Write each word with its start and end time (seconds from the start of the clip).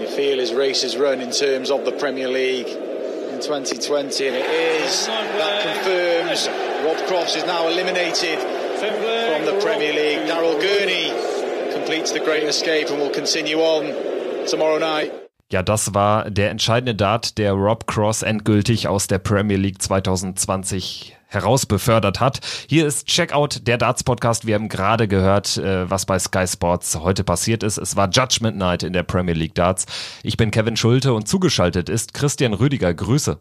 You 0.00 0.06
feel 0.06 0.38
his 0.38 0.52
race 0.52 0.84
is 0.84 0.98
run 0.98 1.22
in 1.22 1.30
terms 1.30 1.70
of 1.70 1.86
the 1.86 1.92
Premier 1.92 2.28
League 2.28 2.68
in 2.68 3.40
2020, 3.40 4.26
and 4.26 4.36
it 4.36 4.44
is. 4.44 5.06
That 5.06 5.62
confirms 5.62 6.46
Rob 6.84 6.98
Cross 7.08 7.36
is 7.36 7.46
now 7.46 7.68
eliminated 7.68 8.59
from 8.80 9.44
the 9.44 9.52
Premier 9.62 9.92
League. 9.92 10.26
Daryl 10.26 10.58
Gurney 10.58 11.12
completes 11.74 12.12
the 12.12 12.20
great 12.20 12.44
escape 12.44 12.88
and 12.90 12.98
will 12.98 13.10
continue 13.10 13.58
on 13.58 13.92
tomorrow 14.46 14.78
night. 14.78 15.12
Ja, 15.52 15.62
das 15.62 15.94
war 15.94 16.30
der 16.30 16.50
entscheidende 16.50 16.94
Dart, 16.94 17.36
der 17.36 17.52
Rob 17.52 17.86
Cross 17.86 18.22
endgültig 18.22 18.86
aus 18.86 19.08
der 19.08 19.18
Premier 19.18 19.56
League 19.56 19.82
2020 19.82 21.16
herausbefördert 21.26 22.20
hat. 22.20 22.40
Hier 22.68 22.86
ist 22.86 23.06
Checkout, 23.06 23.66
der 23.66 23.76
Darts 23.76 24.04
Podcast. 24.04 24.46
Wir 24.46 24.54
haben 24.54 24.68
gerade 24.68 25.08
gehört, 25.08 25.58
äh, 25.58 25.90
was 25.90 26.06
bei 26.06 26.18
Sky 26.18 26.46
Sports 26.46 26.98
heute 27.00 27.24
passiert 27.24 27.62
ist. 27.62 27.78
Es 27.78 27.96
war 27.96 28.08
Judgment 28.08 28.56
Night 28.56 28.82
in 28.82 28.92
der 28.92 29.02
Premier 29.02 29.34
League 29.34 29.54
Darts. 29.54 29.86
Ich 30.22 30.36
bin 30.36 30.50
Kevin 30.50 30.76
Schulte 30.76 31.12
und 31.12 31.28
zugeschaltet 31.28 31.88
ist 31.88 32.14
Christian 32.14 32.54
Rüdiger. 32.54 32.94
Grüße. 32.94 33.38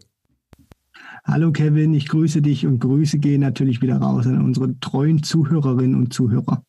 Hallo 1.31 1.51
Kevin, 1.51 1.93
ich 1.93 2.07
grüße 2.07 2.41
dich 2.41 2.65
und 2.65 2.79
Grüße 2.79 3.19
gehen 3.19 3.41
natürlich 3.41 3.83
wieder 3.83 3.97
raus 3.97 4.25
an 4.25 4.43
unsere 4.43 4.79
treuen 4.79 5.21
Zuhörerinnen 5.21 5.95
und 5.95 6.11
Zuhörer. 6.11 6.63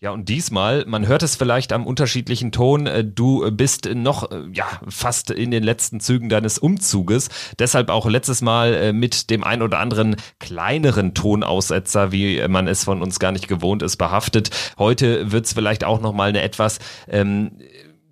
Ja, 0.00 0.10
und 0.10 0.28
diesmal, 0.28 0.84
man 0.86 1.08
hört 1.08 1.24
es 1.24 1.34
vielleicht 1.34 1.72
am 1.72 1.86
unterschiedlichen 1.86 2.52
Ton, 2.52 2.86
äh, 2.86 3.02
du 3.02 3.50
bist 3.50 3.88
noch, 3.92 4.30
äh, 4.30 4.42
ja, 4.52 4.66
fast 4.86 5.30
in 5.30 5.50
den 5.50 5.64
letzten 5.64 5.98
Zügen 5.98 6.28
deines 6.28 6.58
Umzuges. 6.58 7.30
Deshalb 7.58 7.88
auch 7.88 8.06
letztes 8.06 8.42
Mal 8.42 8.74
äh, 8.74 8.92
mit 8.92 9.30
dem 9.30 9.42
ein 9.42 9.62
oder 9.62 9.80
anderen 9.80 10.14
kleineren 10.38 11.14
Tonaussetzer, 11.14 12.12
wie 12.12 12.46
man 12.46 12.68
es 12.68 12.84
von 12.84 13.02
uns 13.02 13.18
gar 13.18 13.32
nicht 13.32 13.48
gewohnt 13.48 13.82
ist, 13.82 13.96
behaftet. 13.96 14.50
Heute 14.78 15.32
wird's 15.32 15.54
vielleicht 15.54 15.82
auch 15.82 16.00
nochmal 16.00 16.28
eine 16.28 16.42
etwas, 16.42 16.78
ähm, 17.08 17.52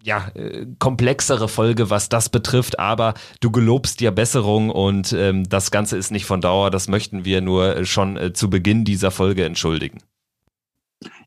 ja, 0.05 0.30
komplexere 0.78 1.48
Folge, 1.48 1.88
was 1.88 2.10
das 2.10 2.28
betrifft, 2.28 2.78
aber 2.78 3.14
du 3.41 3.50
gelobst 3.50 4.02
ja 4.02 4.10
Besserung 4.10 4.70
und 4.70 5.14
ähm, 5.14 5.48
das 5.48 5.70
Ganze 5.70 5.97
ist 5.97 6.10
nicht 6.10 6.27
von 6.27 6.42
Dauer. 6.42 6.70
Das 6.70 6.88
möchten 6.88 7.24
wir 7.24 7.41
nur 7.41 7.86
schon 7.86 8.16
äh, 8.16 8.32
zu 8.34 8.50
Beginn 8.50 8.84
dieser 8.84 9.10
Folge 9.10 9.44
entschuldigen. 9.44 9.98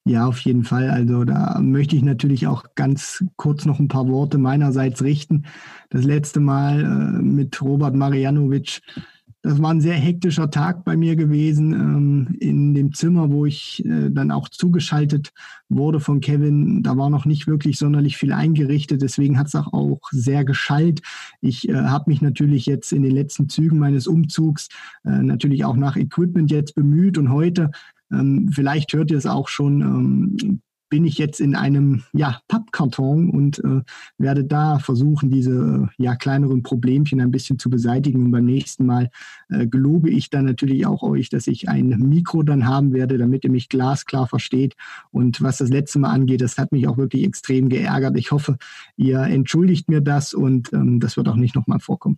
Ja, 0.06 0.26
auf 0.26 0.40
jeden 0.40 0.64
Fall. 0.64 0.90
Also 0.90 1.26
da 1.26 1.60
möchte 1.60 1.96
ich 1.96 2.04
natürlich 2.04 2.48
auch 2.48 2.64
ganz 2.76 3.26
kurz 3.36 3.66
noch 3.66 3.80
ein 3.80 3.90
paar 3.90 4.08
Worte 4.08 4.38
meinerseits 4.38 5.04
richten. 5.04 5.46
Das 5.90 6.06
letzte 6.06 6.40
Mal 6.40 6.82
äh, 6.82 7.22
mit 7.22 7.62
Robert 7.62 7.96
Marianovic, 7.96 8.82
das 9.48 9.62
war 9.62 9.72
ein 9.72 9.80
sehr 9.80 9.96
hektischer 9.96 10.52
Tag 10.52 10.84
bei 10.84 10.98
mir 10.98 11.16
gewesen 11.16 11.72
ähm, 11.72 12.36
in 12.40 12.74
dem 12.74 12.94
Zimmer, 12.94 13.32
wo 13.32 13.46
ich 13.46 13.86
äh, 13.86 14.10
dann 14.10 14.30
auch 14.30 14.50
zugeschaltet 14.50 15.32
wurde 15.70 16.02
von 16.02 16.20
Kevin. 16.20 16.84
Da 16.84 16.98
war 16.98 17.10
noch 17.10 17.26
nicht 17.26 17.48
wirklich 17.48 17.78
sonderlich 17.78 18.18
viel 18.18 18.34
eingerichtet, 18.34 19.02
deswegen 19.02 19.40
hat 19.40 19.48
es 19.48 19.56
auch, 19.56 19.72
auch 19.72 20.02
sehr 20.12 20.44
geschallt. 20.44 21.02
Ich 21.40 21.70
äh, 21.70 21.76
habe 21.76 22.10
mich 22.10 22.22
natürlich 22.22 22.66
jetzt 22.66 22.92
in 22.92 23.04
den 23.04 23.14
letzten 23.14 23.48
Zügen 23.48 23.80
meines 23.80 24.06
Umzugs 24.06 24.68
äh, 25.06 25.24
natürlich 25.24 25.64
auch 25.64 25.78
nach 25.78 25.96
Equipment 25.96 26.52
jetzt 26.52 26.76
bemüht 26.76 27.18
und 27.18 27.32
heute 27.32 27.72
ähm, 28.12 28.50
vielleicht 28.52 28.92
hört 28.92 29.12
ihr 29.12 29.18
es 29.18 29.26
auch 29.26 29.48
schon, 29.48 29.82
ähm, 29.82 30.62
bin 30.90 31.06
ich 31.06 31.18
jetzt 31.18 31.40
in 31.40 31.56
einem 31.56 32.04
ja, 32.14 32.40
Pappkarton 32.48 33.30
und 33.30 33.60
äh, 33.60 33.82
werde 34.18 34.44
da 34.44 34.80
versuchen, 34.80 35.30
diese 35.30 35.90
ja, 35.98 36.16
kleineren 36.16 36.64
Problemchen 36.64 37.20
ein 37.22 37.32
bisschen 37.32 37.60
zu 37.60 37.70
beseitigen. 37.70 38.26
Und 38.26 38.32
beim 38.32 38.46
nächsten 38.46 38.86
Mal 38.86 39.10
äh, 39.50 39.68
gelobe 39.68 40.10
ich 40.10 40.30
dann 40.30 40.46
natürlich 40.46 40.86
auch 40.86 41.04
euch, 41.04 41.30
dass 41.30 41.48
ich 41.48 41.70
ein 41.70 41.90
Mikro 41.90 42.44
dann 42.44 42.68
haben 42.68 42.94
werde, 42.94 43.18
damit 43.18 43.44
ihr 43.44 43.52
mich 43.52 43.70
glasklar 43.70 44.28
versteht. 44.28 44.76
Und 45.12 45.42
was 45.42 45.58
das 45.58 45.70
letzte 45.70 46.00
Mal 46.00 46.12
angeht, 46.12 46.42
das 46.42 46.58
hat 46.58 46.72
mich 46.72 46.88
auch 46.88 46.98
wirklich 46.98 47.24
extrem 47.24 47.70
geärgert. 47.70 48.18
Ich 48.18 48.32
hoffe, 48.32 48.58
ihr 48.96 49.22
entschuldigt 49.22 49.90
mir 49.90 50.02
das 50.02 50.34
und 50.34 50.72
ähm, 50.74 51.00
das 51.00 51.18
wird 51.18 51.28
auch 51.28 51.36
nicht 51.36 51.56
nochmal 51.56 51.80
vorkommen. 51.80 52.18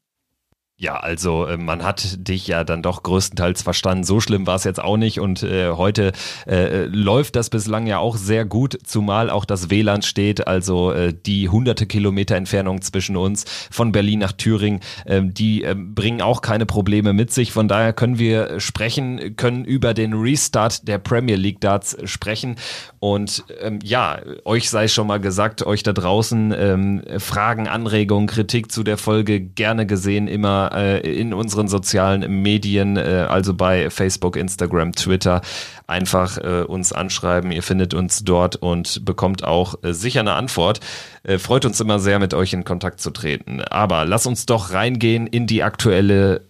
Ja, 0.81 0.95
also 0.95 1.45
äh, 1.45 1.57
man 1.57 1.83
hat 1.83 2.25
dich 2.25 2.47
ja 2.47 2.63
dann 2.63 2.81
doch 2.81 3.03
größtenteils 3.03 3.63
verstanden. 3.63 4.05
So 4.05 4.21
schlimm 4.21 4.47
war 4.47 4.55
es 4.55 4.63
jetzt 4.63 4.81
auch 4.81 4.95
nicht 4.95 5.19
und 5.19 5.43
äh, 5.43 5.71
heute 5.71 6.13
äh, 6.47 6.85
läuft 6.85 7.35
das 7.35 7.49
bislang 7.49 7.85
ja 7.85 7.97
auch 7.97 8.15
sehr 8.15 8.45
gut, 8.45 8.77
zumal 8.85 9.29
auch 9.29 9.43
das 9.43 9.69
WLAN 9.69 10.03
steht, 10.03 10.47
also 10.47 10.93
äh, 10.93 11.13
die 11.13 11.49
hunderte 11.49 11.85
Kilometer 11.85 12.37
Entfernung 12.37 12.81
zwischen 12.81 13.17
uns 13.17 13.43
von 13.69 13.91
Berlin 13.91 14.19
nach 14.19 14.31
Thüringen, 14.31 14.79
äh, 15.03 15.21
die 15.21 15.65
äh, 15.65 15.75
bringen 15.75 16.21
auch 16.21 16.39
keine 16.39 16.65
Probleme 16.65 17.11
mit 17.11 17.33
sich. 17.33 17.51
Von 17.51 17.67
daher 17.67 17.91
können 17.91 18.17
wir 18.17 18.61
sprechen, 18.61 19.35
können 19.35 19.65
über 19.65 19.93
den 19.93 20.13
Restart 20.13 20.87
der 20.87 20.97
Premier 20.97 21.35
League 21.35 21.59
Darts 21.59 21.97
sprechen 22.05 22.55
und 22.99 23.43
ähm, 23.59 23.79
ja, 23.83 24.19
euch 24.45 24.69
sei 24.69 24.87
schon 24.87 25.07
mal 25.07 25.19
gesagt, 25.19 25.61
euch 25.61 25.83
da 25.83 25.91
draußen 25.91 26.55
ähm, 26.57 27.03
Fragen, 27.17 27.67
Anregungen, 27.67 28.27
Kritik 28.27 28.71
zu 28.71 28.83
der 28.83 28.97
Folge 28.97 29.41
gerne 29.41 29.85
gesehen, 29.85 30.29
immer 30.29 30.68
äh, 30.71 30.99
in 30.99 31.33
unseren 31.33 31.67
sozialen 31.67 32.41
Medien, 32.41 32.97
äh, 32.97 33.25
also 33.29 33.53
bei 33.53 33.89
Facebook, 33.89 34.35
Instagram, 34.35 34.93
Twitter, 34.93 35.41
einfach 35.87 36.37
äh, 36.37 36.63
uns 36.63 36.93
anschreiben. 36.93 37.51
Ihr 37.51 37.63
findet 37.63 37.93
uns 37.93 38.23
dort 38.23 38.55
und 38.55 39.05
bekommt 39.05 39.43
auch 39.43 39.75
äh, 39.83 39.93
sicher 39.93 40.21
eine 40.21 40.33
Antwort. 40.33 40.79
Äh, 41.23 41.37
freut 41.37 41.65
uns 41.65 41.79
immer 41.79 41.99
sehr, 41.99 42.19
mit 42.19 42.33
euch 42.33 42.53
in 42.53 42.63
Kontakt 42.63 43.01
zu 43.01 43.11
treten. 43.11 43.61
Aber 43.61 44.05
lass 44.05 44.25
uns 44.25 44.45
doch 44.45 44.71
reingehen 44.71 45.27
in 45.27 45.47
die 45.47 45.63
aktuelle 45.63 46.49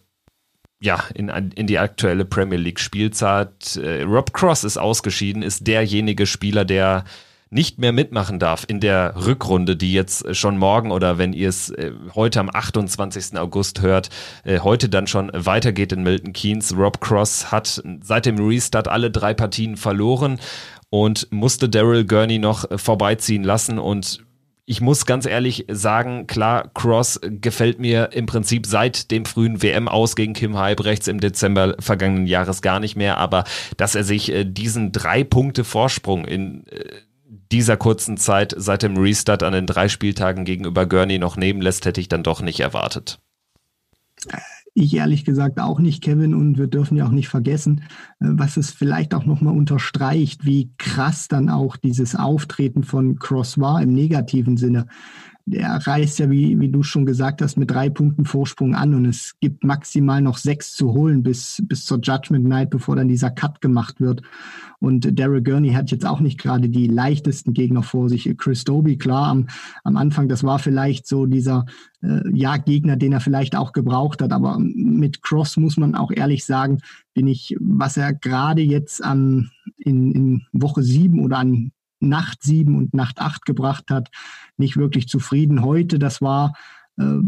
ja, 0.81 1.03
in, 1.13 1.28
in 1.28 1.68
die 1.68 1.78
aktuelle 1.78 2.24
Premier 2.24 2.58
League 2.58 2.79
Spielzeit. 2.79 3.75
Äh, 3.75 4.03
Rob 4.03 4.34
Cross 4.34 4.63
ist 4.63 4.78
ausgeschieden, 4.78 5.44
ist 5.44 5.68
derjenige 5.68 6.25
Spieler, 6.25 6.63
der 6.63 7.03
nicht 7.52 7.80
mehr 7.80 7.92
mitmachen 7.92 8.38
darf 8.38 8.64
in 8.68 8.80
der 8.80 9.14
Rückrunde, 9.26 9.76
die 9.76 9.92
jetzt 9.92 10.36
schon 10.36 10.58
morgen 10.58 10.92
oder 10.92 11.18
wenn 11.18 11.34
ihr 11.34 11.50
es 11.50 11.72
äh, 11.72 11.92
heute 12.14 12.40
am 12.40 12.50
28. 12.50 13.38
August 13.38 13.82
hört, 13.82 14.10
äh, 14.44 14.60
heute 14.60 14.88
dann 14.88 15.08
schon 15.08 15.32
weitergeht 15.34 15.92
in 15.92 16.04
Milton 16.04 16.34
Keynes. 16.34 16.78
Rob 16.78 17.02
Cross 17.02 17.52
hat 17.52 17.82
seit 18.02 18.26
dem 18.26 18.38
Restart 18.38 18.88
alle 18.88 19.09
drei 19.09 19.34
Partien 19.34 19.78
verloren 19.78 20.40
und 20.92 21.28
musste 21.32 21.70
Daryl 21.70 22.06
Gurney 22.06 22.38
noch 22.38 22.70
äh, 22.70 22.78
vorbeiziehen 22.78 23.44
lassen 23.44 23.80
und 23.80 24.24
ich 24.66 24.82
muss 24.82 25.08
ganz 25.08 25.26
ehrlich 25.26 25.66
sagen, 25.68 26.28
klar, 26.28 26.70
Cross 26.76 27.22
gefällt 27.24 27.80
mir 27.80 28.12
im 28.14 28.28
Prinzip 28.28 28.68
seit 28.68 29.09
dem 29.09 29.26
frühen 29.26 29.64
WM 29.64 29.88
aus 29.88 30.16
gegen 30.16 30.34
Kim 30.34 30.59
Halbrechts 30.59 31.08
im 31.08 31.20
Dezember 31.20 31.76
vergangenen 31.80 32.28
Jahres 32.28 32.62
gar 32.62 32.80
nicht 32.80 32.96
mehr, 32.96 33.18
aber 33.18 33.46
dass 33.78 33.96
er 33.96 34.04
sich 34.04 34.32
diesen 34.44 34.92
drei 34.92 35.24
Punkte 35.24 35.64
Vorsprung 35.64 36.24
in 36.24 36.66
dieser 37.52 37.78
kurzen 37.78 38.18
Zeit 38.18 38.54
seit 38.58 38.84
dem 38.84 38.98
Restart 38.98 39.44
an 39.44 39.54
den 39.54 39.66
drei 39.66 39.88
Spieltagen 39.88 40.46
gegenüber 40.46 40.86
Gurney 40.86 41.18
noch 41.18 41.38
nehmen 41.38 41.62
lässt, 41.62 41.86
hätte 41.86 42.02
ich 42.02 42.08
dann 42.08 42.24
doch 42.24 42.42
nicht 42.42 42.60
erwartet. 42.60 43.20
Ich 44.76 44.96
ehrlich 44.96 45.26
gesagt 45.26 45.59
auch 45.59 45.80
nicht, 45.80 46.04
Kevin, 46.04 46.36
und 46.36 46.58
wir 46.58 46.68
dürfen 46.68 46.96
ja 46.96 47.06
auch 47.06 47.12
nicht 47.12 47.28
vergessen, 47.28 47.84
äh, 48.20 48.28
was 48.28 48.58
es 48.58 48.72
vielleicht 48.72 49.14
auch 49.14 49.26
nochmal 49.26 49.58
unterstreicht, 49.58 50.46
wie 50.46 50.72
krass 50.78 51.28
dann 51.28 51.50
auch 51.50 51.76
dieses 51.76 52.16
Auftreten 52.16 52.84
von 52.84 53.18
Cross 53.18 53.59
war 53.59 53.82
im 53.82 53.94
negativen 53.94 54.58
Sinne 54.58 54.88
der 55.52 55.76
reißt 55.76 56.20
ja, 56.20 56.30
wie, 56.30 56.60
wie 56.60 56.70
du 56.70 56.84
schon 56.84 57.06
gesagt 57.06 57.42
hast, 57.42 57.58
mit 57.58 57.72
drei 57.72 57.90
Punkten 57.90 58.26
Vorsprung 58.26 58.76
an 58.76 58.94
und 58.94 59.06
es 59.06 59.36
gibt 59.40 59.64
maximal 59.64 60.22
noch 60.22 60.38
sechs 60.38 60.74
zu 60.74 60.94
holen 60.94 61.24
bis, 61.24 61.64
bis 61.68 61.86
zur 61.86 62.00
Judgment 62.02 62.46
Night, 62.46 62.70
bevor 62.70 62.96
dann 62.96 63.08
dieser 63.08 63.32
Cut 63.32 63.59
gemacht 63.59 64.00
wird. 64.00 64.22
Und 64.80 65.20
Daryl 65.20 65.42
Gurney 65.42 65.72
hat 65.72 65.92
jetzt 65.92 66.06
auch 66.06 66.20
nicht 66.20 66.40
gerade 66.40 66.70
die 66.70 66.88
leichtesten 66.88 67.54
Gegner 67.54 67.84
vor 67.84 68.09
sich. 68.09 68.34
Chris 68.38 68.64
Doby, 68.64 68.97
klar, 68.97 69.28
am, 69.28 69.47
am 69.84 69.97
Anfang, 69.97 70.29
das 70.29 70.44
war 70.44 70.59
vielleicht 70.59 71.08
so 71.08 71.26
dieser 71.26 71.66
äh, 72.02 72.22
ja, 72.34 72.58
Gegner, 72.58 72.96
den 72.96 73.12
er 73.12 73.20
vielleicht 73.20 73.56
auch 73.56 73.73
gebraucht 73.73 74.22
hat. 74.22 74.32
Aber 74.32 74.58
mit 74.59 75.22
Cross 75.22 75.58
muss 75.58 75.78
man 75.78 75.96
auch 75.96 76.12
ehrlich 76.12 76.46
sagen, 76.46 76.78
bin 77.14 77.28
ich, 77.28 77.58
was 77.59 77.97
er 77.97 78.14
gerade 78.14 78.62
jetzt 78.62 79.03
an 79.03 79.50
in, 79.78 80.12
in 80.12 80.41
Woche 80.53 80.84
sieben 80.84 81.20
oder 81.20 81.40
an 81.40 81.72
Nacht 81.99 82.43
sieben 82.43 82.75
und 82.75 82.93
Nacht 82.93 83.19
acht 83.19 83.46
gebracht 83.46 83.85
hat, 83.90 84.09
nicht 84.57 84.78
wirklich 84.78 85.07
zufrieden. 85.07 85.63
Heute, 85.63 85.99
das 85.99 86.22
war 86.22 86.53
äh, 86.99 87.22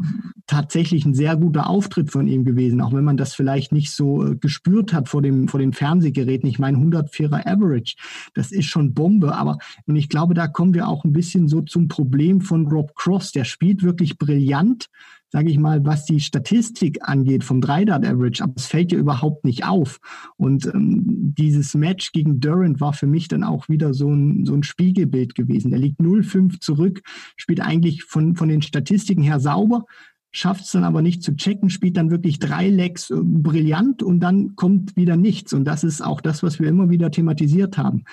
tatsächlich 0.47 1.05
ein 1.05 1.13
sehr 1.13 1.37
guter 1.37 1.69
Auftritt 1.69 2.11
von 2.11 2.27
ihm 2.27 2.43
gewesen, 2.43 2.81
auch 2.81 2.93
wenn 2.93 3.05
man 3.05 3.15
das 3.15 3.33
vielleicht 3.33 3.71
nicht 3.71 3.91
so 3.91 4.25
äh, 4.25 4.35
gespürt 4.35 4.91
hat 4.91 5.07
vor 5.07 5.21
dem, 5.21 5.47
vor 5.47 5.61
den 5.61 5.71
Fernsehgeräten. 5.71 6.49
Ich 6.49 6.59
meine, 6.59 6.77
104er 6.77 7.47
Average, 7.47 7.95
das 8.33 8.51
ist 8.51 8.65
schon 8.65 8.93
Bombe, 8.93 9.33
aber 9.33 9.59
und 9.85 9.95
ich 9.95 10.09
glaube, 10.09 10.33
da 10.33 10.47
kommen 10.47 10.73
wir 10.73 10.89
auch 10.89 11.05
ein 11.05 11.13
bisschen 11.13 11.47
so 11.47 11.61
zum 11.61 11.87
Problem 11.87 12.41
von 12.41 12.67
Rob 12.67 12.95
Cross. 12.95 13.31
Der 13.31 13.45
spielt 13.45 13.81
wirklich 13.81 14.17
brillant, 14.17 14.89
sage 15.31 15.49
ich 15.49 15.57
mal, 15.57 15.85
was 15.85 16.05
die 16.05 16.19
Statistik 16.19 16.99
angeht 17.01 17.43
vom 17.43 17.61
Dreidart 17.61 18.05
Average, 18.05 18.43
aber 18.43 18.53
es 18.57 18.67
fällt 18.67 18.91
ja 18.91 18.99
überhaupt 18.99 19.45
nicht 19.45 19.65
auf. 19.65 19.99
Und 20.35 20.65
ähm, 20.65 21.33
dieses 21.37 21.73
Match 21.73 22.11
gegen 22.11 22.41
Durant 22.41 22.81
war 22.81 22.91
für 22.91 23.07
mich 23.07 23.29
dann 23.29 23.43
auch 23.43 23.69
wieder 23.69 23.93
so 23.93 24.09
ein, 24.09 24.45
so 24.45 24.53
ein 24.53 24.63
Spiegelbild 24.63 25.33
gewesen. 25.33 25.71
Der 25.71 25.79
liegt 25.79 26.01
0-5 26.01 26.59
zurück, 26.59 27.01
spielt 27.37 27.61
eigentlich 27.61 28.03
von, 28.03 28.35
von 28.35 28.49
den 28.49 28.61
Statistiken 28.61 29.23
her 29.23 29.39
sauber, 29.39 29.85
schafft 30.31 30.65
es 30.65 30.71
dann 30.71 30.83
aber 30.83 31.01
nicht 31.01 31.23
zu 31.23 31.35
checken, 31.35 31.69
spielt 31.69 31.95
dann 31.95 32.11
wirklich 32.11 32.39
drei 32.39 32.69
Legs 32.69 33.09
äh, 33.09 33.15
brillant 33.21 34.03
und 34.03 34.19
dann 34.19 34.55
kommt 34.55 34.97
wieder 34.97 35.15
nichts. 35.15 35.53
Und 35.53 35.63
das 35.63 35.85
ist 35.85 36.01
auch 36.01 36.19
das, 36.19 36.43
was 36.43 36.59
wir 36.59 36.67
immer 36.67 36.89
wieder 36.89 37.09
thematisiert 37.09 37.77
haben. 37.77 38.03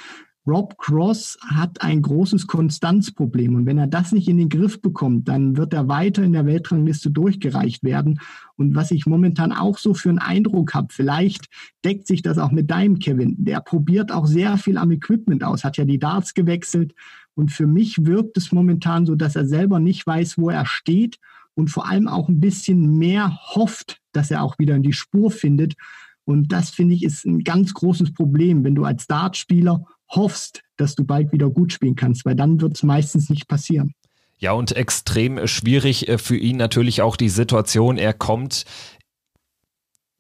Rob 0.49 0.79
Cross 0.79 1.37
hat 1.47 1.83
ein 1.83 2.01
großes 2.01 2.47
Konstanzproblem. 2.47 3.55
Und 3.55 3.67
wenn 3.67 3.77
er 3.77 3.87
das 3.87 4.13
nicht 4.13 4.29
in 4.29 4.39
den 4.39 4.49
Griff 4.49 4.81
bekommt, 4.81 5.29
dann 5.29 5.59
wird 5.59 5.75
er 5.75 5.89
weiter 5.89 6.23
in 6.23 6.33
der 6.33 6.47
Weltrangliste 6.47 7.11
durchgereicht 7.11 7.85
werden. 7.85 8.21
Und 8.57 8.75
was 8.75 8.91
ich 8.91 9.05
momentan 9.05 9.53
auch 9.53 9.77
so 9.77 9.93
für 9.93 10.09
einen 10.09 10.19
Eindruck 10.19 10.73
habe, 10.75 10.89
vielleicht 10.91 11.49
deckt 11.85 12.07
sich 12.07 12.23
das 12.23 12.39
auch 12.39 12.51
mit 12.51 12.71
deinem 12.71 12.99
Kevin. 12.99 13.37
Der 13.39 13.61
probiert 13.61 14.11
auch 14.11 14.27
sehr 14.27 14.57
viel 14.57 14.79
am 14.79 14.91
Equipment 14.91 15.45
aus, 15.45 15.65
hat 15.65 15.77
ja 15.77 15.85
die 15.85 15.99
Darts 15.99 16.33
gewechselt. 16.33 16.95
Und 17.35 17.53
für 17.53 17.67
mich 17.67 18.07
wirkt 18.07 18.39
es 18.39 18.51
momentan 18.51 19.05
so, 19.05 19.15
dass 19.15 19.37
er 19.37 19.47
selber 19.47 19.79
nicht 19.81 20.07
weiß, 20.07 20.39
wo 20.39 20.49
er 20.49 20.65
steht 20.65 21.19
und 21.55 21.69
vor 21.69 21.87
allem 21.87 22.09
auch 22.09 22.29
ein 22.29 22.41
bisschen 22.41 22.97
mehr 22.97 23.39
hofft, 23.55 24.01
dass 24.13 24.31
er 24.31 24.43
auch 24.43 24.59
wieder 24.59 24.77
in 24.77 24.83
die 24.83 24.95
Spur 24.95 25.31
findet. 25.31 25.75
Und 26.25 26.53
das 26.53 26.71
finde 26.71 26.95
ich 26.95 27.05
ist 27.05 27.25
ein 27.27 27.45
ganz 27.45 27.75
großes 27.75 28.13
Problem, 28.13 28.65
wenn 28.65 28.75
du 28.75 28.85
als 28.85 29.07
Dartspieler 29.07 29.85
hoffst, 30.11 30.63
dass 30.77 30.95
du 30.95 31.05
bald 31.05 31.33
wieder 31.33 31.51
gut 31.51 31.73
spielen 31.73 31.97
kannst, 31.97 32.25
weil 32.25 32.35
dann 32.35 32.61
wird 32.61 32.77
es 32.77 32.83
meistens 32.83 33.31
nicht 33.31 33.49
passieren. 33.49 33.95
Ja, 34.39 34.53
und 34.53 34.77
extrem 34.77 35.47
schwierig 35.47 36.09
äh, 36.09 36.19
für 36.19 36.37
ihn 36.37 36.57
natürlich 36.57 37.03
auch 37.03 37.17
die 37.17 37.29
Situation. 37.29 37.99
Er 37.99 38.13
kommt 38.13 38.65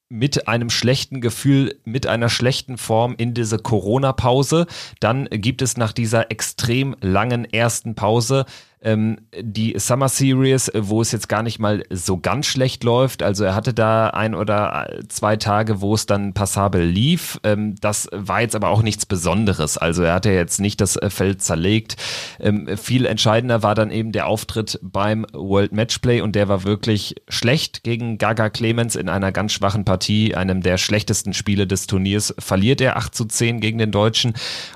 mit 0.09 0.49
einem 0.49 0.71
schlechten 0.71 1.21
Gefühl, 1.21 1.79
mit 1.85 2.07
einer 2.07 2.29
schlechten 2.29 2.79
Form 2.79 3.15
in 3.17 3.35
diese 3.35 3.59
Corona-Pause. 3.59 4.67
Dann 5.01 5.27
gibt 5.31 5.63
es 5.63 5.77
nach 5.77 5.93
dieser 5.93 6.31
extrem 6.31 6.97
langen 7.01 7.45
ersten 7.45 7.95
Pause 7.95 8.47
ähm, 8.83 9.19
die 9.41 9.75
Summer 9.79 10.09
Series, 10.09 10.71
wo 10.75 11.01
es 11.01 11.13
jetzt 11.13 11.29
gar 11.29 11.43
nicht 11.43 11.59
mal 11.59 11.83
so 11.91 12.19
ganz 12.19 12.47
schlecht 12.47 12.85
läuft. 12.85 13.23
Also 13.23 13.45
er 13.45 13.55
hatte 13.55 13.75
da 13.75 14.11
ein 14.11 14.35
oder 14.35 14.89
zwei 15.09 15.37
Tage, 15.37 15.81
wo 15.81 15.95
es 15.95 16.07
dann 16.07 16.35
passabel 16.35 16.85
lief. 16.85 17.41
Ähm, 17.43 17.75
das 17.81 18.09
war 18.13 18.41
jetzt 18.41 18.55
aber 18.55 18.69
auch 18.69 18.83
nichts 18.83 19.07
Besonderes. 19.07 19.79
Also 19.79 20.03
er 20.03 20.15
hatte 20.15 20.31
jetzt 20.31 20.61
nicht 20.61 20.81
das 20.81 20.99
Feld 21.09 21.43
zerlegt. 21.43 21.97
Ähm, 22.41 22.77
viel 22.77 23.07
entscheidender 23.07 23.63
war 23.63 23.75
dann 23.75 23.91
eben 23.91 24.13
der 24.13 24.27
Auftritt 24.27 24.79
beim 24.83 25.27
World 25.33 25.73
Matchplay 25.73 26.21
und 26.21 26.35
der 26.37 26.49
war 26.49 26.65
wirklich 26.65 27.17
schlecht 27.29 27.83
gegen 27.83 28.19
Gaga 28.19 28.51
Clemens 28.51 28.97
in 28.97 29.09
einer 29.09 29.33
ganz 29.33 29.53
schwachen 29.53 29.85
Partie, 29.85 30.35
einem 30.35 30.63
der 30.63 30.79
schlechtesten 30.79 31.35
Spiele 31.35 31.67
des 31.67 31.87
Turniers. 31.87 32.35
Verliert 32.39 32.81
er 32.81 32.97
8 32.97 33.15
zu 33.15 33.25
10 33.25 33.61
gegen 33.61 33.79
den 33.79 33.91
Deutschen 33.91 34.35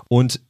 und 0.08 0.40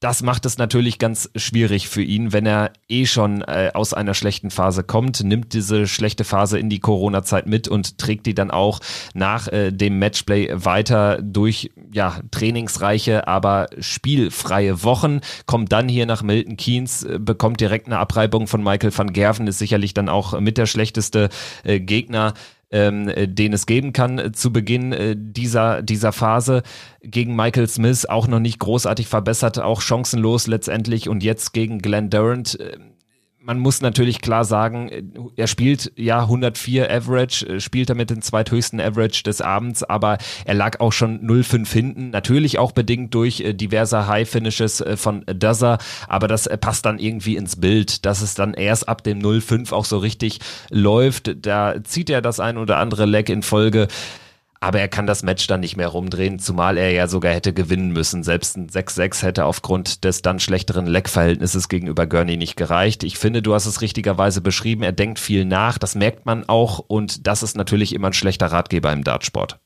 das 0.00 0.22
macht 0.22 0.44
es 0.44 0.58
natürlich 0.58 0.98
ganz 0.98 1.30
schwierig 1.36 1.88
für 1.88 2.02
ihn, 2.02 2.34
wenn 2.34 2.44
er 2.44 2.72
eh 2.86 3.06
schon 3.06 3.40
äh, 3.40 3.70
aus 3.72 3.94
einer 3.94 4.12
schlechten 4.12 4.50
Phase 4.50 4.84
kommt, 4.84 5.24
nimmt 5.24 5.54
diese 5.54 5.86
schlechte 5.86 6.24
Phase 6.24 6.58
in 6.58 6.68
die 6.68 6.80
Corona-Zeit 6.80 7.46
mit 7.46 7.66
und 7.66 7.96
trägt 7.96 8.26
die 8.26 8.34
dann 8.34 8.50
auch 8.50 8.80
nach 9.14 9.48
äh, 9.48 9.72
dem 9.72 9.98
Matchplay 9.98 10.50
weiter 10.52 11.22
durch 11.22 11.70
ja, 11.92 12.20
trainingsreiche, 12.30 13.26
aber 13.26 13.68
spielfreie 13.78 14.82
Wochen, 14.82 15.20
kommt 15.46 15.72
dann 15.72 15.88
hier 15.88 16.04
nach 16.04 16.22
Milton 16.22 16.58
Keynes, 16.58 17.02
äh, 17.02 17.18
bekommt 17.18 17.60
direkt 17.60 17.86
eine 17.86 17.98
Abreibung 17.98 18.48
von 18.48 18.62
Michael 18.62 18.96
van 18.96 19.14
Gerven, 19.14 19.46
ist 19.46 19.58
sicherlich 19.58 19.94
dann 19.94 20.10
auch 20.10 20.38
mit 20.38 20.58
der 20.58 20.66
schlechteste 20.66 21.30
äh, 21.64 21.80
Gegner 21.80 22.34
ähm, 22.70 23.08
äh, 23.08 23.28
den 23.28 23.52
es 23.52 23.66
geben 23.66 23.92
kann 23.92 24.18
äh, 24.18 24.32
zu 24.32 24.52
Beginn 24.52 24.92
äh, 24.92 25.14
dieser, 25.16 25.82
dieser 25.82 26.12
Phase. 26.12 26.62
Gegen 27.02 27.36
Michael 27.36 27.68
Smith 27.68 28.06
auch 28.06 28.26
noch 28.26 28.40
nicht 28.40 28.58
großartig 28.58 29.06
verbessert, 29.06 29.58
auch 29.58 29.80
chancenlos 29.80 30.46
letztendlich 30.46 31.08
und 31.08 31.22
jetzt 31.22 31.52
gegen 31.52 31.78
Glenn 31.78 32.10
Durant. 32.10 32.58
Man 33.46 33.60
muss 33.60 33.80
natürlich 33.80 34.22
klar 34.22 34.44
sagen, 34.44 34.88
äh, 34.88 35.04
er 35.36 35.46
spielt 35.46 35.92
ja 35.94 36.22
104 36.22 36.90
Average, 36.90 37.46
äh, 37.46 37.60
spielt 37.60 37.88
damit 37.88 38.10
den 38.10 38.20
zweithöchsten 38.20 38.80
Average 38.80 39.22
des 39.22 39.40
Abends, 39.40 39.84
aber 39.84 40.18
er 40.44 40.54
lag 40.54 40.80
auch 40.80 40.92
schon 40.92 41.20
0,5 41.24 41.72
hinten, 41.72 42.10
natürlich 42.10 42.58
auch 42.58 42.72
bedingt 42.72 43.14
durch 43.14 43.40
äh, 43.42 43.54
diverse 43.54 44.08
High 44.08 44.28
Finishes 44.28 44.82
von 44.96 45.24
Duzzer, 45.26 45.78
aber 46.08 46.26
das 46.26 46.48
passt 46.60 46.86
dann 46.86 46.98
irgendwie 46.98 47.36
ins 47.36 47.54
Bild, 47.54 48.04
dass 48.04 48.20
es 48.20 48.34
dann 48.34 48.52
erst 48.52 48.88
ab 48.88 49.04
dem 49.04 49.20
0,5 49.20 49.72
auch 49.72 49.84
so 49.84 49.98
richtig 49.98 50.40
läuft. 50.70 51.46
Da 51.46 51.84
zieht 51.84 52.10
er 52.10 52.22
das 52.22 52.40
ein 52.40 52.58
oder 52.58 52.78
andere 52.78 53.06
Leg 53.06 53.28
in 53.28 53.42
Folge 53.42 53.86
aber 54.60 54.80
er 54.80 54.88
kann 54.88 55.06
das 55.06 55.22
Match 55.22 55.46
dann 55.46 55.60
nicht 55.60 55.76
mehr 55.76 55.88
rumdrehen, 55.88 56.38
zumal 56.38 56.78
er 56.78 56.90
ja 56.90 57.08
sogar 57.08 57.32
hätte 57.32 57.52
gewinnen 57.52 57.92
müssen. 57.92 58.22
Selbst 58.22 58.56
ein 58.56 58.68
6-6 58.68 59.22
hätte 59.22 59.44
aufgrund 59.44 60.04
des 60.04 60.22
dann 60.22 60.40
schlechteren 60.40 60.86
Leckverhältnisses 60.86 61.68
gegenüber 61.68 62.06
Gurney 62.06 62.36
nicht 62.36 62.56
gereicht. 62.56 63.04
Ich 63.04 63.18
finde, 63.18 63.42
du 63.42 63.54
hast 63.54 63.66
es 63.66 63.80
richtigerweise 63.80 64.40
beschrieben, 64.40 64.82
er 64.82 64.92
denkt 64.92 65.18
viel 65.18 65.44
nach, 65.44 65.78
das 65.78 65.94
merkt 65.94 66.26
man 66.26 66.48
auch 66.48 66.78
und 66.78 67.26
das 67.26 67.42
ist 67.42 67.56
natürlich 67.56 67.94
immer 67.94 68.08
ein 68.08 68.12
schlechter 68.12 68.46
Ratgeber 68.46 68.92
im 68.92 69.04
Dartsport. 69.04 69.60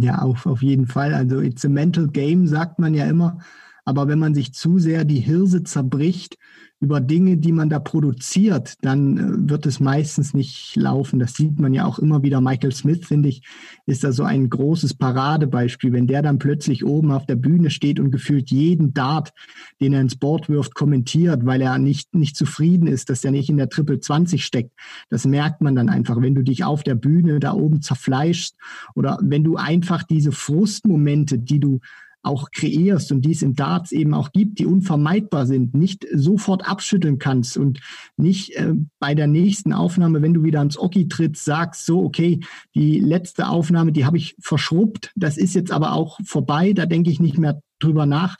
Ja, 0.00 0.18
auf, 0.20 0.46
auf 0.46 0.62
jeden 0.62 0.86
Fall. 0.86 1.12
Also 1.12 1.40
it's 1.40 1.64
a 1.64 1.68
mental 1.68 2.08
game, 2.08 2.46
sagt 2.46 2.78
man 2.78 2.94
ja 2.94 3.04
immer. 3.06 3.38
Aber 3.84 4.08
wenn 4.08 4.18
man 4.18 4.34
sich 4.34 4.54
zu 4.54 4.78
sehr 4.78 5.04
die 5.04 5.20
Hirse 5.20 5.64
zerbricht, 5.64 6.38
über 6.82 7.00
Dinge, 7.00 7.36
die 7.36 7.52
man 7.52 7.70
da 7.70 7.78
produziert, 7.78 8.74
dann 8.82 9.16
äh, 9.16 9.50
wird 9.50 9.66
es 9.66 9.78
meistens 9.78 10.34
nicht 10.34 10.74
laufen. 10.74 11.20
Das 11.20 11.34
sieht 11.34 11.60
man 11.60 11.72
ja 11.72 11.84
auch 11.84 12.00
immer 12.00 12.24
wieder. 12.24 12.40
Michael 12.40 12.72
Smith, 12.72 13.06
finde 13.06 13.28
ich, 13.28 13.42
ist 13.86 14.02
da 14.02 14.10
so 14.10 14.24
ein 14.24 14.50
großes 14.50 14.94
Paradebeispiel. 14.94 15.92
Wenn 15.92 16.08
der 16.08 16.22
dann 16.22 16.40
plötzlich 16.40 16.84
oben 16.84 17.12
auf 17.12 17.24
der 17.24 17.36
Bühne 17.36 17.70
steht 17.70 18.00
und 18.00 18.10
gefühlt 18.10 18.50
jeden 18.50 18.92
Dart, 18.94 19.32
den 19.80 19.92
er 19.92 20.00
ins 20.00 20.16
Board 20.16 20.48
wirft, 20.48 20.74
kommentiert, 20.74 21.46
weil 21.46 21.62
er 21.62 21.78
nicht, 21.78 22.16
nicht 22.16 22.36
zufrieden 22.36 22.88
ist, 22.88 23.10
dass 23.10 23.24
er 23.24 23.30
nicht 23.30 23.48
in 23.48 23.58
der 23.58 23.68
Triple 23.68 24.00
20 24.00 24.44
steckt. 24.44 24.72
Das 25.08 25.24
merkt 25.24 25.60
man 25.60 25.76
dann 25.76 25.88
einfach, 25.88 26.20
wenn 26.20 26.34
du 26.34 26.42
dich 26.42 26.64
auf 26.64 26.82
der 26.82 26.96
Bühne 26.96 27.38
da 27.38 27.52
oben 27.52 27.80
zerfleischst 27.80 28.56
oder 28.96 29.20
wenn 29.22 29.44
du 29.44 29.54
einfach 29.54 30.02
diese 30.02 30.32
Frustmomente, 30.32 31.38
die 31.38 31.60
du 31.60 31.78
auch 32.22 32.50
kreierst 32.50 33.10
und 33.12 33.22
die 33.22 33.32
es 33.32 33.42
im 33.42 33.54
Darts 33.54 33.92
eben 33.92 34.14
auch 34.14 34.32
gibt, 34.32 34.58
die 34.58 34.66
unvermeidbar 34.66 35.46
sind, 35.46 35.74
nicht 35.74 36.06
sofort 36.12 36.68
abschütteln 36.68 37.18
kannst 37.18 37.56
und 37.56 37.80
nicht 38.16 38.56
äh, 38.56 38.74
bei 38.98 39.14
der 39.14 39.26
nächsten 39.26 39.72
Aufnahme, 39.72 40.22
wenn 40.22 40.34
du 40.34 40.44
wieder 40.44 40.60
ans 40.60 40.78
Oki 40.78 41.08
trittst, 41.08 41.44
sagst, 41.44 41.84
so, 41.84 42.02
okay, 42.02 42.40
die 42.74 43.00
letzte 43.00 43.48
Aufnahme, 43.48 43.92
die 43.92 44.04
habe 44.04 44.16
ich 44.16 44.36
verschrubbt, 44.40 45.12
das 45.16 45.36
ist 45.36 45.54
jetzt 45.54 45.72
aber 45.72 45.92
auch 45.92 46.18
vorbei, 46.24 46.72
da 46.72 46.86
denke 46.86 47.10
ich 47.10 47.20
nicht 47.20 47.38
mehr 47.38 47.60
drüber 47.80 48.06
nach. 48.06 48.36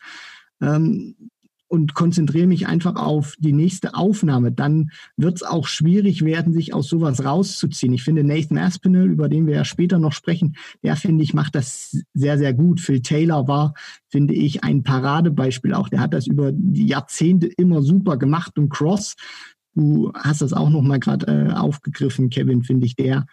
Ähm, 0.61 1.17
und 1.73 1.95
konzentriere 1.95 2.47
mich 2.47 2.67
einfach 2.67 2.97
auf 2.97 3.35
die 3.38 3.55
nächste 3.55 3.95
Aufnahme, 3.95 4.52
dann 4.52 4.91
wird 5.17 5.37
es 5.37 5.43
auch 5.43 5.67
schwierig 5.67 6.23
werden, 6.23 6.52
sich 6.52 6.75
aus 6.75 6.87
sowas 6.87 7.25
rauszuziehen. 7.25 7.95
Ich 7.95 8.02
finde 8.02 8.25
Nathan 8.25 8.59
Aspinall, 8.59 9.09
über 9.09 9.31
den 9.31 9.47
wir 9.47 9.55
ja 9.55 9.64
später 9.64 9.99
noch 9.99 10.12
sprechen, 10.12 10.55
der 10.83 10.97
finde 10.97 11.25
ich 11.25 11.33
macht 11.33 11.55
das 11.55 11.97
sehr, 12.12 12.37
sehr 12.37 12.52
gut. 12.52 12.79
Phil 12.83 13.00
Taylor 13.00 13.49
war, 13.49 13.73
finde 14.11 14.35
ich, 14.35 14.62
ein 14.62 14.83
Paradebeispiel 14.83 15.73
auch. 15.73 15.88
Der 15.88 16.00
hat 16.00 16.12
das 16.12 16.26
über 16.26 16.52
die 16.52 16.88
Jahrzehnte 16.88 17.47
immer 17.47 17.81
super 17.81 18.19
gemacht 18.19 18.59
und 18.59 18.69
Cross. 18.69 19.17
Du 19.75 20.12
hast 20.12 20.43
das 20.43 20.52
auch 20.52 20.69
noch 20.69 20.83
mal 20.83 21.00
gerade 21.00 21.26
äh, 21.26 21.52
aufgegriffen, 21.55 22.29
Kevin, 22.29 22.64
finde 22.64 22.85
ich, 22.85 22.97
der 22.97 23.25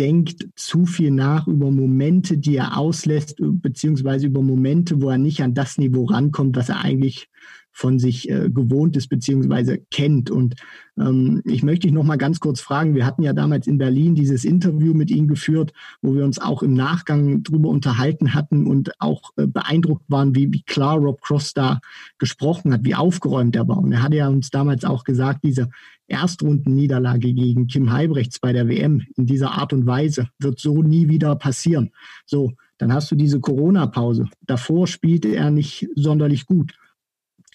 denkt 0.00 0.48
zu 0.56 0.86
viel 0.86 1.10
nach 1.10 1.46
über 1.46 1.70
Momente, 1.70 2.38
die 2.38 2.56
er 2.56 2.78
auslässt, 2.78 3.36
beziehungsweise 3.38 4.28
über 4.28 4.40
Momente, 4.40 5.02
wo 5.02 5.10
er 5.10 5.18
nicht 5.18 5.42
an 5.42 5.52
das 5.52 5.76
Niveau 5.76 6.06
rankommt, 6.06 6.56
was 6.56 6.70
er 6.70 6.80
eigentlich 6.80 7.28
von 7.72 7.98
sich 7.98 8.30
äh, 8.30 8.50
gewohnt 8.50 8.96
ist 8.96 9.08
beziehungsweise 9.08 9.78
kennt. 9.90 10.30
Und 10.30 10.56
ähm, 10.98 11.42
ich 11.44 11.62
möchte 11.62 11.86
dich 11.86 11.94
noch 11.94 12.04
mal 12.04 12.18
ganz 12.18 12.38
kurz 12.38 12.60
fragen. 12.60 12.94
Wir 12.94 13.06
hatten 13.06 13.22
ja 13.22 13.32
damals 13.32 13.66
in 13.66 13.78
Berlin 13.78 14.14
dieses 14.14 14.44
Interview 14.44 14.94
mit 14.94 15.10
ihm 15.10 15.26
geführt, 15.26 15.72
wo 16.02 16.14
wir 16.14 16.24
uns 16.24 16.38
auch 16.38 16.62
im 16.62 16.74
Nachgang 16.74 17.42
drüber 17.42 17.70
unterhalten 17.70 18.34
hatten 18.34 18.66
und 18.66 19.00
auch 19.00 19.30
äh, 19.36 19.46
beeindruckt 19.46 20.04
waren, 20.08 20.34
wie, 20.34 20.52
wie 20.52 20.62
klar 20.62 20.98
Rob 20.98 21.20
Cross 21.22 21.54
da 21.54 21.80
gesprochen 22.18 22.72
hat, 22.72 22.84
wie 22.84 22.94
aufgeräumt 22.94 23.56
er 23.56 23.66
war. 23.66 23.78
Und 23.78 23.92
er 23.92 24.02
hatte 24.02 24.16
ja 24.16 24.28
uns 24.28 24.50
damals 24.50 24.84
auch 24.84 25.04
gesagt, 25.04 25.42
diese 25.42 25.70
Erstrundenniederlage 26.08 27.32
gegen 27.32 27.68
Kim 27.68 27.90
Heibrechts 27.90 28.38
bei 28.38 28.52
der 28.52 28.68
WM 28.68 29.06
in 29.16 29.24
dieser 29.24 29.52
Art 29.52 29.72
und 29.72 29.86
Weise 29.86 30.28
wird 30.38 30.60
so 30.60 30.82
nie 30.82 31.08
wieder 31.08 31.34
passieren. 31.36 31.90
So, 32.26 32.52
dann 32.76 32.92
hast 32.92 33.10
du 33.10 33.14
diese 33.14 33.40
Corona-Pause. 33.40 34.28
Davor 34.42 34.86
spielte 34.86 35.28
er 35.28 35.50
nicht 35.50 35.88
sonderlich 35.94 36.46
gut 36.46 36.74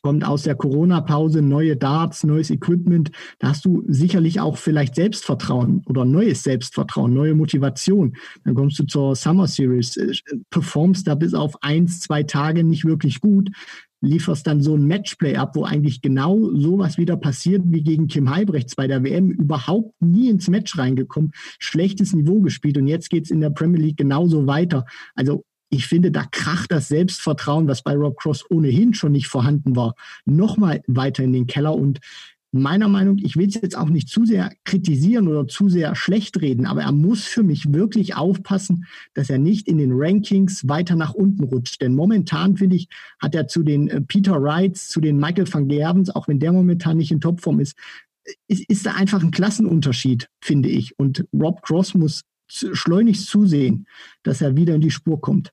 kommt 0.01 0.25
aus 0.25 0.44
der 0.44 0.56
Corona-Pause 0.56 1.42
neue 1.42 1.75
Darts, 1.75 2.24
neues 2.24 2.50
Equipment. 2.50 3.12
Da 3.39 3.50
hast 3.50 3.66
du 3.66 3.84
sicherlich 3.88 4.39
auch 4.39 4.58
vielleicht 4.58 4.96
Selbstvertrauen 4.96 5.84
oder 5.86 6.06
neues 6.06 6.44
Selbstvertrauen, 6.44 7.13
neue 7.13 7.36
Motivation. 7.36 8.16
Dann 8.44 8.56
kommst 8.56 8.80
du 8.80 8.86
zur 8.86 9.16
Summer 9.16 9.48
Series, 9.48 9.98
äh, 9.98 10.13
performst 10.50 11.08
da 11.08 11.16
bis 11.16 11.34
auf 11.34 11.62
eins, 11.62 12.00
zwei 12.00 12.24
Tage 12.24 12.63
nicht 12.63 12.86
wirklich 12.86 13.22
gut. 13.22 13.50
lieferst 14.00 14.46
dann 14.46 14.62
so 14.62 14.75
ein 14.75 14.86
Matchplay 14.86 15.38
ab, 15.38 15.56
wo 15.56 15.63
eigentlich 15.63 16.01
genau 16.01 16.51
sowas 16.54 17.00
wieder 17.00 17.18
passiert 17.18 17.63
wie 17.66 17.82
gegen 17.82 18.08
Kim 18.08 18.30
Heibrechts 18.30 18.75
bei 18.75 18.86
der 18.86 19.04
WM, 19.04 19.32
überhaupt 19.32 20.00
nie 20.00 20.30
ins 20.30 20.48
Match 20.50 20.77
reingekommen, 20.77 21.32
schlechtes 21.58 22.13
Niveau 22.13 22.39
gespielt 22.42 22.77
und 22.77 22.86
jetzt 22.86 23.10
geht's 23.10 23.32
in 23.32 23.42
der 23.42 23.50
Premier 23.50 23.82
League 23.82 23.98
genauso 23.98 24.46
weiter. 24.46 24.86
Also 25.16 25.44
ich 25.69 25.88
finde, 25.88 26.12
da 26.12 26.25
kracht 26.25 26.71
das 26.71 26.88
Selbstvertrauen, 26.88 27.67
was 27.67 27.81
bei 27.81 27.93
Rob 27.93 28.17
Cross 28.17 28.50
ohnehin 28.50 28.93
schon 28.93 29.12
nicht 29.12 29.27
vorhanden 29.27 29.75
war, 29.75 29.95
nochmal 30.25 30.81
weiter 30.88 31.24
in 31.24 31.33
den 31.33 31.47
Keller 31.47 31.75
und 31.75 32.00
meiner 32.51 32.88
Meinung, 32.88 33.17
ich 33.17 33.36
will 33.36 33.47
es 33.47 33.55
jetzt 33.55 33.77
auch 33.77 33.89
nicht 33.89 34.07
zu 34.07 34.25
sehr 34.25 34.51
kritisieren 34.63 35.27
oder 35.27 35.47
zu 35.47 35.69
sehr 35.69 35.95
schlecht 35.95 36.41
reden, 36.41 36.65
aber 36.65 36.81
er 36.81 36.91
muss 36.91 37.25
für 37.25 37.43
mich 37.43 37.74
wirklich 37.74 38.15
aufpassen, 38.15 38.86
dass 39.13 39.29
er 39.29 39.38
nicht 39.38 39.67
in 39.67 39.77
den 39.77 39.91
Rankings 39.93 40.67
weiter 40.67 40.95
nach 40.95 41.13
unten 41.13 41.43
rutscht. 41.43 41.81
Denn 41.81 41.93
momentan, 41.93 42.57
finde 42.57 42.77
ich, 42.77 42.88
hat 43.19 43.36
er 43.36 43.47
zu 43.47 43.63
den 43.63 43.89
äh, 43.89 44.01
Peter 44.01 44.41
Wrights, 44.41 44.88
zu 44.88 45.01
den 45.01 45.17
Michael 45.17 45.51
van 45.51 45.67
Gerbens, 45.67 46.09
auch 46.09 46.27
wenn 46.27 46.39
der 46.39 46.53
momentan 46.53 46.97
nicht 46.97 47.12
in 47.12 47.21
Topform 47.21 47.59
ist, 47.59 47.75
ist, 48.47 48.69
ist 48.69 48.86
da 48.86 48.93
einfach 48.93 49.21
ein 49.21 49.31
Klassenunterschied, 49.31 50.29
finde 50.41 50.69
ich. 50.69 50.97
Und 50.97 51.25
Rob 51.33 51.62
Cross 51.62 51.95
muss 51.95 52.24
schleunigst 52.50 53.27
zusehen, 53.27 53.88
dass 54.24 54.41
er 54.41 54.55
wieder 54.55 54.75
in 54.75 54.81
die 54.81 54.91
Spur 54.91 55.19
kommt. 55.19 55.51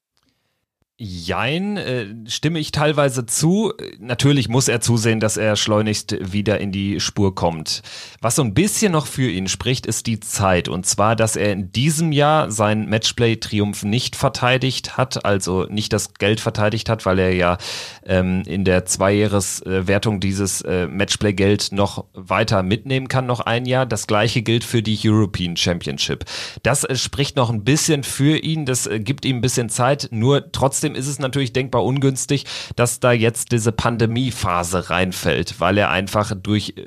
Jein, 0.97 1.77
äh, 1.77 2.07
stimme 2.29 2.61
ich 2.61 2.71
teilweise 2.71 3.27
zu. 3.27 3.73
Natürlich 3.99 4.49
muss 4.49 4.69
er 4.69 4.81
zusehen, 4.81 5.19
dass 5.19 5.37
er 5.37 5.57
schleunigst 5.57 6.17
wieder 6.33 6.61
in 6.61 6.71
die 6.71 7.01
Spur 7.01 7.35
kommt. 7.35 7.83
Was 8.21 8.37
so 8.37 8.43
ein 8.43 8.55
bisschen 8.55 8.93
noch 8.93 9.09
für 9.09 9.29
ihn 9.29 9.49
spricht, 9.49 9.87
ist 9.87 10.07
die 10.07 10.21
Zeit. 10.21 10.69
Und 10.69 10.87
zwar, 10.87 11.17
dass 11.17 11.35
er 11.35 11.51
in 11.51 11.73
diesem 11.73 12.13
Jahr 12.13 12.49
seinen 12.53 12.89
Matchplay-Triumph 12.89 13.83
nicht 13.83 14.15
verteidigt 14.15 14.97
hat, 14.97 15.25
also 15.25 15.65
nicht 15.65 15.93
das 15.93 16.15
Geld 16.15 16.39
verteidigt 16.39 16.89
hat, 16.89 17.05
weil 17.07 17.19
er 17.19 17.35
ja 17.35 17.59
ähm, 18.07 18.45
in 18.47 18.65
der 18.65 18.85
Zweijahreswertung 18.85 20.21
dieses 20.21 20.61
äh, 20.61 20.87
Matchplay-Geld 20.87 21.73
noch 21.73 22.05
weiter 22.13 22.63
mitnehmen 22.63 23.09
kann, 23.09 23.27
noch 23.27 23.41
ein 23.41 23.67
Jahr. 23.67 23.85
Das 23.85 24.07
gleiche 24.07 24.43
gilt 24.43 24.63
für 24.63 24.81
die 24.81 24.97
European 25.05 25.57
Championship. 25.57 26.25
Das 26.63 26.85
äh, 26.85 26.95
spricht 26.95 27.35
noch 27.35 27.51
ein 27.51 27.65
bisschen 27.65 28.05
für 28.05 28.37
ihn, 28.37 28.65
das 28.65 28.87
äh, 28.87 29.01
gibt 29.01 29.25
ihm 29.25 29.39
ein 29.39 29.41
bisschen 29.41 29.71
Zeit, 29.71 30.07
nur 30.13 30.53
trotzdem 30.53 30.84
Trotzdem 30.85 31.01
ist 31.01 31.09
es 31.09 31.19
natürlich 31.19 31.55
denkbar 31.55 31.83
ungünstig, 31.83 32.45
dass 32.77 33.01
da 33.01 33.11
jetzt 33.11 33.53
diese 33.53 33.73
Pandemiephase 33.73 34.91
reinfällt, 34.91 35.59
weil 35.59 35.79
er 35.79 35.89
einfach 35.91 36.35
durch 36.37 36.75
äh, 36.77 36.85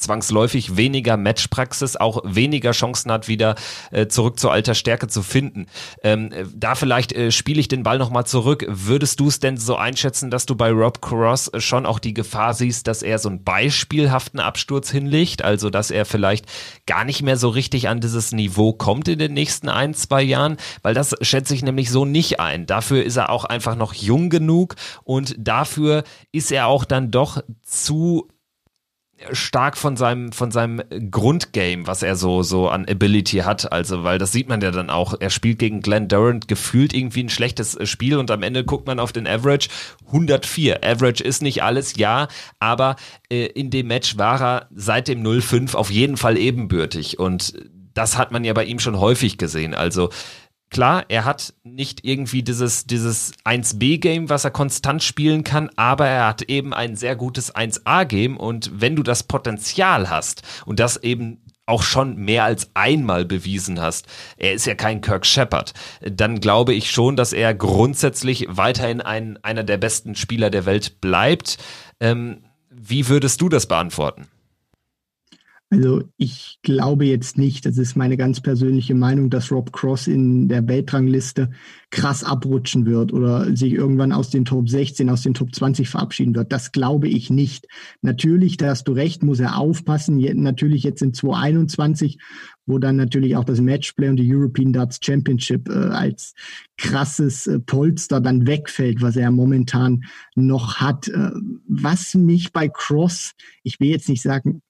zwangsläufig 0.00 0.76
weniger 0.76 1.16
Matchpraxis, 1.16 1.96
auch 1.96 2.22
weniger 2.24 2.72
Chancen 2.72 3.12
hat, 3.12 3.28
wieder 3.28 3.54
äh, 3.90 4.06
zurück 4.08 4.40
zur 4.40 4.52
alter 4.52 4.74
Stärke 4.74 5.08
zu 5.08 5.22
finden. 5.22 5.66
Ähm, 6.02 6.32
äh, 6.32 6.44
da 6.54 6.74
vielleicht 6.74 7.12
äh, 7.12 7.30
spiele 7.30 7.60
ich 7.60 7.68
den 7.68 7.82
Ball 7.82 7.98
nochmal 7.98 8.26
zurück. 8.26 8.64
Würdest 8.68 9.20
du 9.20 9.28
es 9.28 9.40
denn 9.40 9.56
so 9.56 9.76
einschätzen, 9.76 10.30
dass 10.30 10.46
du 10.46 10.54
bei 10.54 10.70
Rob 10.70 11.00
Cross 11.00 11.50
schon 11.58 11.86
auch 11.86 11.98
die 11.98 12.14
Gefahr 12.14 12.54
siehst, 12.54 12.86
dass 12.86 13.02
er 13.02 13.18
so 13.18 13.28
einen 13.28 13.44
beispielhaften 13.44 14.40
Absturz 14.40 14.90
hinlegt? 14.90 15.42
Also, 15.42 15.70
dass 15.70 15.90
er 15.90 16.04
vielleicht 16.04 16.46
gar 16.86 17.04
nicht 17.04 17.22
mehr 17.22 17.36
so 17.36 17.48
richtig 17.48 17.88
an 17.88 18.00
dieses 18.00 18.32
Niveau 18.32 18.72
kommt 18.72 19.08
in 19.08 19.18
den 19.18 19.34
nächsten 19.34 19.68
ein, 19.68 19.94
zwei 19.94 20.22
Jahren? 20.22 20.56
Weil 20.82 20.94
das 20.94 21.14
schätze 21.20 21.54
ich 21.54 21.62
nämlich 21.62 21.90
so 21.90 22.04
nicht 22.04 22.40
ein. 22.40 22.66
Dafür 22.66 23.04
ist 23.04 23.16
er 23.16 23.30
auch 23.30 23.44
einfach 23.44 23.76
noch 23.76 23.94
jung 23.94 24.30
genug 24.30 24.76
und 25.04 25.34
dafür 25.38 26.04
ist 26.32 26.50
er 26.50 26.66
auch 26.66 26.84
dann 26.84 27.10
doch 27.10 27.42
zu 27.62 28.28
stark 29.32 29.76
von 29.76 29.96
seinem 29.96 30.32
von 30.32 30.50
seinem 30.50 30.82
Grundgame, 31.10 31.86
was 31.86 32.02
er 32.02 32.16
so 32.16 32.42
so 32.42 32.68
an 32.68 32.86
Ability 32.88 33.38
hat, 33.38 33.72
also 33.72 34.02
weil 34.04 34.18
das 34.18 34.32
sieht 34.32 34.48
man 34.48 34.60
ja 34.60 34.70
dann 34.70 34.90
auch. 34.90 35.14
Er 35.18 35.30
spielt 35.30 35.58
gegen 35.58 35.80
Glenn 35.80 36.08
Durant 36.08 36.48
gefühlt 36.48 36.94
irgendwie 36.94 37.24
ein 37.24 37.28
schlechtes 37.28 37.76
Spiel 37.88 38.16
und 38.16 38.30
am 38.30 38.42
Ende 38.42 38.64
guckt 38.64 38.86
man 38.86 38.98
auf 38.98 39.12
den 39.12 39.26
Average 39.26 39.68
104. 40.06 40.84
Average 40.84 41.22
ist 41.22 41.42
nicht 41.42 41.62
alles, 41.62 41.96
ja, 41.96 42.28
aber 42.58 42.96
äh, 43.30 43.46
in 43.46 43.70
dem 43.70 43.88
Match 43.88 44.16
war 44.18 44.40
er 44.40 44.68
seit 44.74 45.08
dem 45.08 45.24
05 45.24 45.74
auf 45.74 45.90
jeden 45.90 46.16
Fall 46.16 46.38
ebenbürtig 46.38 47.18
und 47.18 47.54
das 47.94 48.16
hat 48.16 48.32
man 48.32 48.44
ja 48.44 48.52
bei 48.52 48.64
ihm 48.64 48.78
schon 48.78 48.98
häufig 48.98 49.36
gesehen. 49.36 49.74
Also 49.74 50.10
Klar, 50.70 51.04
er 51.08 51.24
hat 51.24 51.52
nicht 51.64 52.04
irgendwie 52.04 52.44
dieses, 52.44 52.86
dieses 52.86 53.32
1B-Game, 53.44 54.28
was 54.28 54.44
er 54.44 54.52
konstant 54.52 55.02
spielen 55.02 55.42
kann, 55.42 55.68
aber 55.74 56.06
er 56.06 56.28
hat 56.28 56.42
eben 56.42 56.72
ein 56.72 56.94
sehr 56.94 57.16
gutes 57.16 57.52
1A-Game 57.52 58.36
und 58.36 58.70
wenn 58.80 58.94
du 58.94 59.02
das 59.02 59.24
Potenzial 59.24 60.10
hast 60.10 60.42
und 60.66 60.78
das 60.78 60.96
eben 60.96 61.42
auch 61.66 61.82
schon 61.82 62.16
mehr 62.16 62.44
als 62.44 62.70
einmal 62.74 63.24
bewiesen 63.24 63.80
hast, 63.80 64.06
er 64.36 64.52
ist 64.54 64.66
ja 64.66 64.76
kein 64.76 65.00
Kirk 65.00 65.26
Shepard, 65.26 65.72
dann 66.02 66.40
glaube 66.40 66.72
ich 66.72 66.90
schon, 66.90 67.16
dass 67.16 67.32
er 67.32 67.52
grundsätzlich 67.52 68.46
weiterhin 68.48 69.00
ein, 69.00 69.42
einer 69.42 69.64
der 69.64 69.76
besten 69.76 70.14
Spieler 70.14 70.50
der 70.50 70.66
Welt 70.66 71.00
bleibt. 71.00 71.58
Ähm, 71.98 72.44
wie 72.70 73.08
würdest 73.08 73.40
du 73.40 73.48
das 73.48 73.66
beantworten? 73.66 74.28
Also 75.72 76.02
ich 76.16 76.58
glaube 76.62 77.04
jetzt 77.04 77.38
nicht, 77.38 77.64
das 77.64 77.78
ist 77.78 77.94
meine 77.94 78.16
ganz 78.16 78.40
persönliche 78.40 78.96
Meinung, 78.96 79.30
dass 79.30 79.52
Rob 79.52 79.72
Cross 79.72 80.08
in 80.08 80.48
der 80.48 80.66
Weltrangliste 80.66 81.50
krass 81.90 82.24
abrutschen 82.24 82.86
wird 82.86 83.12
oder 83.12 83.56
sich 83.56 83.74
irgendwann 83.74 84.10
aus 84.10 84.30
den 84.30 84.44
Top 84.44 84.68
16, 84.68 85.08
aus 85.08 85.22
den 85.22 85.32
Top 85.32 85.54
20 85.54 85.88
verabschieden 85.88 86.34
wird. 86.34 86.50
Das 86.50 86.72
glaube 86.72 87.08
ich 87.08 87.30
nicht. 87.30 87.68
Natürlich, 88.02 88.56
da 88.56 88.70
hast 88.70 88.88
du 88.88 88.92
recht, 88.92 89.22
muss 89.22 89.38
er 89.38 89.58
aufpassen. 89.58 90.18
Natürlich 90.42 90.82
jetzt 90.82 91.02
in 91.02 91.14
2021, 91.14 92.18
wo 92.66 92.78
dann 92.78 92.96
natürlich 92.96 93.36
auch 93.36 93.44
das 93.44 93.60
Matchplay 93.60 94.08
und 94.08 94.16
die 94.16 94.34
European 94.34 94.72
Darts 94.72 94.98
Championship 95.00 95.68
äh, 95.68 95.72
als 95.72 96.34
krasses 96.78 97.46
äh, 97.46 97.60
Polster 97.60 98.20
dann 98.20 98.44
wegfällt, 98.44 99.02
was 99.02 99.14
er 99.14 99.30
momentan 99.30 100.02
noch 100.34 100.76
hat. 100.76 101.06
Äh, 101.06 101.30
was 101.68 102.14
mich 102.14 102.52
bei 102.52 102.68
Cross, 102.68 103.32
ich 103.62 103.78
will 103.78 103.90
jetzt 103.90 104.08
nicht 104.08 104.22
sagen, 104.22 104.62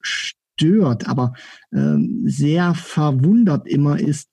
stört, 0.60 1.08
aber 1.08 1.32
ähm, 1.72 2.22
sehr 2.26 2.74
verwundert 2.74 3.66
immer 3.66 3.98
ist, 3.98 4.28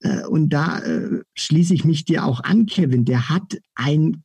äh, 0.00 0.24
und 0.26 0.50
da 0.50 0.80
äh, 0.80 1.22
schließe 1.34 1.74
ich 1.74 1.84
mich 1.84 2.04
dir 2.04 2.24
auch 2.24 2.44
an, 2.44 2.66
Kevin, 2.66 3.04
der 3.04 3.30
hat 3.30 3.58
ein 3.74 4.22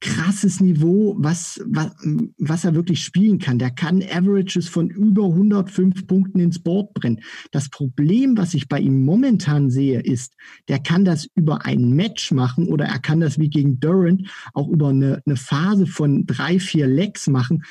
krasses 0.00 0.60
Niveau, 0.60 1.16
was, 1.18 1.58
was, 1.66 1.90
was 2.36 2.64
er 2.64 2.74
wirklich 2.74 3.02
spielen 3.02 3.38
kann. 3.38 3.58
Der 3.58 3.70
kann 3.70 4.02
Averages 4.02 4.68
von 4.68 4.90
über 4.90 5.24
105 5.24 6.06
Punkten 6.06 6.38
ins 6.38 6.58
Board 6.62 6.92
brennen. 6.92 7.22
Das 7.50 7.70
Problem, 7.70 8.36
was 8.36 8.52
ich 8.52 8.68
bei 8.68 8.78
ihm 8.78 9.04
momentan 9.04 9.70
sehe, 9.70 10.00
ist, 10.00 10.34
der 10.68 10.80
kann 10.80 11.06
das 11.06 11.26
über 11.34 11.64
ein 11.64 11.92
Match 11.92 12.30
machen 12.30 12.66
oder 12.68 12.84
er 12.84 12.98
kann 12.98 13.20
das 13.20 13.38
wie 13.38 13.48
gegen 13.48 13.80
Durant 13.80 14.28
auch 14.52 14.68
über 14.68 14.88
eine, 14.88 15.22
eine 15.24 15.36
Phase 15.36 15.86
von 15.86 16.26
drei, 16.26 16.58
vier 16.58 16.86
Legs 16.86 17.26
machen. 17.26 17.64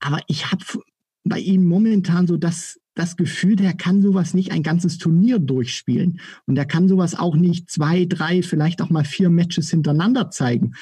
Aber 0.00 0.20
ich 0.28 0.52
habe 0.52 0.64
bei 1.28 1.40
ihm 1.40 1.64
momentan 1.64 2.26
so 2.26 2.36
das, 2.36 2.80
das 2.94 3.16
Gefühl, 3.16 3.56
der 3.56 3.74
kann 3.74 4.02
sowas 4.02 4.34
nicht 4.34 4.52
ein 4.52 4.62
ganzes 4.62 4.98
Turnier 4.98 5.38
durchspielen. 5.38 6.20
Und 6.46 6.54
der 6.54 6.66
kann 6.66 6.88
sowas 6.88 7.14
auch 7.14 7.36
nicht 7.36 7.70
zwei, 7.70 8.04
drei, 8.04 8.42
vielleicht 8.42 8.82
auch 8.82 8.90
mal 8.90 9.04
vier 9.04 9.30
Matches 9.30 9.70
hintereinander 9.70 10.30
zeigen, 10.30 10.72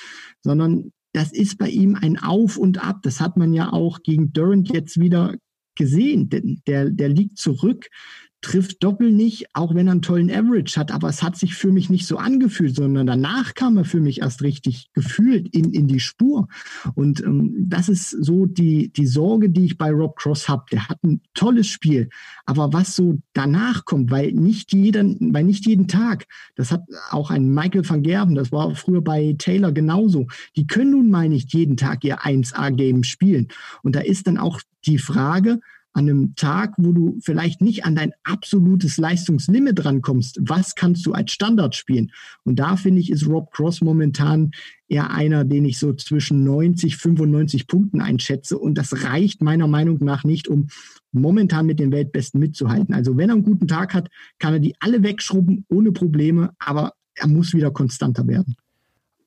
sondern 0.42 0.92
das 1.12 1.32
ist 1.32 1.58
bei 1.58 1.70
ihm 1.70 1.94
ein 1.94 2.18
Auf 2.18 2.58
und 2.58 2.84
Ab. 2.84 3.00
Das 3.02 3.20
hat 3.20 3.36
man 3.36 3.52
ja 3.54 3.72
auch 3.72 4.02
gegen 4.02 4.32
Durant 4.32 4.72
jetzt 4.72 5.00
wieder 5.00 5.34
gesehen. 5.74 6.28
Der, 6.66 6.90
der 6.90 7.08
liegt 7.08 7.38
zurück 7.38 7.88
trifft 8.40 8.82
Doppel 8.82 9.12
nicht, 9.12 9.46
auch 9.54 9.74
wenn 9.74 9.88
er 9.88 9.92
einen 9.92 10.02
tollen 10.02 10.30
Average 10.30 10.78
hat, 10.78 10.92
aber 10.92 11.08
es 11.08 11.22
hat 11.22 11.36
sich 11.36 11.54
für 11.54 11.72
mich 11.72 11.90
nicht 11.90 12.06
so 12.06 12.16
angefühlt, 12.16 12.76
sondern 12.76 13.06
danach 13.06 13.54
kam 13.54 13.76
er 13.76 13.84
für 13.84 14.00
mich 14.00 14.20
erst 14.20 14.42
richtig 14.42 14.90
gefühlt 14.92 15.48
in, 15.54 15.72
in 15.72 15.86
die 15.86 16.00
Spur. 16.00 16.48
Und 16.94 17.22
ähm, 17.22 17.54
das 17.58 17.88
ist 17.88 18.10
so 18.10 18.46
die, 18.46 18.92
die 18.92 19.06
Sorge, 19.06 19.50
die 19.50 19.64
ich 19.64 19.78
bei 19.78 19.90
Rob 19.90 20.16
Cross 20.16 20.48
habe. 20.48 20.64
Der 20.70 20.88
hat 20.88 21.02
ein 21.02 21.20
tolles 21.34 21.66
Spiel, 21.66 22.08
aber 22.44 22.72
was 22.72 22.94
so 22.94 23.18
danach 23.32 23.84
kommt, 23.84 24.10
weil 24.10 24.32
nicht 24.32 24.72
jeden, 24.72 25.34
weil 25.34 25.44
nicht 25.44 25.66
jeden 25.66 25.88
Tag, 25.88 26.26
das 26.54 26.70
hat 26.70 26.84
auch 27.10 27.30
ein 27.30 27.52
Michael 27.52 27.88
van 27.88 28.02
Gerben, 28.02 28.34
das 28.34 28.52
war 28.52 28.74
früher 28.74 29.02
bei 29.02 29.34
Taylor 29.38 29.72
genauso, 29.72 30.26
die 30.56 30.66
können 30.66 30.92
nun 30.92 31.10
mal 31.10 31.28
nicht 31.28 31.52
jeden 31.52 31.76
Tag 31.76 32.04
ihr 32.04 32.20
1A-Game 32.20 33.02
spielen. 33.02 33.48
Und 33.82 33.96
da 33.96 34.00
ist 34.00 34.26
dann 34.26 34.38
auch 34.38 34.60
die 34.86 34.98
Frage, 34.98 35.60
an 35.96 36.10
einem 36.10 36.34
Tag, 36.36 36.74
wo 36.76 36.92
du 36.92 37.18
vielleicht 37.22 37.62
nicht 37.62 37.86
an 37.86 37.96
dein 37.96 38.12
absolutes 38.22 38.98
Leistungslimit 38.98 39.82
rankommst, 39.82 40.38
was 40.42 40.74
kannst 40.74 41.06
du 41.06 41.12
als 41.12 41.32
Standard 41.32 41.74
spielen? 41.74 42.12
Und 42.44 42.58
da 42.58 42.76
finde 42.76 43.00
ich, 43.00 43.10
ist 43.10 43.26
Rob 43.26 43.50
Cross 43.50 43.80
momentan 43.80 44.50
eher 44.88 45.10
einer, 45.10 45.44
den 45.44 45.64
ich 45.64 45.78
so 45.78 45.94
zwischen 45.94 46.44
90, 46.44 46.98
95 46.98 47.66
Punkten 47.66 48.02
einschätze. 48.02 48.58
Und 48.58 48.76
das 48.76 49.04
reicht 49.04 49.40
meiner 49.42 49.68
Meinung 49.68 49.98
nach 50.04 50.22
nicht, 50.22 50.48
um 50.48 50.68
momentan 51.12 51.64
mit 51.64 51.80
den 51.80 51.92
Weltbesten 51.92 52.40
mitzuhalten. 52.40 52.94
Also 52.94 53.16
wenn 53.16 53.30
er 53.30 53.36
einen 53.36 53.44
guten 53.44 53.66
Tag 53.66 53.94
hat, 53.94 54.08
kann 54.38 54.52
er 54.52 54.60
die 54.60 54.74
alle 54.80 55.02
wegschrubben 55.02 55.64
ohne 55.70 55.92
Probleme, 55.92 56.50
aber 56.58 56.92
er 57.14 57.26
muss 57.26 57.54
wieder 57.54 57.70
konstanter 57.70 58.26
werden. 58.26 58.54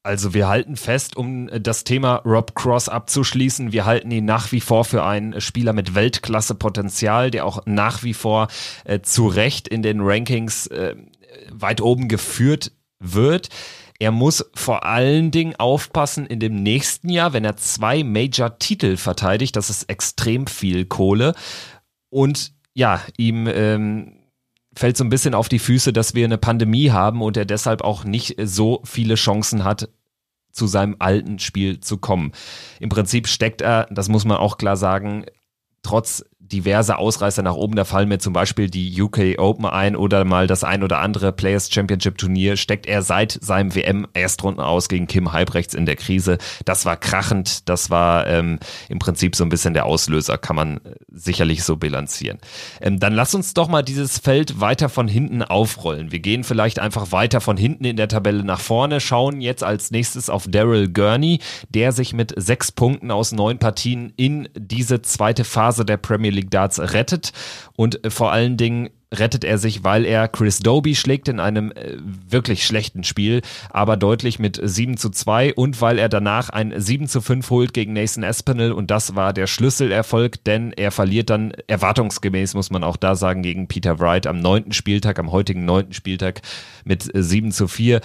Also 0.01 0.34
wir 0.34 0.48
halten 0.48 0.77
fest, 0.77 1.18
um 1.18 1.50
äh, 1.50 1.60
das 1.60 1.84
Thema 1.84 2.22
Rob 2.25 2.56
Cross 2.56 2.89
abzuschließen, 2.89 3.72
wir 3.72 3.86
halten 3.86 4.12
ihn 4.12 4.25
nach 4.25 4.51
wie 4.51 4.62
vor 4.62 4.86
für 4.86 5.03
einen 5.03 5.39
Spieler 5.41 5.74
mit 5.74 5.94
Weltklasse-Potenzial, 5.94 7.32
der 7.32 7.46
auch 7.46 7.65
nach 7.65 8.03
wie 8.03 8.13
vor 8.13 8.48
äh, 8.86 9.01
zu 9.01 9.27
Recht 9.27 9.68
in 9.68 9.82
den 9.82 10.00
Rankings 10.01 10.68
äh, 10.68 10.96
weit 11.51 11.82
oben 11.82 12.08
geführt 12.08 12.72
wird. 13.00 13.50
Er 14.00 14.12
muss 14.12 14.50
vor 14.56 14.86
allen 14.86 15.32
Dingen 15.32 15.58
aufpassen 15.58 16.25
in 16.25 16.39
dem 16.39 16.63
nächsten 16.63 17.10
Jahr, 17.10 17.34
wenn 17.34 17.44
er 17.44 17.58
zwei 17.58 18.03
Major-Titel 18.06 18.96
verteidigt. 18.96 19.58
Das 19.58 19.70
ist 19.70 19.89
extrem 19.89 20.48
viel 20.48 20.86
Kohle. 20.86 21.36
Und 22.10 22.53
ja, 22.74 23.01
ihm 23.18 23.48
ähm, 23.48 24.19
fällt 24.79 24.95
so 24.95 25.03
ein 25.03 25.09
bisschen 25.09 25.36
auf 25.36 25.50
die 25.50 25.59
Füße, 25.59 25.91
dass 25.91 26.15
wir 26.15 26.24
eine 26.24 26.38
Pandemie 26.38 26.91
haben 26.91 27.21
und 27.21 27.36
er 27.36 27.45
deshalb 27.45 27.81
auch 27.81 28.05
nicht 28.05 28.38
so 28.41 28.81
viele 28.86 29.15
Chancen 29.15 29.65
hat, 29.65 29.89
zu 30.51 30.67
seinem 30.67 30.95
alten 31.00 31.38
Spiel 31.38 31.81
zu 31.81 31.98
kommen. 31.98 32.31
Im 32.79 32.89
Prinzip 32.89 33.27
steckt 33.27 33.62
er, 33.62 33.88
das 33.91 34.07
muss 34.07 34.25
man 34.25 34.38
auch 34.38 34.57
klar 34.57 34.77
sagen, 34.77 35.25
trotz 35.83 36.24
diverse 36.51 36.98
Ausreißer 36.98 37.44
nach 37.44 37.56
oben. 37.56 37.75
Da 37.75 37.86
fallen 37.86 38.10
mir 38.10 38.20
zum 38.20 38.34
Beispiel 38.34 38.70
die 38.70 39.01
UK 39.01 39.38
Open 39.38 39.65
ein 39.65 39.96
oder 39.96 40.25
mal 40.25 40.48
das 40.48 40.63
ein 40.63 40.84
oder 40.84 41.00
andere 41.00 41.32
Players 41.32 41.72
Championship 41.72 42.18
Turnier. 42.18 42.58
Steckt 42.58 42.86
er 42.88 43.01
seit 43.01 43.38
seinem 43.41 43.75
WM-Erstrunden 43.75 44.62
aus 44.62 44.89
gegen 44.89 45.08
Kim 45.08 45.32
Halbrechts 45.32 45.74
in 45.74 45.86
der 45.86 45.96
Krise. 45.96 46.38
Das 46.65 46.86
war 46.86 46.98
krachend. 46.98 47.70
Das 47.70 47.89
war 47.89 48.27
ähm, 48.27 48.60
im 48.89 49.00
Prinzip 49.00 49.36
so 49.36 49.44
ein 49.44 49.50
bisschen 49.50 49.74
der 49.74 49.86
Auslöser, 49.86 50.38
kann 50.38 50.56
man 50.56 50.77
äh, 50.77 50.96
sicherlich 51.12 51.63
so 51.63 51.75
bilanzieren. 51.75 52.39
Ähm, 52.82 53.00
dann 53.00 53.13
lass 53.13 53.36
uns 53.36 53.53
doch 53.53 53.68
mal 53.68 53.84
dieses 53.84 54.18
Feld 54.20 54.60
weiter 54.60 54.89
von 54.89 55.08
hinten 55.08 55.44
aufrollen. 55.44 56.12
Wir 56.12 56.20
gehen 56.20 56.44
vielleicht 56.44 56.79
einfach 56.79 57.12
weiter 57.12 57.41
von 57.41 57.58
hinten 57.58 57.86
in 57.86 57.98
der 57.98 58.08
Tabelle 58.08 58.44
nach 58.44 58.60
vorne, 58.60 59.00
schauen 59.00 59.41
jetzt 59.41 59.63
als 59.63 59.91
nächstes 59.91 60.29
auf 60.29 60.46
Daryl 60.48 60.89
Gurney, 60.91 61.39
der 61.70 61.91
sich 61.91 62.13
mit 62.13 62.34
sechs 62.36 62.72
Punkten 62.72 63.12
aus 63.12 63.32
neun 63.32 63.60
Partien 63.60 64.13
in 64.15 64.50
diese 64.56 65.01
zweite 65.01 65.44
Phase 65.44 65.86
der 65.86 65.98
Premier 65.98 66.32
League 66.32 66.38
League 66.39 66.51
Darts 66.51 66.79
rettet 66.79 67.31
und 67.75 68.03
äh, 68.03 68.10
vor 68.10 68.31
allen 68.31 68.58
Dingen 68.58 68.89
rettet 69.13 69.43
er 69.43 69.58
sich, 69.58 69.84
weil 69.84 70.05
er 70.05 70.27
Chris 70.27 70.60
Doby 70.60 70.96
schlägt 70.96 71.27
in 71.27 71.39
einem 71.39 71.72
äh, 71.72 71.98
wirklich 71.98 72.65
schlechten 72.65 73.03
Spiel, 73.03 73.41
aber 73.69 73.98
deutlich 73.98 74.39
mit 74.39 74.60
7 74.62 74.98
zu 74.98 75.10
2 75.10 75.55
und 75.55 75.81
weil 75.81 75.98
er 75.98 76.10
danach 76.10 76.50
ein 76.50 76.74
7 76.75 77.08
zu 77.08 77.22
5 77.22 77.50
holt 77.50 77.74
gegen 77.74 77.93
Nathan 77.93 78.24
Espinel 78.24 78.72
und 78.72 78.91
das 78.91 79.15
war 79.15 79.34
der 79.34 79.48
Schlüsselerfolg, 79.48 80.43
denn 80.43 80.74
er 80.74 80.91
verliert 80.91 81.29
dann 81.29 81.53
erwartungsgemäß, 81.67 82.53
muss 82.53 82.69
man 82.69 82.84
auch 82.84 82.98
da 82.98 83.15
sagen, 83.15 83.41
gegen 83.41 83.67
Peter 83.67 84.00
Wright 84.00 84.27
am 84.27 84.39
neunten 84.39 84.74
Spieltag, 84.74 85.17
am 85.17 85.31
heutigen 85.31 85.65
neunten 85.65 85.93
Spieltag 85.93 86.41
mit 86.86 87.10
7 87.12 87.51
zu 87.51 87.67
4. 87.67 88.01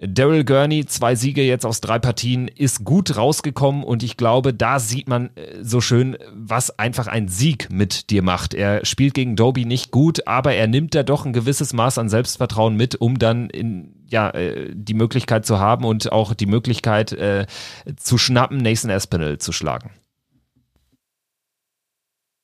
Daryl 0.00 0.44
Gurney, 0.44 0.86
zwei 0.86 1.16
Siege 1.16 1.42
jetzt 1.42 1.66
aus 1.66 1.80
drei 1.80 1.98
Partien, 1.98 2.46
ist 2.46 2.84
gut 2.84 3.16
rausgekommen 3.16 3.82
und 3.82 4.04
ich 4.04 4.16
glaube, 4.16 4.54
da 4.54 4.78
sieht 4.78 5.08
man 5.08 5.30
äh, 5.34 5.62
so 5.62 5.80
schön, 5.80 6.16
was 6.32 6.78
einfach 6.78 7.08
ein 7.08 7.26
Sieg 7.26 7.68
mit 7.72 8.10
dir 8.10 8.22
macht. 8.22 8.54
Er 8.54 8.84
spielt 8.86 9.14
gegen 9.14 9.34
Doby 9.34 9.64
nicht 9.64 9.90
gut, 9.90 10.28
aber 10.28 10.54
er 10.54 10.68
nimmt 10.68 10.94
da 10.94 11.02
doch 11.02 11.26
ein 11.26 11.32
gewisses 11.32 11.72
Maß 11.72 11.98
an 11.98 12.08
Selbstvertrauen 12.08 12.76
mit, 12.76 12.94
um 12.94 13.18
dann 13.18 13.50
in, 13.50 13.96
ja, 14.08 14.30
äh, 14.30 14.72
die 14.72 14.94
Möglichkeit 14.94 15.44
zu 15.44 15.58
haben 15.58 15.84
und 15.84 16.12
auch 16.12 16.32
die 16.32 16.46
Möglichkeit 16.46 17.12
äh, 17.12 17.46
zu 17.96 18.18
schnappen, 18.18 18.58
Nathan 18.58 18.90
Espinel 18.90 19.38
zu 19.38 19.50
schlagen. 19.50 19.90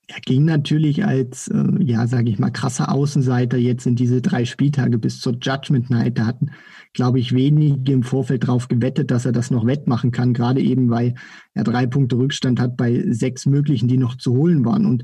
Er 0.09 0.21
ging 0.21 0.45
natürlich 0.45 1.05
als, 1.05 1.49
äh, 1.49 1.65
ja, 1.81 2.07
sage 2.09 2.31
ich 2.31 2.39
mal, 2.39 2.51
krasser 2.51 2.93
Außenseiter 2.93 3.57
jetzt 3.57 3.87
in 3.87 3.95
diese 3.95 4.21
drei 4.21 4.45
Spieltage 4.45 4.99
bis 4.99 5.21
zur 5.21 5.37
Judgment 5.41 5.89
Night. 5.89 6.19
Da 6.19 6.27
hatten, 6.27 6.51
glaube 6.95 7.19
ich, 7.19 7.35
wenige 7.35 7.93
im 7.93 8.03
Vorfeld 8.03 8.45
darauf 8.45 8.69
gewettet, 8.69 9.11
dass 9.11 9.27
er 9.27 9.33
das 9.33 9.51
noch 9.51 9.67
wettmachen 9.67 10.13
kann, 10.13 10.33
gerade 10.33 10.61
eben, 10.61 10.89
weil 10.89 11.15
er 11.53 11.65
drei 11.65 11.87
Punkte 11.87 12.17
Rückstand 12.17 12.61
hat 12.61 12.77
bei 12.77 13.05
sechs 13.09 13.47
möglichen, 13.47 13.89
die 13.89 13.99
noch 13.99 14.17
zu 14.17 14.35
holen 14.35 14.65
waren. 14.65 14.87
Und 14.87 15.03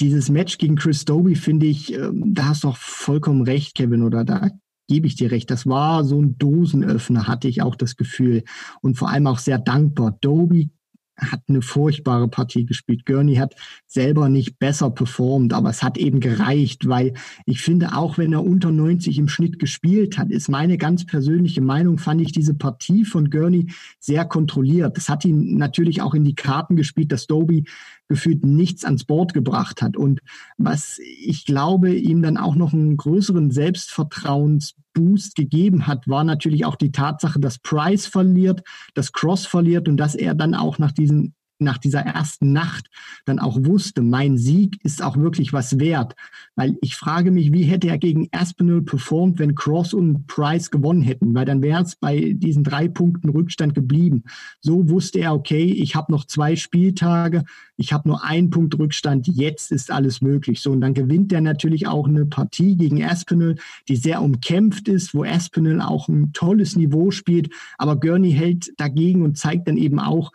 dieses 0.00 0.28
Match 0.28 0.58
gegen 0.58 0.76
Chris 0.76 1.04
Doby, 1.04 1.36
finde 1.36 1.66
ich, 1.66 1.94
äh, 1.94 2.10
da 2.12 2.46
hast 2.46 2.64
du 2.64 2.68
auch 2.68 2.76
vollkommen 2.76 3.42
recht, 3.42 3.76
Kevin, 3.76 4.02
oder 4.02 4.24
da 4.24 4.50
gebe 4.88 5.06
ich 5.06 5.16
dir 5.16 5.30
recht. 5.30 5.50
Das 5.50 5.66
war 5.66 6.04
so 6.04 6.20
ein 6.20 6.38
Dosenöffner, 6.38 7.26
hatte 7.26 7.48
ich 7.48 7.62
auch 7.62 7.76
das 7.76 7.96
Gefühl. 7.96 8.42
Und 8.82 8.98
vor 8.98 9.08
allem 9.08 9.26
auch 9.26 9.38
sehr 9.38 9.58
dankbar. 9.58 10.18
Doby 10.20 10.70
hat 11.18 11.42
eine 11.48 11.62
furchtbare 11.62 12.28
Partie 12.28 12.66
gespielt. 12.66 13.06
Gurney 13.06 13.36
hat 13.36 13.54
selber 13.86 14.28
nicht 14.28 14.58
besser 14.58 14.90
performt, 14.90 15.52
aber 15.52 15.70
es 15.70 15.82
hat 15.82 15.96
eben 15.98 16.20
gereicht, 16.20 16.88
weil 16.88 17.14
ich 17.46 17.60
finde, 17.60 17.96
auch 17.96 18.18
wenn 18.18 18.32
er 18.32 18.44
unter 18.44 18.70
90 18.70 19.18
im 19.18 19.28
Schnitt 19.28 19.58
gespielt 19.58 20.18
hat, 20.18 20.30
ist 20.30 20.48
meine 20.48 20.78
ganz 20.78 21.06
persönliche 21.06 21.60
Meinung, 21.60 21.98
fand 21.98 22.20
ich 22.20 22.32
diese 22.32 22.54
Partie 22.54 23.04
von 23.04 23.30
Gurney 23.30 23.72
sehr 23.98 24.24
kontrolliert. 24.24 24.96
Das 24.96 25.08
hat 25.08 25.24
ihn 25.24 25.56
natürlich 25.56 26.02
auch 26.02 26.14
in 26.14 26.24
die 26.24 26.34
Karten 26.34 26.76
gespielt, 26.76 27.12
dass 27.12 27.26
Doby 27.26 27.64
gefühlt 28.08 28.44
nichts 28.44 28.84
ans 28.84 29.04
Board 29.04 29.34
gebracht 29.34 29.82
hat. 29.82 29.96
Und 29.96 30.20
was 30.58 30.98
ich 30.98 31.44
glaube, 31.44 31.94
ihm 31.94 32.22
dann 32.22 32.36
auch 32.36 32.56
noch 32.56 32.72
einen 32.72 32.96
größeren 32.96 33.50
Selbstvertrauensboost 33.50 35.34
gegeben 35.36 35.86
hat, 35.86 36.08
war 36.08 36.24
natürlich 36.24 36.64
auch 36.64 36.76
die 36.76 36.92
Tatsache, 36.92 37.38
dass 37.38 37.58
Price 37.58 38.06
verliert, 38.06 38.62
dass 38.94 39.12
Cross 39.12 39.46
verliert 39.46 39.88
und 39.88 39.96
dass 39.96 40.14
er 40.14 40.34
dann 40.34 40.54
auch 40.54 40.78
nach 40.78 40.92
diesen 40.92 41.35
nach 41.58 41.78
dieser 41.78 42.00
ersten 42.00 42.52
Nacht 42.52 42.88
dann 43.24 43.38
auch 43.38 43.58
wusste, 43.60 44.02
mein 44.02 44.36
Sieg 44.36 44.78
ist 44.84 45.02
auch 45.02 45.16
wirklich 45.16 45.52
was 45.52 45.78
wert. 45.78 46.14
Weil 46.54 46.76
ich 46.80 46.96
frage 46.96 47.30
mich, 47.30 47.52
wie 47.52 47.64
hätte 47.64 47.88
er 47.88 47.98
gegen 47.98 48.28
Aspinall 48.32 48.82
performt, 48.82 49.38
wenn 49.38 49.54
Cross 49.54 49.94
und 49.94 50.26
Price 50.26 50.70
gewonnen 50.70 51.02
hätten? 51.02 51.34
Weil 51.34 51.44
dann 51.44 51.62
wäre 51.62 51.82
es 51.82 51.96
bei 51.96 52.34
diesen 52.36 52.64
drei 52.64 52.88
Punkten 52.88 53.28
Rückstand 53.28 53.74
geblieben. 53.74 54.24
So 54.60 54.88
wusste 54.88 55.20
er, 55.20 55.34
okay, 55.34 55.64
ich 55.64 55.96
habe 55.96 56.12
noch 56.12 56.26
zwei 56.26 56.56
Spieltage, 56.56 57.44
ich 57.76 57.92
habe 57.92 58.08
nur 58.08 58.24
einen 58.24 58.50
Punkt 58.50 58.78
Rückstand, 58.78 59.26
jetzt 59.28 59.72
ist 59.72 59.90
alles 59.90 60.20
möglich. 60.20 60.60
So, 60.60 60.72
und 60.72 60.80
dann 60.80 60.94
gewinnt 60.94 61.32
er 61.32 61.40
natürlich 61.40 61.86
auch 61.86 62.08
eine 62.08 62.26
Partie 62.26 62.76
gegen 62.76 63.02
Aspinall, 63.04 63.56
die 63.88 63.96
sehr 63.96 64.22
umkämpft 64.22 64.88
ist, 64.88 65.14
wo 65.14 65.24
Aspinall 65.24 65.80
auch 65.80 66.08
ein 66.08 66.32
tolles 66.32 66.76
Niveau 66.76 67.10
spielt, 67.10 67.50
aber 67.78 67.98
Gurney 67.98 68.32
hält 68.32 68.72
dagegen 68.78 69.22
und 69.22 69.36
zeigt 69.38 69.68
dann 69.68 69.76
eben 69.76 69.98
auch, 69.98 70.32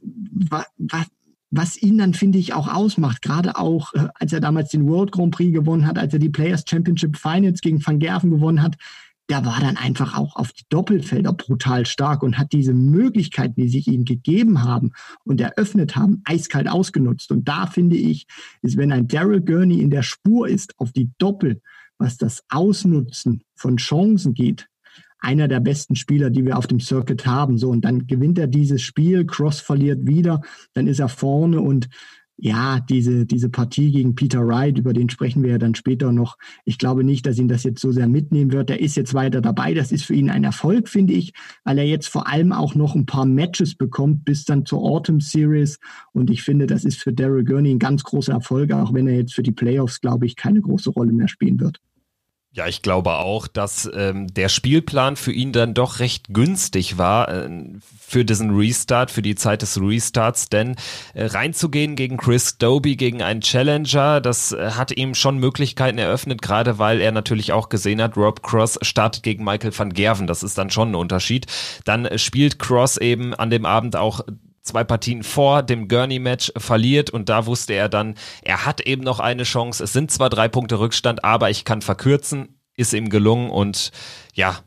was, 0.00 0.66
was, 0.78 1.06
was 1.50 1.82
ihn 1.82 1.98
dann, 1.98 2.14
finde 2.14 2.38
ich, 2.38 2.54
auch 2.54 2.68
ausmacht. 2.68 3.22
Gerade 3.22 3.56
auch, 3.56 3.92
äh, 3.94 4.08
als 4.14 4.32
er 4.32 4.40
damals 4.40 4.70
den 4.70 4.88
World 4.88 5.12
Grand 5.12 5.34
Prix 5.34 5.52
gewonnen 5.52 5.86
hat, 5.86 5.98
als 5.98 6.12
er 6.12 6.18
die 6.18 6.30
Players 6.30 6.64
Championship 6.68 7.16
Finals 7.16 7.60
gegen 7.60 7.84
Van 7.84 7.98
Gerven 7.98 8.30
gewonnen 8.30 8.62
hat, 8.62 8.76
der 9.28 9.44
war 9.44 9.60
dann 9.60 9.76
einfach 9.76 10.16
auch 10.16 10.36
auf 10.36 10.52
die 10.52 10.64
Doppelfelder 10.68 11.32
brutal 11.32 11.86
stark 11.86 12.22
und 12.22 12.38
hat 12.38 12.52
diese 12.52 12.74
Möglichkeiten, 12.74 13.54
die 13.60 13.68
sich 13.68 13.86
ihm 13.86 14.04
gegeben 14.04 14.62
haben 14.62 14.92
und 15.24 15.40
eröffnet 15.40 15.96
haben, 15.96 16.22
eiskalt 16.24 16.68
ausgenutzt. 16.68 17.30
Und 17.30 17.48
da 17.48 17.66
finde 17.66 17.96
ich, 17.96 18.26
ist, 18.62 18.76
wenn 18.76 18.92
ein 18.92 19.08
Daryl 19.08 19.40
Gurney 19.40 19.80
in 19.80 19.90
der 19.90 20.02
Spur 20.02 20.48
ist 20.48 20.78
auf 20.78 20.92
die 20.92 21.10
Doppel, 21.18 21.62
was 21.98 22.16
das 22.16 22.42
Ausnutzen 22.48 23.42
von 23.54 23.76
Chancen 23.76 24.34
geht, 24.34 24.68
einer 25.22 25.48
der 25.48 25.60
besten 25.60 25.96
Spieler, 25.96 26.30
die 26.30 26.44
wir 26.44 26.58
auf 26.58 26.66
dem 26.66 26.80
Circuit 26.80 27.24
haben. 27.26 27.56
So, 27.56 27.70
und 27.70 27.84
dann 27.84 28.06
gewinnt 28.06 28.38
er 28.38 28.48
dieses 28.48 28.82
Spiel, 28.82 29.24
Cross 29.24 29.60
verliert 29.60 30.06
wieder, 30.06 30.42
dann 30.74 30.86
ist 30.86 30.98
er 30.98 31.08
vorne 31.08 31.60
und 31.60 31.88
ja, 32.44 32.80
diese, 32.80 33.24
diese 33.24 33.50
Partie 33.50 33.92
gegen 33.92 34.16
Peter 34.16 34.44
Wright, 34.44 34.76
über 34.76 34.92
den 34.92 35.08
sprechen 35.08 35.44
wir 35.44 35.52
ja 35.52 35.58
dann 35.58 35.76
später 35.76 36.10
noch. 36.10 36.38
Ich 36.64 36.76
glaube 36.76 37.04
nicht, 37.04 37.24
dass 37.24 37.38
ihn 37.38 37.46
das 37.46 37.62
jetzt 37.62 37.80
so 37.80 37.92
sehr 37.92 38.08
mitnehmen 38.08 38.50
wird. 38.50 38.68
Er 38.68 38.80
ist 38.80 38.96
jetzt 38.96 39.14
weiter 39.14 39.40
dabei. 39.40 39.74
Das 39.74 39.92
ist 39.92 40.04
für 40.04 40.14
ihn 40.14 40.28
ein 40.28 40.42
Erfolg, 40.42 40.88
finde 40.88 41.12
ich, 41.12 41.34
weil 41.62 41.78
er 41.78 41.86
jetzt 41.86 42.08
vor 42.08 42.26
allem 42.26 42.52
auch 42.52 42.74
noch 42.74 42.96
ein 42.96 43.06
paar 43.06 43.26
Matches 43.26 43.76
bekommt 43.76 44.24
bis 44.24 44.44
dann 44.44 44.66
zur 44.66 44.82
Autumn 44.82 45.20
Series. 45.20 45.78
Und 46.12 46.30
ich 46.30 46.42
finde, 46.42 46.66
das 46.66 46.84
ist 46.84 46.98
für 46.98 47.12
Daryl 47.12 47.44
Gurney 47.44 47.70
ein 47.70 47.78
ganz 47.78 48.02
großer 48.02 48.32
Erfolg, 48.32 48.72
auch 48.72 48.92
wenn 48.92 49.06
er 49.06 49.14
jetzt 49.14 49.34
für 49.34 49.44
die 49.44 49.52
Playoffs, 49.52 50.00
glaube 50.00 50.26
ich, 50.26 50.34
keine 50.34 50.62
große 50.62 50.90
Rolle 50.90 51.12
mehr 51.12 51.28
spielen 51.28 51.60
wird. 51.60 51.80
Ja, 52.54 52.66
ich 52.66 52.82
glaube 52.82 53.14
auch, 53.14 53.46
dass 53.46 53.90
ähm, 53.94 54.26
der 54.26 54.50
Spielplan 54.50 55.16
für 55.16 55.32
ihn 55.32 55.52
dann 55.52 55.72
doch 55.72 56.00
recht 56.00 56.34
günstig 56.34 56.98
war 56.98 57.30
äh, 57.30 57.48
für 57.98 58.26
diesen 58.26 58.54
Restart, 58.54 59.10
für 59.10 59.22
die 59.22 59.36
Zeit 59.36 59.62
des 59.62 59.80
Restarts, 59.80 60.50
denn 60.50 60.76
äh, 61.14 61.24
reinzugehen 61.24 61.96
gegen 61.96 62.18
Chris 62.18 62.58
Doby, 62.58 62.96
gegen 62.96 63.22
einen 63.22 63.40
Challenger, 63.40 64.20
das 64.20 64.52
äh, 64.52 64.72
hat 64.72 64.94
ihm 64.94 65.14
schon 65.14 65.38
Möglichkeiten 65.38 65.96
eröffnet, 65.96 66.42
gerade 66.42 66.78
weil 66.78 67.00
er 67.00 67.12
natürlich 67.12 67.52
auch 67.52 67.70
gesehen 67.70 68.02
hat, 68.02 68.18
Rob 68.18 68.42
Cross 68.42 68.78
startet 68.82 69.22
gegen 69.22 69.44
Michael 69.44 69.72
van 69.74 69.94
Gerven, 69.94 70.26
das 70.26 70.42
ist 70.42 70.58
dann 70.58 70.68
schon 70.68 70.90
ein 70.90 70.94
Unterschied. 70.94 71.46
Dann 71.86 72.04
äh, 72.04 72.18
spielt 72.18 72.58
Cross 72.58 72.98
eben 72.98 73.32
an 73.32 73.48
dem 73.48 73.64
Abend 73.64 73.96
auch 73.96 74.20
zwei 74.62 74.84
Partien 74.84 75.22
vor 75.22 75.62
dem 75.62 75.88
Gurney-Match 75.88 76.52
verliert 76.56 77.10
und 77.10 77.28
da 77.28 77.46
wusste 77.46 77.74
er 77.74 77.88
dann, 77.88 78.14
er 78.42 78.64
hat 78.64 78.80
eben 78.80 79.02
noch 79.02 79.20
eine 79.20 79.42
Chance. 79.42 79.84
Es 79.84 79.92
sind 79.92 80.10
zwar 80.10 80.30
drei 80.30 80.48
Punkte 80.48 80.78
Rückstand, 80.78 81.24
aber 81.24 81.50
ich 81.50 81.64
kann 81.64 81.82
verkürzen. 81.82 82.60
Ist 82.74 82.94
ihm 82.94 83.10
gelungen 83.10 83.50
und 83.50 83.92
ja, 84.32 84.60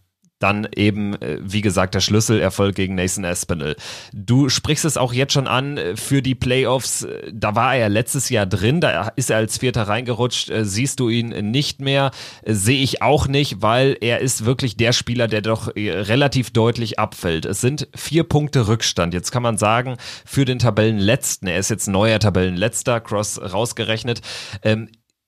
dann 0.46 0.68
eben, 0.76 1.20
äh, 1.24 1.40
wie 1.42 1.62
gesagt, 1.62 1.96
der 1.96 2.02
Schlüsselerfolg 2.02 2.76
gegen 2.76 2.94
Nathan 2.94 3.24
Espinel. 3.24 3.76
Du 4.14 4.48
sprichst 4.48 4.86
es 4.86 4.96
auch 4.96 5.12
jetzt 5.12 5.34
schon 5.34 5.48
an 5.48 5.78
äh, 5.78 5.96
für 5.98 6.22
die 6.22 6.36
Playoffs. 6.36 7.02
Äh, 7.02 7.32
da 7.34 7.56
war 7.56 7.76
er 7.76 7.90
letztes 7.90 8.30
Jahr 8.30 8.46
drin, 8.46 8.80
da 8.80 9.12
ist 9.16 9.32
er 9.32 9.38
als 9.38 9.58
Vierter 9.58 9.88
reingerutscht. 9.88 10.52
Siehst 10.62 11.00
du 11.00 11.10
ihn 11.10 11.30
nicht 11.50 11.82
mehr? 11.82 12.12
Sehe 12.46 12.84
ich 12.84 13.02
auch 13.02 13.28
nicht, 13.28 13.64
weil 13.64 13.98
er 14.00 14.20
ist 14.20 14.46
wirklich 14.46 14.78
der 14.78 14.94
Spieler, 14.94 15.28
der 15.28 15.42
doch 15.42 15.76
relativ 15.76 16.52
deutlich 16.52 17.00
abfällt. 17.00 17.46
Es 17.46 17.62
sind 17.62 17.88
vier 17.96 18.24
Punkte 18.24 18.68
Rückstand. 18.68 19.14
Jetzt 19.14 19.32
kann 19.32 19.42
man 19.42 19.58
sagen, 19.58 19.98
für 20.26 20.46
den 20.46 20.60
Tabellenletzten, 20.60 21.48
er 21.48 21.58
ist 21.58 21.70
jetzt 21.70 21.88
neuer 21.88 22.20
Tabellenletzter, 22.20 23.00
Cross 23.02 23.42
rausgerechnet. 23.42 24.22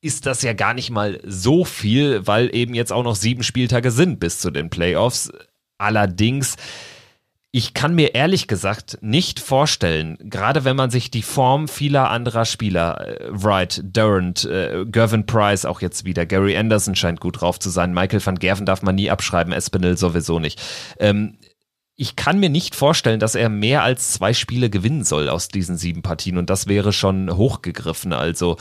Ist 0.02 0.26
das 0.26 0.42
ja 0.42 0.54
gar 0.54 0.74
nicht 0.74 0.90
mal 0.90 1.20
so 1.26 1.66
viel, 1.66 2.26
weil 2.28 2.54
eben 2.56 2.74
jetzt 2.74 2.94
auch 2.94 3.04
noch 3.04 3.16
sieben 3.16 3.44
Spieltage 3.44 3.92
sind 3.92 4.20
bis 4.20 4.40
zu 4.40 4.52
den 4.52 4.70
Playoffs. 4.70 5.32
Allerdings 5.78 6.56
ich 7.52 7.74
kann 7.74 7.96
mir 7.96 8.14
ehrlich 8.14 8.48
gesagt 8.48 9.00
nicht 9.02 9.40
vorstellen, 9.40 10.18
gerade 10.20 10.66
wenn 10.66 10.76
man 10.76 10.92
sich 10.92 11.10
die 11.10 11.22
Form 11.22 11.68
vieler 11.68 12.12
anderer 12.12 12.46
Spieler, 12.46 13.08
äh, 13.08 13.30
Wright, 13.30 13.82
Durant, 13.84 14.46
äh, 14.46 14.86
Gervin 14.86 15.26
Price 15.26 15.66
auch 15.66 15.82
jetzt 15.82 16.06
wieder, 16.06 16.26
Gary 16.26 16.56
Anderson 16.58 16.96
scheint 16.96 17.20
gut 17.20 17.42
drauf 17.42 17.58
zu 17.58 17.70
sein, 17.70 17.94
Michael 17.94 18.24
van 18.24 18.38
Gerven 18.38 18.66
darf 18.66 18.82
man 18.82 18.96
nie 18.96 19.10
abschreiben, 19.10 19.54
Espinel 19.54 19.98
sowieso 19.98 20.40
nicht. 20.40 20.62
Ähm, 21.00 21.38
ich 21.96 22.16
kann 22.16 22.40
mir 22.40 22.50
nicht 22.50 22.76
vorstellen, 22.76 23.20
dass 23.20 23.34
er 23.34 23.50
mehr 23.50 23.82
als 23.82 24.12
zwei 24.12 24.34
Spiele 24.34 24.70
gewinnen 24.70 25.04
soll 25.04 25.30
aus 25.30 25.48
diesen 25.48 25.78
sieben 25.78 26.04
Partien 26.04 26.38
und 26.38 26.52
das 26.52 26.68
wäre 26.68 26.94
schon 26.94 27.36
hochgegriffen. 27.36 28.14
Also 28.14 28.58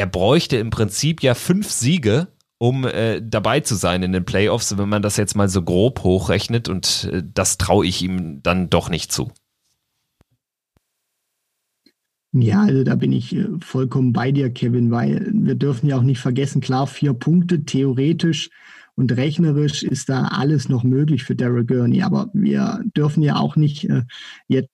er 0.00 0.06
bräuchte 0.06 0.56
im 0.56 0.70
Prinzip 0.70 1.22
ja 1.22 1.34
fünf 1.34 1.70
Siege, 1.70 2.28
um 2.56 2.86
äh, 2.86 3.20
dabei 3.22 3.60
zu 3.60 3.74
sein 3.74 4.02
in 4.02 4.12
den 4.12 4.24
Playoffs, 4.24 4.78
wenn 4.78 4.88
man 4.88 5.02
das 5.02 5.18
jetzt 5.18 5.36
mal 5.36 5.50
so 5.50 5.62
grob 5.62 6.02
hochrechnet 6.02 6.70
und 6.70 7.10
äh, 7.12 7.22
das 7.22 7.58
traue 7.58 7.86
ich 7.86 8.00
ihm 8.00 8.42
dann 8.42 8.70
doch 8.70 8.88
nicht 8.88 9.12
zu. 9.12 9.30
Ja, 12.32 12.62
also 12.62 12.82
da 12.82 12.94
bin 12.94 13.12
ich 13.12 13.36
äh, 13.36 13.46
vollkommen 13.60 14.14
bei 14.14 14.32
dir, 14.32 14.48
Kevin, 14.50 14.90
weil 14.90 15.30
wir 15.34 15.54
dürfen 15.54 15.86
ja 15.86 15.98
auch 15.98 16.02
nicht 16.02 16.20
vergessen, 16.20 16.62
klar, 16.62 16.86
vier 16.86 17.12
Punkte 17.12 17.66
theoretisch 17.66 18.48
und 18.94 19.14
rechnerisch 19.14 19.82
ist 19.82 20.08
da 20.08 20.28
alles 20.28 20.70
noch 20.70 20.82
möglich 20.82 21.24
für 21.24 21.36
Daryl 21.36 21.66
Gurney, 21.66 22.00
aber 22.02 22.30
wir 22.32 22.82
dürfen 22.96 23.22
ja 23.22 23.36
auch 23.36 23.56
nicht 23.56 23.84
äh, 23.90 24.04
jetzt 24.48 24.70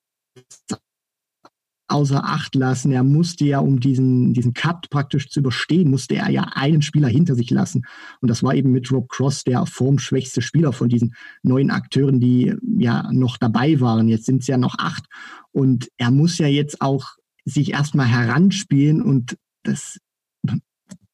außer 1.88 2.24
Acht 2.24 2.54
lassen. 2.54 2.92
Er 2.92 3.04
musste 3.04 3.44
ja, 3.44 3.60
um 3.60 3.80
diesen, 3.80 4.32
diesen 4.32 4.54
Cut 4.54 4.90
praktisch 4.90 5.28
zu 5.28 5.40
überstehen, 5.40 5.90
musste 5.90 6.16
er 6.16 6.30
ja 6.30 6.48
einen 6.54 6.82
Spieler 6.82 7.08
hinter 7.08 7.34
sich 7.34 7.50
lassen. 7.50 7.84
Und 8.20 8.28
das 8.28 8.42
war 8.42 8.54
eben 8.54 8.72
mit 8.72 8.90
Rob 8.90 9.08
Cross 9.08 9.44
der 9.44 9.66
formschwächste 9.66 10.42
Spieler 10.42 10.72
von 10.72 10.88
diesen 10.88 11.14
neuen 11.42 11.70
Akteuren, 11.70 12.20
die 12.20 12.54
ja 12.78 13.10
noch 13.12 13.36
dabei 13.36 13.80
waren. 13.80 14.08
Jetzt 14.08 14.26
sind 14.26 14.42
es 14.42 14.48
ja 14.48 14.58
noch 14.58 14.76
acht. 14.78 15.04
Und 15.52 15.88
er 15.96 16.10
muss 16.10 16.38
ja 16.38 16.48
jetzt 16.48 16.80
auch 16.80 17.16
sich 17.44 17.72
erstmal 17.72 18.06
heranspielen 18.06 19.00
und 19.00 19.36
das 19.62 19.98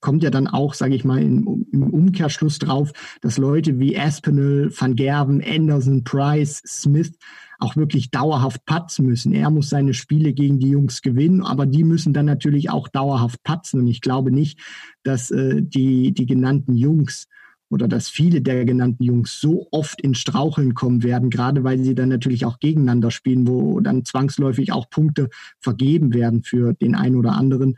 kommt 0.02 0.22
ja 0.22 0.30
dann 0.30 0.48
auch, 0.48 0.74
sage 0.74 0.94
ich 0.94 1.04
mal, 1.04 1.22
im, 1.22 1.46
Umkehrschluss 1.46 2.58
drauf, 2.58 2.92
dass 3.22 3.38
Leute 3.38 3.78
wie 3.78 3.96
Aspinall, 3.96 4.70
Van 4.76 4.96
Gerven, 4.96 5.42
Anderson, 5.42 6.04
Price, 6.04 6.60
Smith 6.66 7.12
auch 7.62 7.76
wirklich 7.76 8.10
dauerhaft 8.10 8.64
patzen 8.66 9.06
müssen. 9.06 9.32
Er 9.32 9.50
muss 9.50 9.68
seine 9.68 9.94
Spiele 9.94 10.32
gegen 10.32 10.58
die 10.58 10.70
Jungs 10.70 11.00
gewinnen, 11.00 11.42
aber 11.42 11.64
die 11.66 11.84
müssen 11.84 12.12
dann 12.12 12.26
natürlich 12.26 12.70
auch 12.70 12.88
dauerhaft 12.88 13.42
patzen. 13.42 13.80
Und 13.80 13.86
ich 13.86 14.00
glaube 14.00 14.32
nicht, 14.32 14.58
dass 15.04 15.30
äh, 15.30 15.62
die, 15.62 16.12
die 16.12 16.26
genannten 16.26 16.74
Jungs 16.74 17.28
oder 17.70 17.88
dass 17.88 18.10
viele 18.10 18.42
der 18.42 18.66
genannten 18.66 19.02
Jungs 19.02 19.40
so 19.40 19.66
oft 19.70 20.02
in 20.02 20.14
Straucheln 20.14 20.74
kommen 20.74 21.02
werden, 21.02 21.30
gerade 21.30 21.64
weil 21.64 21.78
sie 21.78 21.94
dann 21.94 22.10
natürlich 22.10 22.44
auch 22.44 22.58
gegeneinander 22.58 23.10
spielen, 23.10 23.48
wo 23.48 23.80
dann 23.80 24.04
zwangsläufig 24.04 24.72
auch 24.72 24.90
Punkte 24.90 25.30
vergeben 25.58 26.12
werden 26.12 26.42
für 26.42 26.74
den 26.74 26.94
einen 26.94 27.16
oder 27.16 27.32
anderen. 27.32 27.76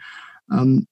Ähm, 0.51 0.87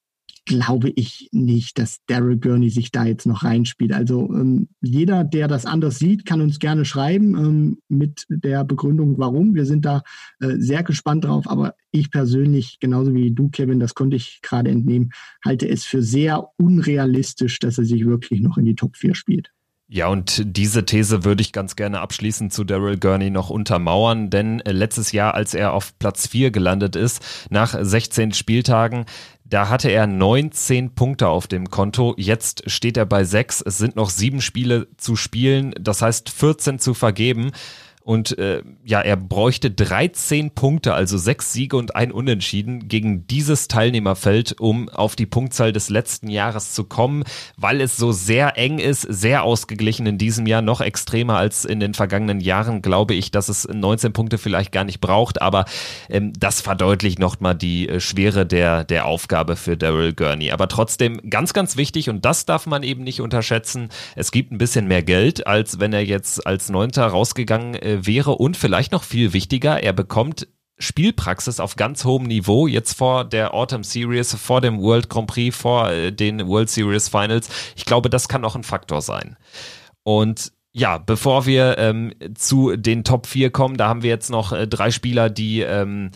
glaube 0.44 0.90
ich 0.90 1.28
nicht, 1.32 1.78
dass 1.78 2.00
Daryl 2.06 2.36
Gurney 2.36 2.70
sich 2.70 2.90
da 2.90 3.04
jetzt 3.04 3.26
noch 3.26 3.44
reinspielt. 3.44 3.92
Also 3.92 4.32
ähm, 4.32 4.68
jeder, 4.80 5.24
der 5.24 5.48
das 5.48 5.66
anders 5.66 5.98
sieht, 5.98 6.26
kann 6.26 6.40
uns 6.40 6.58
gerne 6.58 6.84
schreiben 6.84 7.36
ähm, 7.36 7.78
mit 7.88 8.26
der 8.28 8.64
Begründung, 8.64 9.18
warum. 9.18 9.54
Wir 9.54 9.66
sind 9.66 9.84
da 9.84 10.02
äh, 10.40 10.56
sehr 10.56 10.82
gespannt 10.82 11.24
drauf. 11.24 11.48
Aber 11.48 11.74
ich 11.92 12.10
persönlich, 12.10 12.78
genauso 12.80 13.14
wie 13.14 13.30
du, 13.30 13.50
Kevin, 13.50 13.80
das 13.80 13.94
konnte 13.94 14.16
ich 14.16 14.40
gerade 14.42 14.70
entnehmen, 14.70 15.12
halte 15.44 15.68
es 15.68 15.84
für 15.84 16.02
sehr 16.02 16.48
unrealistisch, 16.56 17.58
dass 17.60 17.78
er 17.78 17.84
sich 17.84 18.04
wirklich 18.06 18.40
noch 18.40 18.58
in 18.58 18.64
die 18.64 18.74
Top 18.74 18.96
4 18.96 19.14
spielt. 19.14 19.52
Ja, 19.94 20.08
und 20.08 20.42
diese 20.56 20.86
These 20.86 21.22
würde 21.22 21.42
ich 21.42 21.52
ganz 21.52 21.76
gerne 21.76 22.00
abschließend 22.00 22.50
zu 22.50 22.64
Daryl 22.64 22.96
Gurney 22.96 23.28
noch 23.28 23.50
untermauern, 23.50 24.30
denn 24.30 24.60
äh, 24.60 24.72
letztes 24.72 25.12
Jahr, 25.12 25.34
als 25.34 25.52
er 25.52 25.74
auf 25.74 25.98
Platz 25.98 26.26
4 26.28 26.50
gelandet 26.50 26.96
ist, 26.96 27.22
nach 27.50 27.76
16 27.78 28.32
Spieltagen, 28.32 29.04
da 29.52 29.68
hatte 29.68 29.90
er 29.90 30.06
19 30.06 30.94
Punkte 30.94 31.28
auf 31.28 31.46
dem 31.46 31.68
Konto. 31.68 32.14
Jetzt 32.16 32.70
steht 32.70 32.96
er 32.96 33.04
bei 33.04 33.22
6. 33.22 33.60
Es 33.60 33.76
sind 33.76 33.96
noch 33.96 34.08
sieben 34.08 34.40
Spiele 34.40 34.88
zu 34.96 35.14
spielen, 35.14 35.74
das 35.78 36.00
heißt 36.00 36.30
14 36.30 36.78
zu 36.78 36.94
vergeben. 36.94 37.52
Und 38.04 38.36
äh, 38.38 38.62
ja, 38.84 39.00
er 39.00 39.16
bräuchte 39.16 39.70
13 39.70 40.50
Punkte, 40.50 40.94
also 40.94 41.16
sechs 41.18 41.52
Siege 41.52 41.76
und 41.76 41.94
ein 41.94 42.10
Unentschieden 42.10 42.88
gegen 42.88 43.26
dieses 43.28 43.68
Teilnehmerfeld, 43.68 44.60
um 44.60 44.88
auf 44.88 45.14
die 45.14 45.26
Punktzahl 45.26 45.72
des 45.72 45.88
letzten 45.88 46.28
Jahres 46.28 46.72
zu 46.72 46.84
kommen, 46.84 47.22
weil 47.56 47.80
es 47.80 47.96
so 47.96 48.10
sehr 48.10 48.58
eng 48.58 48.78
ist, 48.78 49.02
sehr 49.02 49.44
ausgeglichen 49.44 50.06
in 50.06 50.18
diesem 50.18 50.46
Jahr, 50.46 50.62
noch 50.62 50.80
extremer 50.80 51.36
als 51.36 51.64
in 51.64 51.78
den 51.78 51.94
vergangenen 51.94 52.40
Jahren, 52.40 52.82
glaube 52.82 53.14
ich, 53.14 53.30
dass 53.30 53.48
es 53.48 53.68
19 53.68 54.12
Punkte 54.12 54.38
vielleicht 54.38 54.72
gar 54.72 54.84
nicht 54.84 55.00
braucht, 55.00 55.40
aber 55.40 55.64
ähm, 56.08 56.32
das 56.38 56.60
verdeutlicht 56.60 57.20
nochmal 57.20 57.54
die 57.54 57.88
äh, 57.88 58.00
Schwere 58.00 58.46
der, 58.46 58.82
der 58.82 59.06
Aufgabe 59.06 59.54
für 59.54 59.76
Daryl 59.76 60.12
Gurney. 60.12 60.50
Aber 60.50 60.66
trotzdem 60.66 61.20
ganz, 61.30 61.52
ganz 61.52 61.76
wichtig 61.76 62.10
und 62.10 62.24
das 62.24 62.46
darf 62.46 62.66
man 62.66 62.82
eben 62.82 63.04
nicht 63.04 63.20
unterschätzen, 63.20 63.90
es 64.16 64.32
gibt 64.32 64.50
ein 64.50 64.58
bisschen 64.58 64.88
mehr 64.88 65.04
Geld, 65.04 65.46
als 65.46 65.78
wenn 65.78 65.92
er 65.92 66.04
jetzt 66.04 66.44
als 66.46 66.68
Neunter 66.68 67.06
rausgegangen 67.06 67.74
ist 67.74 67.91
wäre 68.06 68.32
und 68.32 68.56
vielleicht 68.56 68.92
noch 68.92 69.04
viel 69.04 69.32
wichtiger, 69.32 69.82
er 69.82 69.92
bekommt 69.92 70.48
Spielpraxis 70.78 71.60
auf 71.60 71.76
ganz 71.76 72.04
hohem 72.04 72.24
Niveau, 72.24 72.66
jetzt 72.66 72.94
vor 72.94 73.24
der 73.24 73.54
Autumn 73.54 73.84
Series, 73.84 74.34
vor 74.34 74.60
dem 74.60 74.80
World 74.80 75.08
Grand 75.08 75.28
Prix, 75.28 75.56
vor 75.56 75.90
äh, 75.90 76.12
den 76.12 76.46
World 76.48 76.70
Series 76.70 77.08
Finals. 77.08 77.48
Ich 77.76 77.84
glaube, 77.84 78.10
das 78.10 78.28
kann 78.28 78.44
auch 78.44 78.56
ein 78.56 78.64
Faktor 78.64 79.00
sein. 79.00 79.36
Und 80.02 80.52
ja, 80.72 80.98
bevor 80.98 81.46
wir 81.46 81.78
ähm, 81.78 82.14
zu 82.34 82.76
den 82.76 83.04
Top 83.04 83.26
4 83.26 83.50
kommen, 83.50 83.76
da 83.76 83.88
haben 83.88 84.02
wir 84.02 84.10
jetzt 84.10 84.30
noch 84.30 84.52
äh, 84.52 84.66
drei 84.66 84.90
Spieler, 84.90 85.30
die 85.30 85.60
ähm, 85.60 86.10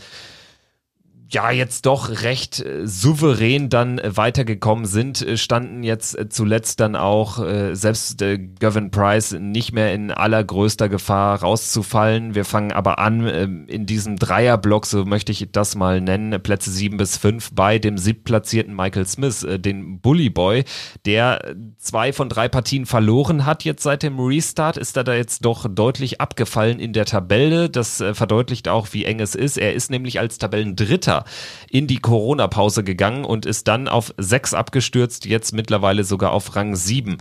ja 1.28 1.50
jetzt 1.50 1.86
doch 1.86 2.22
recht 2.22 2.60
äh, 2.60 2.86
souverän 2.86 3.68
dann 3.68 3.98
äh, 3.98 4.16
weitergekommen 4.16 4.86
sind, 4.86 5.22
äh, 5.22 5.36
standen 5.36 5.82
jetzt 5.82 6.16
zuletzt 6.30 6.80
dann 6.80 6.96
auch 6.96 7.36
selbst 7.72 8.22
Gavin 8.58 8.90
Price 8.90 9.32
nicht 9.32 9.72
mehr 9.72 9.92
in 9.92 10.10
allergrößter 10.10 10.88
Gefahr 10.88 11.40
rauszufallen. 11.40 12.34
Wir 12.34 12.44
fangen 12.44 12.72
aber 12.72 12.98
an 12.98 13.26
äh, 13.26 13.44
in 13.44 13.86
diesem 13.86 14.16
Dreierblock, 14.16 14.86
so 14.86 15.04
möchte 15.04 15.32
ich 15.32 15.48
das 15.52 15.74
mal 15.74 16.00
nennen, 16.00 16.40
Plätze 16.42 16.70
sieben 16.70 16.96
bis 16.96 17.16
fünf 17.16 17.50
bei 17.52 17.78
dem 17.78 17.98
siebtplatzierten 17.98 18.74
Michael 18.74 19.06
Smith, 19.06 19.46
den 19.58 20.00
Bully 20.00 20.30
Boy, 20.30 20.64
der 21.04 21.54
zwei 21.78 22.12
von 22.12 22.28
drei 22.28 22.48
Partien 22.48 22.86
verloren 22.86 23.46
hat 23.46 23.64
jetzt 23.64 23.82
seit 23.82 24.02
dem 24.02 24.18
Restart, 24.18 24.76
ist 24.76 24.96
er 24.96 25.04
da 25.04 25.14
jetzt 25.14 25.44
doch 25.44 25.66
deutlich 25.68 26.20
abgefallen 26.20 26.78
in 26.78 26.92
der 26.92 27.04
Tabelle. 27.04 27.68
Das 27.70 28.02
verdeutlicht 28.12 28.68
auch, 28.68 28.88
wie 28.92 29.04
eng 29.04 29.20
es 29.20 29.34
ist. 29.34 29.58
Er 29.58 29.74
ist 29.74 29.90
nämlich 29.90 30.20
als 30.20 30.38
Tabellendritter 30.38 31.15
Dritter 31.16 31.24
in 31.70 31.87
die 31.87 31.98
Corona-Pause 31.98 32.85
gegangen 32.85 33.24
und 33.24 33.46
ist 33.46 33.68
dann 33.68 33.88
auf 33.88 34.14
sechs 34.16 34.55
abgestürzt, 34.55 35.26
jetzt 35.26 35.52
mittlerweile 35.52 36.05
sogar 36.05 36.33
auf 36.33 36.57
Rang 36.57 36.76
sieben. 36.76 37.18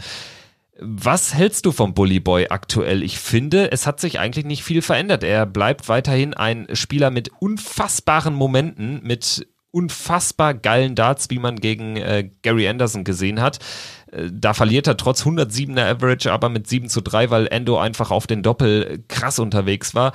Was 0.80 1.34
hältst 1.34 1.66
du 1.66 1.72
vom 1.72 1.94
Bully 1.94 2.20
Boy 2.20 2.48
aktuell? 2.50 3.02
Ich 3.02 3.18
finde, 3.18 3.72
es 3.72 3.88
hat 3.88 4.00
sich 4.00 4.20
eigentlich 4.20 4.46
nicht 4.46 4.64
viel 4.64 4.82
verändert. 4.82 5.24
Er 5.24 5.46
bleibt 5.46 5.88
weiterhin 5.88 6.34
ein 6.34 6.68
Spieler 6.74 7.12
mit 7.12 7.32
unfassbaren 7.40 8.34
Momenten, 8.34 9.02
mit 9.04 9.48
unfassbar 9.72 10.54
geilen 10.54 10.96
Darts, 10.96 11.30
wie 11.30 11.40
man 11.40 11.58
gegen 11.58 11.98
äh, 11.98 12.30
Gary 12.42 12.68
Anderson 12.68 13.04
gesehen 13.04 13.42
hat. 13.42 13.60
Äh, 14.12 14.30
da 14.32 14.54
verliert 14.54 14.88
er 14.88 14.98
trotz 14.98 15.24
107er 15.24 15.96
Average, 15.96 16.32
aber 16.32 16.50
mit 16.50 16.68
7 16.68 16.90
zu 16.90 17.02
3, 17.02 17.30
weil 17.30 17.48
Endo 17.48 17.78
einfach 17.80 18.12
auf 18.12 18.28
den 18.28 18.44
Doppel 18.44 19.04
krass 19.08 19.40
unterwegs 19.40 19.96
war. 19.96 20.12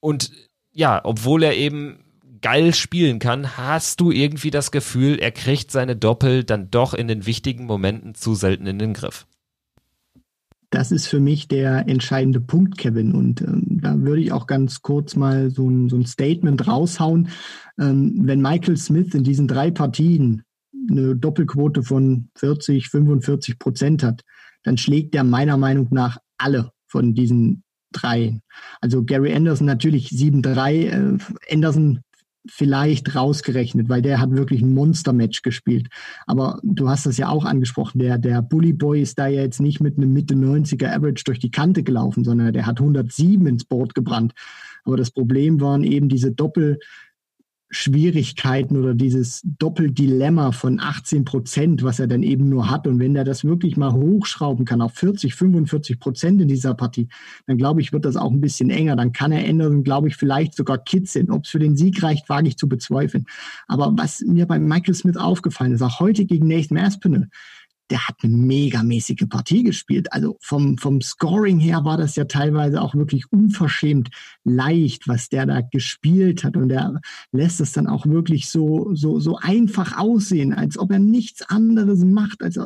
Und 0.00 0.30
ja, 0.72 1.00
obwohl 1.04 1.42
er 1.42 1.56
eben 1.56 2.03
geil 2.44 2.74
spielen 2.74 3.20
kann, 3.20 3.56
hast 3.56 4.00
du 4.00 4.10
irgendwie 4.10 4.50
das 4.50 4.70
Gefühl, 4.70 5.18
er 5.18 5.32
kriegt 5.32 5.70
seine 5.70 5.96
Doppel 5.96 6.44
dann 6.44 6.70
doch 6.70 6.92
in 6.92 7.08
den 7.08 7.24
wichtigen 7.24 7.64
Momenten 7.64 8.14
zu 8.14 8.34
selten 8.34 8.66
in 8.66 8.78
den 8.78 8.92
Griff. 8.92 9.26
Das 10.68 10.92
ist 10.92 11.06
für 11.06 11.20
mich 11.20 11.48
der 11.48 11.88
entscheidende 11.88 12.42
Punkt, 12.42 12.76
Kevin. 12.76 13.14
Und 13.14 13.40
ähm, 13.40 13.80
da 13.80 13.98
würde 13.98 14.20
ich 14.20 14.30
auch 14.30 14.46
ganz 14.46 14.82
kurz 14.82 15.16
mal 15.16 15.50
so 15.50 15.70
ein, 15.70 15.88
so 15.88 15.96
ein 15.96 16.04
Statement 16.04 16.68
raushauen. 16.68 17.30
Ähm, 17.80 18.12
wenn 18.24 18.42
Michael 18.42 18.76
Smith 18.76 19.14
in 19.14 19.24
diesen 19.24 19.48
drei 19.48 19.70
Partien 19.70 20.42
eine 20.90 21.16
Doppelquote 21.16 21.82
von 21.82 22.28
40, 22.36 22.90
45 22.90 23.58
Prozent 23.58 24.02
hat, 24.02 24.20
dann 24.64 24.76
schlägt 24.76 25.14
er 25.14 25.24
meiner 25.24 25.56
Meinung 25.56 25.88
nach 25.92 26.18
alle 26.36 26.72
von 26.88 27.14
diesen 27.14 27.62
drei. 27.92 28.38
Also 28.82 29.02
Gary 29.02 29.32
Anderson 29.32 29.66
natürlich 29.66 30.08
7-3. 30.08 30.72
Äh, 30.72 31.18
Anderson 31.50 32.03
vielleicht 32.46 33.14
rausgerechnet, 33.14 33.88
weil 33.88 34.02
der 34.02 34.20
hat 34.20 34.30
wirklich 34.32 34.60
ein 34.62 34.74
Monster-Match 34.74 35.42
gespielt. 35.42 35.88
Aber 36.26 36.60
du 36.62 36.88
hast 36.88 37.06
das 37.06 37.16
ja 37.16 37.28
auch 37.28 37.44
angesprochen, 37.44 37.98
der, 37.98 38.18
der 38.18 38.42
Bully 38.42 38.72
Boy 38.72 39.02
ist 39.02 39.18
da 39.18 39.26
ja 39.26 39.42
jetzt 39.42 39.60
nicht 39.60 39.80
mit 39.80 39.96
einem 39.96 40.12
Mitte 40.12 40.34
90er 40.34 40.94
Average 40.94 41.24
durch 41.24 41.38
die 41.38 41.50
Kante 41.50 41.82
gelaufen, 41.82 42.24
sondern 42.24 42.52
der 42.52 42.66
hat 42.66 42.80
107 42.80 43.46
ins 43.46 43.64
Board 43.64 43.94
gebrannt. 43.94 44.34
Aber 44.84 44.96
das 44.96 45.10
Problem 45.10 45.60
waren 45.60 45.82
eben 45.82 46.08
diese 46.08 46.32
Doppel, 46.32 46.78
Schwierigkeiten 47.74 48.76
oder 48.76 48.94
dieses 48.94 49.42
Doppeldilemma 49.44 50.52
von 50.52 50.80
18 50.80 51.24
Prozent, 51.24 51.82
was 51.82 51.98
er 51.98 52.06
dann 52.06 52.22
eben 52.22 52.48
nur 52.48 52.70
hat. 52.70 52.86
Und 52.86 52.98
wenn 53.00 53.16
er 53.16 53.24
das 53.24 53.44
wirklich 53.44 53.76
mal 53.76 53.92
hochschrauben 53.92 54.64
kann 54.64 54.80
auf 54.80 54.94
40, 54.94 55.34
45 55.34 55.98
Prozent 55.98 56.40
in 56.40 56.48
dieser 56.48 56.74
Partie, 56.74 57.08
dann 57.46 57.58
glaube 57.58 57.80
ich, 57.80 57.92
wird 57.92 58.04
das 58.04 58.16
auch 58.16 58.30
ein 58.30 58.40
bisschen 58.40 58.70
enger. 58.70 58.96
Dann 58.96 59.12
kann 59.12 59.32
er 59.32 59.44
ändern, 59.44 59.82
glaube 59.82 60.08
ich, 60.08 60.16
vielleicht 60.16 60.54
sogar 60.54 60.78
kitzeln. 60.78 61.30
Ob 61.30 61.44
es 61.44 61.50
für 61.50 61.58
den 61.58 61.76
Sieg 61.76 62.02
reicht, 62.02 62.28
wage 62.28 62.48
ich 62.48 62.56
zu 62.56 62.68
bezweifeln. 62.68 63.26
Aber 63.66 63.92
was 63.96 64.20
mir 64.20 64.46
bei 64.46 64.58
Michael 64.58 64.94
Smith 64.94 65.16
aufgefallen 65.16 65.72
ist, 65.72 65.82
auch 65.82 66.00
heute 66.00 66.24
gegen 66.24 66.46
Nathan 66.46 66.78
Aspinall, 66.78 67.28
der 67.90 68.08
hat 68.08 68.16
eine 68.22 68.36
megamäßige 68.36 69.26
Partie 69.28 69.62
gespielt. 69.62 70.12
Also 70.12 70.36
vom, 70.40 70.78
vom 70.78 71.00
Scoring 71.00 71.58
her 71.58 71.84
war 71.84 71.98
das 71.98 72.16
ja 72.16 72.24
teilweise 72.24 72.80
auch 72.80 72.94
wirklich 72.94 73.30
unverschämt 73.30 74.10
leicht, 74.44 75.06
was 75.06 75.28
der 75.28 75.46
da 75.46 75.60
gespielt 75.60 76.44
hat. 76.44 76.56
Und 76.56 76.70
er 76.70 77.00
lässt 77.32 77.60
es 77.60 77.72
dann 77.72 77.86
auch 77.86 78.06
wirklich 78.06 78.48
so, 78.48 78.94
so, 78.94 79.20
so 79.20 79.36
einfach 79.36 79.98
aussehen, 79.98 80.54
als 80.54 80.78
ob 80.78 80.92
er 80.92 80.98
nichts 80.98 81.42
anderes 81.42 82.04
macht. 82.04 82.42
Als, 82.42 82.58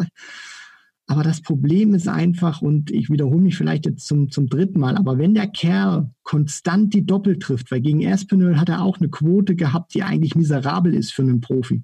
aber 1.11 1.23
das 1.23 1.41
Problem 1.41 1.95
ist 1.95 2.07
einfach, 2.07 2.63
und 2.63 2.91
ich 2.91 3.11
wiederhole 3.11 3.41
mich 3.41 3.57
vielleicht 3.57 3.87
jetzt 3.87 4.07
zum, 4.07 4.31
zum 4.31 4.47
dritten 4.47 4.79
Mal, 4.79 4.97
aber 4.97 5.19
wenn 5.19 5.35
der 5.35 5.49
Kerl 5.49 6.11
konstant 6.23 6.93
die 6.95 7.07
Doppel 7.07 7.39
trifft, 7.39 7.71
weil 7.71 7.81
gegen 7.81 8.03
Espinel 8.03 8.61
hat 8.61 8.69
er 8.69 8.83
auch 8.83 8.99
eine 8.99 9.09
Quote 9.09 9.57
gehabt, 9.57 9.95
die 9.95 10.03
eigentlich 10.03 10.37
miserabel 10.37 10.95
ist 10.95 11.13
für 11.13 11.23
einen 11.23 11.41
Profi. 11.41 11.83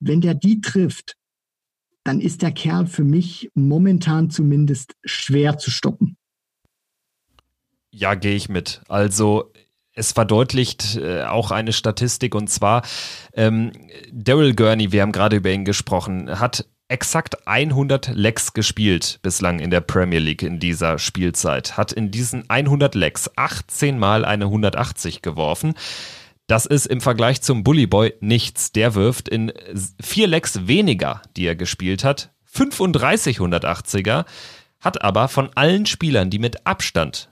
Wenn 0.00 0.22
der 0.22 0.34
die 0.34 0.60
trifft, 0.60 1.18
dann 2.08 2.20
ist 2.22 2.40
der 2.40 2.52
Kerl 2.52 2.86
für 2.86 3.04
mich 3.04 3.50
momentan 3.54 4.30
zumindest 4.30 4.94
schwer 5.04 5.58
zu 5.58 5.70
stoppen. 5.70 6.16
Ja, 7.90 8.14
gehe 8.14 8.34
ich 8.34 8.48
mit. 8.48 8.80
Also 8.88 9.52
es 9.92 10.12
verdeutlicht 10.12 10.96
äh, 10.96 11.24
auch 11.24 11.50
eine 11.50 11.74
Statistik 11.74 12.34
und 12.34 12.48
zwar 12.48 12.82
ähm, 13.34 13.72
Daryl 14.10 14.54
Gurney, 14.54 14.90
wir 14.90 15.02
haben 15.02 15.12
gerade 15.12 15.36
über 15.36 15.50
ihn 15.50 15.66
gesprochen, 15.66 16.40
hat 16.40 16.66
exakt 16.88 17.46
100 17.46 18.14
Lecks 18.14 18.54
gespielt 18.54 19.18
bislang 19.20 19.58
in 19.58 19.70
der 19.70 19.82
Premier 19.82 20.20
League 20.20 20.42
in 20.42 20.58
dieser 20.58 20.98
Spielzeit. 20.98 21.76
Hat 21.76 21.92
in 21.92 22.10
diesen 22.10 22.48
100 22.48 22.94
Lecks 22.94 23.30
18 23.36 23.98
Mal 23.98 24.24
eine 24.24 24.46
180 24.46 25.20
geworfen. 25.20 25.74
Das 26.48 26.64
ist 26.64 26.86
im 26.86 27.02
Vergleich 27.02 27.42
zum 27.42 27.62
Bully 27.62 27.86
Boy 27.86 28.14
nichts. 28.20 28.72
Der 28.72 28.94
wirft 28.94 29.28
in 29.28 29.52
vier 30.02 30.26
Lecks 30.26 30.66
weniger, 30.66 31.22
die 31.36 31.46
er 31.46 31.54
gespielt 31.54 32.04
hat, 32.04 32.32
35 32.46 33.38
180er, 33.38 34.24
hat 34.80 35.02
aber 35.02 35.28
von 35.28 35.50
allen 35.54 35.84
Spielern, 35.84 36.30
die 36.30 36.38
mit 36.38 36.66
Abstand 36.66 37.30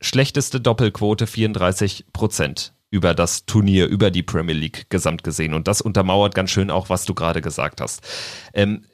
schlechteste 0.00 0.60
Doppelquote 0.60 1.26
34 1.26 2.06
Prozent 2.12 2.74
über 2.90 3.14
das 3.14 3.46
Turnier, 3.46 3.86
über 3.86 4.10
die 4.10 4.22
Premier 4.22 4.54
League 4.54 4.86
gesamt 4.88 5.24
gesehen. 5.24 5.54
Und 5.54 5.66
das 5.66 5.80
untermauert 5.80 6.34
ganz 6.34 6.50
schön 6.50 6.70
auch, 6.70 6.90
was 6.90 7.04
du 7.04 7.14
gerade 7.14 7.40
gesagt 7.40 7.80
hast. 7.80 8.02
Ähm, 8.54 8.84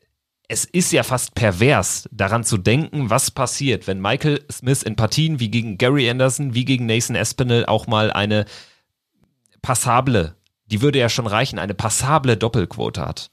es 0.49 0.65
ist 0.65 0.93
ja 0.93 1.03
fast 1.03 1.35
pervers, 1.35 2.09
daran 2.13 2.45
zu 2.45 2.57
denken, 2.57 3.11
was 3.11 3.31
passiert, 3.31 3.87
wenn 3.87 4.01
Michael 4.01 4.43
Smith 4.51 4.83
in 4.83 4.97
Partien 4.97 5.41
wie 5.41 5.51
gegen 5.51 5.77
Gary 5.77 6.09
Anderson, 6.09 6.55
wie 6.55 6.65
gegen 6.65 6.87
Nathan 6.87 7.17
Espinel 7.17 7.67
auch 7.67 7.87
mal 7.87 8.11
eine 8.11 8.47
passable, 9.69 10.35
die 10.65 10.81
würde 10.81 10.99
ja 10.99 11.11
schon 11.11 11.27
reichen, 11.27 11.59
eine 11.59 11.75
passable 11.75 12.39
Doppelquote 12.39 13.03
hat. 13.03 13.31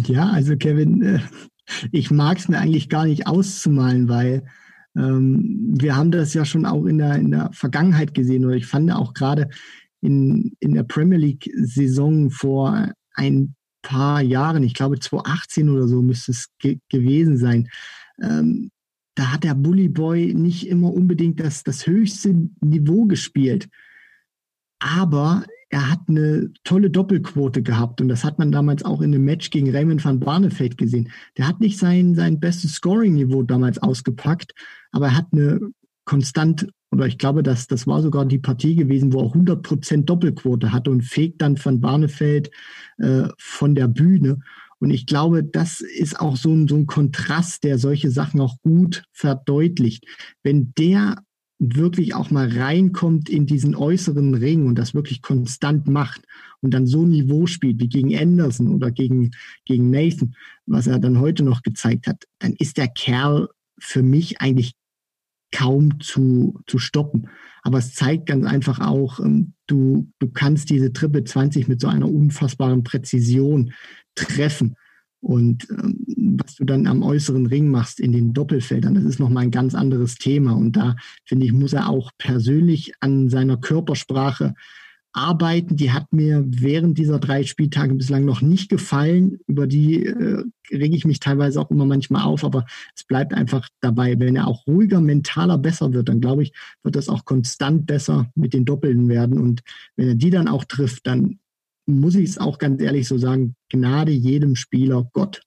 Ja, 0.00 0.30
also 0.30 0.56
Kevin, 0.56 1.00
äh, 1.02 1.20
ich 1.92 2.10
mag 2.10 2.38
es 2.38 2.48
mir 2.48 2.58
eigentlich 2.58 2.88
gar 2.88 3.04
nicht 3.04 3.28
auszumalen, 3.28 4.08
weil 4.08 4.44
ähm, 4.96 5.76
wir 5.78 5.94
haben 5.94 6.10
das 6.10 6.34
ja 6.34 6.44
schon 6.44 6.66
auch 6.66 6.86
in 6.86 6.98
der, 6.98 7.14
in 7.14 7.30
der 7.30 7.50
Vergangenheit 7.52 8.14
gesehen 8.14 8.44
oder 8.44 8.56
ich 8.56 8.66
fand 8.66 8.90
auch 8.90 9.14
gerade 9.14 9.48
in, 10.00 10.56
in 10.58 10.74
der 10.74 10.82
Premier 10.82 11.18
League-Saison 11.18 12.30
vor 12.30 12.92
ein 13.14 13.54
paar 13.82 14.22
Jahren, 14.22 14.64
ich 14.64 14.74
glaube 14.74 14.98
2018 14.98 15.68
oder 15.68 15.86
so 15.86 16.02
müsste 16.02 16.32
es 16.32 16.48
ge 16.58 16.80
gewesen 16.88 17.38
sein, 17.38 17.68
ähm, 18.20 18.72
da 19.18 19.32
hat 19.32 19.42
der 19.42 19.54
Bully 19.54 19.88
Boy 19.88 20.32
nicht 20.32 20.68
immer 20.68 20.92
unbedingt 20.94 21.40
das, 21.40 21.64
das 21.64 21.88
höchste 21.88 22.48
Niveau 22.60 23.04
gespielt. 23.06 23.68
Aber 24.78 25.44
er 25.70 25.90
hat 25.90 26.02
eine 26.08 26.52
tolle 26.62 26.88
Doppelquote 26.88 27.64
gehabt 27.64 28.00
und 28.00 28.08
das 28.08 28.22
hat 28.22 28.38
man 28.38 28.52
damals 28.52 28.84
auch 28.84 29.00
in 29.00 29.12
einem 29.12 29.24
Match 29.24 29.50
gegen 29.50 29.74
Raymond 29.74 30.04
van 30.04 30.20
Barneveld 30.20 30.78
gesehen. 30.78 31.10
Der 31.36 31.48
hat 31.48 31.58
nicht 31.58 31.78
sein, 31.78 32.14
sein 32.14 32.38
bestes 32.38 32.74
Scoring-Niveau 32.74 33.42
damals 33.42 33.78
ausgepackt, 33.82 34.54
aber 34.92 35.06
er 35.06 35.16
hat 35.16 35.26
eine 35.32 35.72
konstant, 36.04 36.68
oder 36.92 37.06
ich 37.06 37.18
glaube, 37.18 37.42
dass 37.42 37.66
das 37.66 37.88
war 37.88 38.00
sogar 38.00 38.24
die 38.24 38.38
Partie 38.38 38.76
gewesen, 38.76 39.12
wo 39.12 39.20
er 39.20 39.32
100% 39.32 40.04
Doppelquote 40.04 40.72
hatte 40.72 40.92
und 40.92 41.02
fegt 41.02 41.42
dann 41.42 41.62
van 41.62 41.80
Barneveld 41.80 42.50
äh, 42.98 43.24
von 43.36 43.74
der 43.74 43.88
Bühne. 43.88 44.38
Und 44.80 44.90
ich 44.90 45.06
glaube, 45.06 45.42
das 45.44 45.80
ist 45.80 46.20
auch 46.20 46.36
so 46.36 46.52
ein, 46.52 46.68
so 46.68 46.76
ein 46.76 46.86
Kontrast, 46.86 47.64
der 47.64 47.78
solche 47.78 48.10
Sachen 48.10 48.40
auch 48.40 48.56
gut 48.62 49.04
verdeutlicht. 49.12 50.04
Wenn 50.42 50.72
der 50.78 51.16
wirklich 51.58 52.14
auch 52.14 52.30
mal 52.30 52.48
reinkommt 52.48 53.28
in 53.28 53.46
diesen 53.46 53.74
äußeren 53.74 54.34
Ring 54.34 54.66
und 54.66 54.76
das 54.76 54.94
wirklich 54.94 55.22
konstant 55.22 55.88
macht 55.88 56.22
und 56.60 56.72
dann 56.72 56.86
so 56.86 57.02
ein 57.02 57.10
Niveau 57.10 57.46
spielt 57.46 57.80
wie 57.80 57.88
gegen 57.88 58.16
Anderson 58.16 58.68
oder 58.68 58.92
gegen, 58.92 59.32
gegen 59.64 59.90
Nathan, 59.90 60.34
was 60.66 60.86
er 60.86 61.00
dann 61.00 61.18
heute 61.18 61.42
noch 61.42 61.62
gezeigt 61.62 62.06
hat, 62.06 62.24
dann 62.38 62.52
ist 62.52 62.76
der 62.76 62.88
Kerl 62.88 63.48
für 63.80 64.02
mich 64.02 64.40
eigentlich 64.40 64.74
kaum 65.52 66.00
zu, 66.00 66.60
zu 66.66 66.78
stoppen. 66.78 67.28
Aber 67.62 67.78
es 67.78 67.94
zeigt 67.94 68.26
ganz 68.26 68.46
einfach 68.46 68.80
auch, 68.80 69.18
ähm, 69.20 69.54
du, 69.66 70.10
du 70.18 70.28
kannst 70.28 70.70
diese 70.70 70.92
Triple 70.92 71.24
20 71.24 71.68
mit 71.68 71.80
so 71.80 71.88
einer 71.88 72.08
unfassbaren 72.08 72.84
Präzision 72.84 73.72
treffen. 74.26 74.76
Und 75.20 75.68
ähm, 75.70 76.38
was 76.40 76.56
du 76.56 76.64
dann 76.64 76.86
am 76.86 77.02
äußeren 77.02 77.46
Ring 77.46 77.70
machst 77.70 77.98
in 77.98 78.12
den 78.12 78.32
Doppelfeldern, 78.32 78.94
das 78.94 79.04
ist 79.04 79.18
nochmal 79.18 79.44
ein 79.44 79.50
ganz 79.50 79.74
anderes 79.74 80.14
Thema. 80.14 80.52
Und 80.52 80.72
da, 80.72 80.96
finde 81.24 81.46
ich, 81.46 81.52
muss 81.52 81.72
er 81.72 81.88
auch 81.88 82.12
persönlich 82.18 82.92
an 83.00 83.28
seiner 83.28 83.56
Körpersprache 83.56 84.54
arbeiten. 85.12 85.76
Die 85.76 85.90
hat 85.90 86.12
mir 86.12 86.44
während 86.46 86.98
dieser 86.98 87.18
drei 87.18 87.42
Spieltage 87.42 87.94
bislang 87.94 88.24
noch 88.24 88.42
nicht 88.42 88.68
gefallen. 88.70 89.40
Über 89.46 89.66
die 89.66 90.06
äh, 90.06 90.44
rege 90.70 90.94
ich 90.94 91.04
mich 91.04 91.18
teilweise 91.18 91.60
auch 91.60 91.70
immer 91.70 91.86
manchmal 91.86 92.22
auf, 92.22 92.44
aber 92.44 92.66
es 92.94 93.04
bleibt 93.04 93.34
einfach 93.34 93.68
dabei. 93.80 94.18
Wenn 94.20 94.36
er 94.36 94.46
auch 94.46 94.66
ruhiger, 94.66 95.00
mentaler 95.00 95.58
besser 95.58 95.92
wird, 95.92 96.08
dann 96.08 96.20
glaube 96.20 96.44
ich, 96.44 96.52
wird 96.84 96.94
das 96.94 97.08
auch 97.08 97.24
konstant 97.24 97.86
besser 97.86 98.30
mit 98.36 98.54
den 98.54 98.64
Doppeln 98.64 99.08
werden. 99.08 99.38
Und 99.38 99.62
wenn 99.96 100.08
er 100.08 100.14
die 100.14 100.30
dann 100.30 100.46
auch 100.46 100.64
trifft, 100.64 101.06
dann 101.06 101.40
muss 101.88 102.14
ich 102.14 102.30
es 102.30 102.38
auch 102.38 102.58
ganz 102.58 102.80
ehrlich 102.80 103.08
so 103.08 103.18
sagen, 103.18 103.54
Gnade 103.70 104.12
jedem 104.12 104.56
Spieler 104.56 105.08
Gott. 105.12 105.42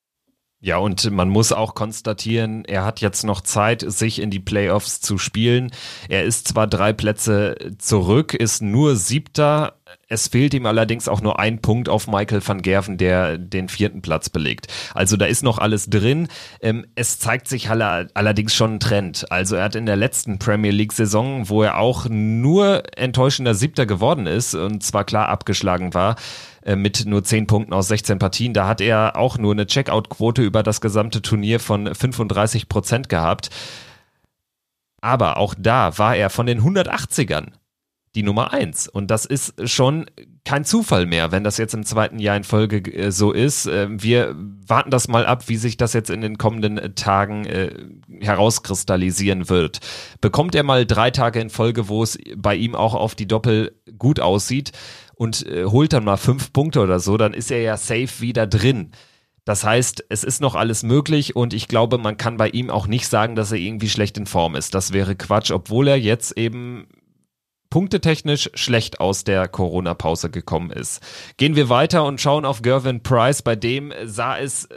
Ja, 0.64 0.78
und 0.78 1.10
man 1.10 1.28
muss 1.28 1.52
auch 1.52 1.74
konstatieren, 1.74 2.66
er 2.66 2.86
hat 2.86 3.02
jetzt 3.02 3.24
noch 3.24 3.42
Zeit, 3.42 3.84
sich 3.88 4.22
in 4.22 4.30
die 4.30 4.40
Playoffs 4.40 5.02
zu 5.02 5.18
spielen. 5.18 5.72
Er 6.08 6.24
ist 6.24 6.48
zwar 6.48 6.68
drei 6.68 6.94
Plätze 6.94 7.56
zurück, 7.80 8.36
ist 8.36 8.62
nur 8.62 8.96
siebter. 8.96 9.81
Es 10.08 10.28
fehlt 10.28 10.54
ihm 10.54 10.66
allerdings 10.66 11.08
auch 11.08 11.22
nur 11.22 11.40
ein 11.40 11.62
Punkt 11.62 11.88
auf 11.88 12.08
Michael 12.08 12.46
van 12.46 12.62
Gerven, 12.62 12.98
der 12.98 13.38
den 13.38 13.70
vierten 13.70 14.02
Platz 14.02 14.30
belegt. 14.30 14.68
Also 14.94 15.18
da 15.18 15.26
ist 15.26 15.44
noch 15.44 15.58
alles 15.58 15.90
drin. 15.90 16.28
Ähm, 16.62 16.86
es 16.96 17.20
zeigt 17.20 17.48
sich 17.48 17.70
allerdings 17.70 18.54
schon 18.54 18.76
ein 18.76 18.80
Trend. 18.80 19.32
Also 19.32 19.56
er 19.56 19.64
hat 19.64 19.76
in 19.76 19.86
der 19.86 19.96
letzten 19.96 20.40
Premier 20.40 20.72
League 20.72 20.94
Saison, 20.94 21.50
wo 21.50 21.64
er 21.64 21.78
auch 21.78 22.08
nur 22.10 22.84
enttäuschender 22.98 23.56
Siebter 23.56 23.86
geworden 23.86 24.28
ist 24.28 24.54
und 24.54 24.84
zwar 24.84 25.06
klar 25.06 25.30
abgeschlagen 25.30 25.94
war, 25.94 26.16
äh, 26.64 26.76
mit 26.76 27.06
nur 27.06 27.24
10 27.24 27.48
Punkten 27.48 27.74
aus 27.74 27.88
16 27.88 28.20
Partien. 28.20 28.54
Da 28.54 28.68
hat 28.68 28.82
er 28.82 29.16
auch 29.16 29.38
nur 29.38 29.54
eine 29.54 29.66
Checkout-Quote 29.66 30.42
über 30.42 30.64
das 30.64 30.82
gesamte 30.82 31.22
Turnier 31.22 31.60
von 31.60 31.94
35 31.94 32.70
Prozent 32.70 33.10
gehabt. 33.10 33.50
Aber 35.02 35.38
auch 35.38 35.56
da 35.58 35.98
war 35.98 36.16
er 36.16 36.30
von 36.30 36.46
den 36.46 36.62
180ern 36.62 37.54
die 38.16 38.24
Nummer 38.24 38.54
1. 38.54 38.88
Und 38.88 39.10
das 39.10 39.26
ist 39.26 39.54
schon 39.70 40.06
kein 40.44 40.66
Zufall 40.66 41.06
mehr, 41.06 41.32
wenn 41.32 41.44
das 41.44 41.58
jetzt 41.58 41.74
im 41.74 41.86
zweiten 41.86 42.20
Jahr 42.20 42.36
in 42.36 42.44
Folge 42.44 42.78
äh, 42.92 43.12
so 43.12 43.32
ist. 43.32 43.68
Äh, 43.68 43.88
wir 43.92 44.36
warten 44.68 44.92
das 44.92 45.08
mal 45.08 45.26
ab, 45.26 45.48
wie 45.48 45.58
sich 45.58 45.78
das 45.78 45.94
jetzt 45.94 46.10
in 46.10 46.22
den 46.22 46.38
kommenden 46.38 46.96
Tagen 46.96 47.46
äh, 47.46 47.74
herauskristallisieren 48.20 49.50
wird. 49.50 49.80
Bekommt 50.20 50.56
er 50.56 50.64
mal 50.64 50.86
drei 50.86 51.12
Tage 51.12 51.40
in 51.40 51.50
Folge, 51.50 51.88
wo 51.88 52.04
es 52.04 52.18
bei 52.36 52.56
ihm 52.56 52.76
auch 52.76 52.96
auf 52.96 53.16
die 53.16 53.28
Doppel 53.28 53.76
gut 53.98 54.20
aussieht, 54.20 54.72
und 55.22 55.46
äh, 55.46 55.66
holt 55.66 55.94
dann 55.94 56.04
mal 56.04 56.18
fünf 56.18 56.52
Punkte 56.52 56.80
oder 56.80 57.00
so, 57.00 57.16
dann 57.16 57.36
ist 57.36 57.52
er 57.52 57.62
ja 57.62 57.78
safe 57.78 58.22
wieder 58.22 58.48
drin. 58.48 58.90
Das 59.46 59.64
heißt, 59.64 60.06
es 60.10 60.24
ist 60.24 60.42
noch 60.42 60.56
alles 60.56 60.82
möglich 60.82 61.36
und 61.36 61.54
ich 61.54 61.68
glaube, 61.68 62.00
man 62.00 62.18
kann 62.18 62.38
bei 62.38 62.50
ihm 62.50 62.72
auch 62.72 62.88
nicht 62.88 63.06
sagen, 63.08 63.36
dass 63.36 63.52
er 63.52 63.60
irgendwie 63.60 63.90
schlecht 63.90 64.18
in 64.18 64.26
Form 64.26 64.56
ist. 64.56 64.74
Das 64.74 64.94
wäre 64.94 65.16
Quatsch, 65.16 65.52
obwohl 65.52 65.88
er 65.90 66.00
jetzt 66.00 66.40
eben 66.40 66.88
punktetechnisch 67.72 68.52
schlecht 68.54 69.00
aus 69.00 69.24
der 69.24 69.48
Corona-Pause 69.48 70.30
gekommen 70.30 70.70
ist. 70.70 71.02
Gehen 71.38 71.56
wir 71.56 71.70
weiter 71.70 72.06
und 72.06 72.22
schauen 72.22 72.46
auf 72.46 72.62
Gervin 72.62 73.02
Price. 73.02 73.42
Bei 73.42 73.56
dem 73.56 73.92
sah 74.06 74.38
es 74.38 74.66
äh, 74.66 74.76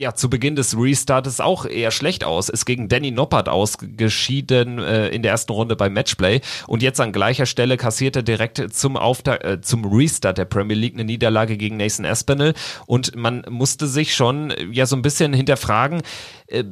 ja, 0.00 0.14
zu 0.14 0.30
Beginn 0.30 0.56
des 0.56 0.74
Restartes 0.78 1.40
auch 1.40 1.66
eher 1.66 1.90
schlecht 1.90 2.24
aus. 2.24 2.48
Ist 2.48 2.64
gegen 2.64 2.88
Danny 2.88 3.10
Noppert 3.10 3.50
ausgeschieden 3.50 4.78
äh, 4.78 5.08
in 5.08 5.22
der 5.22 5.32
ersten 5.32 5.52
Runde 5.52 5.76
beim 5.76 5.92
Matchplay 5.92 6.40
und 6.66 6.82
jetzt 6.82 7.00
an 7.00 7.12
gleicher 7.12 7.44
Stelle 7.44 7.76
kassierte 7.76 8.24
direkt 8.24 8.72
zum 8.72 8.96
Auftakt, 8.96 9.44
äh, 9.44 9.60
zum 9.60 9.84
Restart 9.84 10.38
der 10.38 10.46
Premier 10.46 10.76
League 10.76 10.94
eine 10.94 11.04
Niederlage 11.04 11.58
gegen 11.58 11.76
Nathan 11.76 12.06
Aspinall 12.06 12.54
und 12.86 13.14
man 13.14 13.44
musste 13.50 13.86
sich 13.86 14.14
schon 14.14 14.50
äh, 14.50 14.64
ja 14.72 14.86
so 14.86 14.96
ein 14.96 15.02
bisschen 15.02 15.34
hinterfragen, 15.34 16.00
äh, 16.46 16.64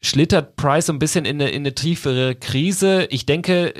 schlittert 0.00 0.56
Price 0.56 0.88
ein 0.88 0.98
bisschen 0.98 1.26
in 1.26 1.42
eine, 1.42 1.50
in 1.50 1.60
eine 1.60 1.74
tiefere 1.74 2.34
Krise. 2.36 3.06
Ich 3.10 3.26
denke, 3.26 3.74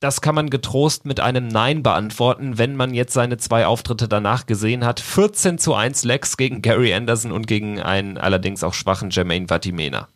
das 0.00 0.22
kann 0.22 0.34
man 0.34 0.48
getrost 0.48 1.04
mit 1.04 1.20
einem 1.20 1.46
Nein 1.48 1.82
beantworten, 1.82 2.56
wenn 2.56 2.74
man 2.74 2.94
jetzt 2.94 3.12
seine 3.12 3.36
zwei 3.36 3.66
Auftritte 3.66 4.08
danach 4.08 4.46
gesehen 4.46 4.84
hat. 4.84 4.98
14 4.98 5.58
zu 5.58 5.74
1 5.74 6.04
Lex 6.04 6.38
gegen 6.38 6.62
Gary 6.62 6.94
Anderson 6.94 7.32
und 7.32 7.46
gegen 7.46 7.80
einen 7.80 8.16
allerdings 8.16 8.64
auch 8.64 8.72
schwachen 8.72 9.10
Jermaine 9.10 9.48
Vatimena. 9.48 10.08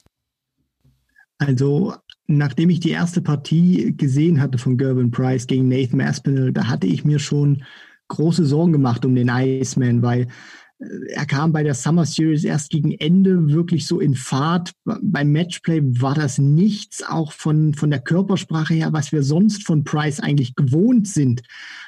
Also, 1.38 1.94
nachdem 2.26 2.70
ich 2.70 2.80
die 2.80 2.90
erste 2.90 3.20
Partie 3.20 3.94
gesehen 3.96 4.40
hatte 4.40 4.56
von 4.56 4.78
Gervin 4.78 5.10
Price 5.10 5.46
gegen 5.46 5.68
Nathan 5.68 6.00
Aspinall, 6.00 6.52
da 6.52 6.66
hatte 6.66 6.86
ich 6.86 7.04
mir 7.04 7.18
schon 7.18 7.62
große 8.08 8.46
Sorgen 8.46 8.72
gemacht 8.72 9.04
um 9.04 9.14
den 9.14 9.28
Iceman, 9.28 10.00
weil 10.02 10.28
er 10.78 11.26
kam 11.26 11.52
bei 11.52 11.62
der 11.62 11.74
Summer 11.74 12.04
Series 12.04 12.44
erst 12.44 12.70
gegen 12.70 12.92
Ende 12.92 13.48
wirklich 13.50 13.86
so 13.86 14.00
in 14.00 14.14
Fahrt. 14.14 14.72
Beim 14.84 15.32
Matchplay 15.32 15.80
war 15.82 16.14
das 16.14 16.38
nichts, 16.38 17.02
auch 17.02 17.32
von, 17.32 17.74
von 17.74 17.90
der 17.90 18.00
Körpersprache 18.00 18.74
her, 18.74 18.92
was 18.92 19.12
wir 19.12 19.22
sonst 19.22 19.64
von 19.64 19.84
Price 19.84 20.20
eigentlich 20.20 20.56
gewohnt 20.56 21.08
sind 21.08 21.42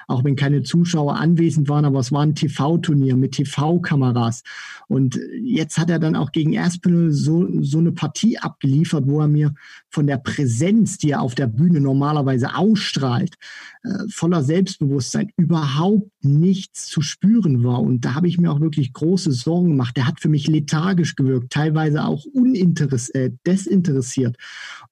auch 0.07 0.25
wenn 0.25 0.37
keine 0.37 0.63
Zuschauer 0.63 1.17
anwesend 1.17 1.69
waren, 1.69 1.85
aber 1.85 2.01
es 2.01 2.13
war 2.13 2.23
ein 2.23 2.35
TV-Turnier 2.35 3.17
mit 3.17 3.33
TV-Kameras. 3.33 4.43
Und 4.89 5.19
jetzt 5.43 5.79
hat 5.79 5.91
er 5.91 5.99
dann 5.99 6.17
auch 6.17 6.33
gegen 6.33 6.57
Aspinall 6.59 7.11
so, 7.11 7.49
so 7.61 7.79
eine 7.79 7.93
Partie 7.93 8.39
abgeliefert, 8.39 9.05
wo 9.07 9.21
er 9.21 9.29
mir 9.29 9.55
von 9.91 10.07
der 10.07 10.19
Präsenz, 10.19 10.99
die 10.99 11.11
er 11.11 11.23
auf 11.23 11.35
der 11.35 11.47
Bühne 11.47 11.81
normalerweise 11.81 12.55
ausstrahlt, 12.55 13.35
äh, 13.83 14.09
voller 14.09 14.43
Selbstbewusstsein 14.43 15.31
überhaupt 15.37 16.11
nichts 16.23 16.87
zu 16.87 17.01
spüren 17.01 17.65
war. 17.65 17.81
Und 17.81 18.05
da 18.05 18.15
habe 18.15 18.29
ich 18.29 18.39
mir 18.39 18.53
auch 18.53 18.61
wirklich 18.61 18.93
große 18.93 19.33
Sorgen 19.33 19.71
gemacht. 19.71 19.97
Der 19.97 20.07
hat 20.07 20.21
für 20.21 20.29
mich 20.29 20.47
lethargisch 20.49 21.17
gewirkt, 21.17 21.53
teilweise 21.53 22.05
auch 22.05 22.25
äh, 22.27 23.31
desinteressiert. 23.47 24.37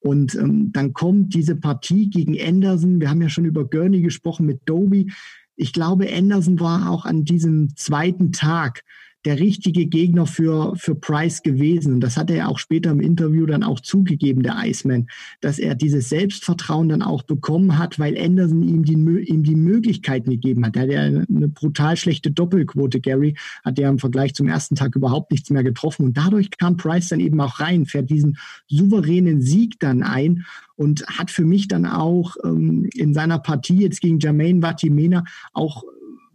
Und 0.01 0.35
ähm, 0.35 0.73
dann 0.73 0.93
kommt 0.93 1.35
diese 1.35 1.57
Partie 1.57 2.11
gegen 2.11 2.41
Anderson. 2.41 3.01
Wir 3.01 3.11
haben 3.11 3.23
ja 3.23 3.29
schon 3.29 3.45
über 3.45 3.65
Gurney 3.65 4.01
gesprochen 4.01 4.47
mit 4.47 4.61
Doby. 4.67 5.04
Ich 5.57 5.73
glaube, 5.73 6.13
Anderson 6.13 6.59
war 6.61 6.91
auch 6.91 7.05
an 7.05 7.25
diesem 7.25 7.77
zweiten 7.77 8.33
Tag 8.33 8.83
der 9.25 9.39
richtige 9.39 9.87
Gegner 9.87 10.27
für, 10.27 10.77
für 10.77 10.95
Price 10.95 11.43
gewesen. 11.43 11.95
Und 11.95 12.01
das 12.01 12.17
hat 12.17 12.31
er 12.31 12.37
ja 12.37 12.49
auch 12.49 12.59
später 12.59 12.91
im 12.91 13.01
Interview 13.01 13.47
dann 13.47 13.63
auch 13.63 13.81
zugegeben, 13.81 14.43
der 14.43 14.57
Iceman, 14.65 15.09
dass 15.41 15.59
er 15.59 15.75
dieses 15.75 16.11
Selbstvertrauen 16.11 16.91
dann 16.91 17.03
auch 17.03 17.23
bekommen 17.23 17.79
hat, 17.79 17.99
weil 17.99 18.19
Anderson 18.19 18.63
ihm 18.63 18.85
die, 18.85 18.93
ihm 18.93 19.43
die 19.43 19.57
Möglichkeiten 19.57 20.31
gegeben 20.31 20.67
hat. 20.67 20.77
Er 20.77 20.83
hat 20.83 20.91
ja 20.91 21.01
eine 21.01 21.49
brutal 21.49 21.97
schlechte 21.97 22.31
Doppelquote, 22.31 23.01
Gary, 23.01 23.35
hat 23.65 23.79
ja 23.79 23.89
im 23.89 23.99
Vergleich 23.99 24.35
zum 24.35 24.49
ersten 24.49 24.75
Tag 24.75 24.95
überhaupt 24.95 25.31
nichts 25.31 25.51
mehr 25.51 25.65
getroffen. 25.65 26.05
Und 26.07 26.17
dadurch 26.17 26.51
kam 26.51 26.77
Price 26.77 27.09
dann 27.09 27.21
eben 27.21 27.41
auch 27.41 27.61
rein, 27.61 27.87
fährt 27.87 28.11
diesen 28.11 28.37
souveränen 28.69 29.41
Sieg 29.41 29.81
dann 29.81 30.03
ein 30.03 30.45
und 30.77 31.07
hat 31.07 31.31
für 31.31 31.45
mich 31.45 31.69
dann 31.69 31.87
auch 31.87 32.37
ähm, 32.45 32.89
in 32.95 33.15
seiner 33.15 33.39
Partie 33.39 33.81
jetzt 33.81 34.01
gegen 34.01 34.19
Jermaine 34.19 34.61
Vatimena 34.61 35.25
auch 35.53 35.85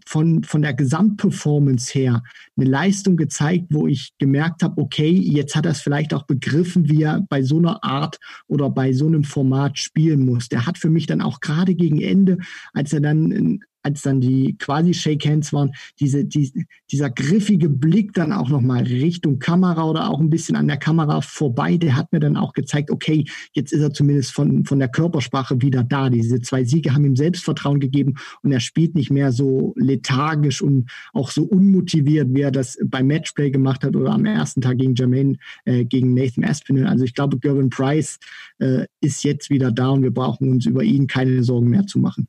von, 0.09 0.43
von 0.43 0.63
der 0.63 0.73
Gesamtperformance 0.73 1.93
her 1.93 2.23
eine 2.57 2.67
Leistung 2.67 3.15
gezeigt, 3.15 3.67
wo 3.69 3.85
ich 3.85 4.17
gemerkt 4.17 4.63
habe, 4.63 4.81
okay, 4.81 5.11
jetzt 5.11 5.55
hat 5.55 5.67
er 5.67 5.73
es 5.73 5.81
vielleicht 5.81 6.15
auch 6.15 6.23
begriffen, 6.23 6.89
wie 6.89 7.03
er 7.03 7.21
bei 7.29 7.43
so 7.43 7.59
einer 7.59 7.83
Art 7.83 8.17
oder 8.47 8.71
bei 8.71 8.91
so 8.91 9.05
einem 9.05 9.23
Format 9.23 9.77
spielen 9.77 10.25
muss. 10.25 10.49
Der 10.49 10.65
hat 10.65 10.79
für 10.79 10.89
mich 10.89 11.05
dann 11.05 11.21
auch 11.21 11.41
gerade 11.41 11.75
gegen 11.75 12.01
Ende, 12.01 12.39
als 12.73 12.91
er 12.91 13.01
dann 13.01 13.59
als 13.83 14.01
dann 14.01 14.21
die 14.21 14.57
quasi 14.57 14.93
Shake 14.93 15.25
Hands 15.25 15.51
waren, 15.53 15.71
diese, 15.99 16.25
die, 16.25 16.65
dieser 16.91 17.09
griffige 17.09 17.69
Blick 17.69 18.13
dann 18.13 18.33
auch 18.33 18.49
nochmal 18.49 18.83
Richtung 18.83 19.39
Kamera 19.39 19.83
oder 19.83 20.09
auch 20.09 20.19
ein 20.19 20.29
bisschen 20.29 20.55
an 20.55 20.67
der 20.67 20.77
Kamera 20.77 21.21
vorbei, 21.21 21.77
der 21.77 21.95
hat 21.95 22.11
mir 22.11 22.19
dann 22.19 22.37
auch 22.37 22.53
gezeigt, 22.53 22.91
okay, 22.91 23.25
jetzt 23.53 23.71
ist 23.71 23.81
er 23.81 23.93
zumindest 23.93 24.31
von, 24.31 24.65
von 24.65 24.79
der 24.79 24.89
Körpersprache 24.89 25.61
wieder 25.61 25.83
da. 25.83 26.09
Diese 26.09 26.41
zwei 26.41 26.63
Siege 26.63 26.93
haben 26.93 27.05
ihm 27.05 27.15
Selbstvertrauen 27.15 27.79
gegeben 27.79 28.15
und 28.41 28.51
er 28.51 28.59
spielt 28.59 28.95
nicht 28.95 29.11
mehr 29.11 29.31
so 29.31 29.73
lethargisch 29.77 30.61
und 30.61 30.89
auch 31.13 31.31
so 31.31 31.43
unmotiviert, 31.43 32.27
wie 32.33 32.41
er 32.41 32.51
das 32.51 32.77
beim 32.83 33.07
Matchplay 33.07 33.51
gemacht 33.51 33.83
hat 33.83 33.95
oder 33.95 34.11
am 34.11 34.25
ersten 34.25 34.61
Tag 34.61 34.77
gegen 34.77 34.95
Jermaine, 34.95 35.37
äh, 35.65 35.85
gegen 35.85 36.13
Nathan 36.13 36.43
Aspinall. 36.43 36.87
Also 36.87 37.05
ich 37.05 37.13
glaube, 37.13 37.39
Gervin 37.39 37.69
Price 37.69 38.19
äh, 38.59 38.85
ist 39.01 39.23
jetzt 39.23 39.49
wieder 39.49 39.71
da 39.71 39.89
und 39.89 40.03
wir 40.03 40.11
brauchen 40.11 40.49
uns 40.49 40.65
über 40.65 40.83
ihn 40.83 41.07
keine 41.07 41.43
Sorgen 41.43 41.69
mehr 41.69 41.85
zu 41.85 41.99
machen. 41.99 42.27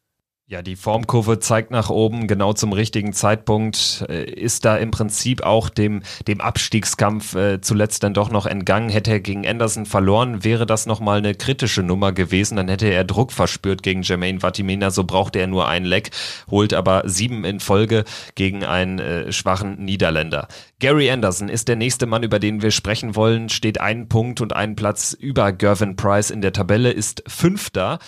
Ja, 0.51 0.63
die 0.63 0.75
Formkurve 0.75 1.39
zeigt 1.39 1.71
nach 1.71 1.91
oben, 1.91 2.27
genau 2.27 2.53
zum 2.53 2.73
richtigen 2.73 3.13
Zeitpunkt, 3.13 4.05
äh, 4.09 4.25
ist 4.25 4.65
da 4.65 4.77
im 4.79 4.91
Prinzip 4.91 5.45
auch 5.45 5.69
dem, 5.69 6.03
dem 6.27 6.41
Abstiegskampf 6.41 7.37
äh, 7.37 7.61
zuletzt 7.61 8.03
dann 8.03 8.15
doch 8.15 8.33
noch 8.33 8.47
entgangen. 8.47 8.89
Hätte 8.89 9.13
er 9.13 9.21
gegen 9.21 9.47
Anderson 9.47 9.87
verloren, 9.87 10.43
wäre 10.43 10.67
das 10.67 10.87
nochmal 10.87 11.19
eine 11.19 11.37
kritische 11.37 11.85
Nummer 11.85 12.11
gewesen. 12.11 12.57
Dann 12.57 12.67
hätte 12.67 12.89
er 12.89 13.05
Druck 13.05 13.31
verspürt 13.31 13.85
gegen 13.85 14.03
Jermaine 14.03 14.41
Vatimena. 14.41 14.91
So 14.91 15.05
brauchte 15.05 15.39
er 15.39 15.47
nur 15.47 15.69
einen 15.69 15.87
Leck, 15.87 16.11
holt 16.51 16.75
aber 16.75 17.05
sieben 17.05 17.45
in 17.45 17.61
Folge 17.61 18.03
gegen 18.35 18.65
einen 18.65 18.99
äh, 18.99 19.31
schwachen 19.31 19.85
Niederländer. 19.85 20.49
Gary 20.81 21.13
Anderson 21.13 21.49
ist 21.49 21.69
der 21.69 21.77
nächste 21.77 22.07
Mann, 22.07 22.25
über 22.25 22.41
den 22.41 22.61
wir 22.61 22.73
sprechen 22.73 23.15
wollen, 23.15 23.51
steht 23.51 23.81
einen 23.81 24.09
Punkt 24.09 24.41
und 24.41 24.57
einen 24.57 24.75
Platz 24.75 25.13
über 25.13 25.53
Gervin 25.53 25.95
Price 25.95 26.31
in 26.31 26.41
der 26.41 26.53
Tabelle, 26.53 26.91
ist 26.91 27.23
Fünfter. 27.29 28.01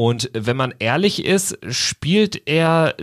Und 0.00 0.30
wenn 0.32 0.56
man 0.56 0.72
ehrlich 0.78 1.26
ist, 1.26 1.58
spielt 1.68 2.48
er 2.48 2.94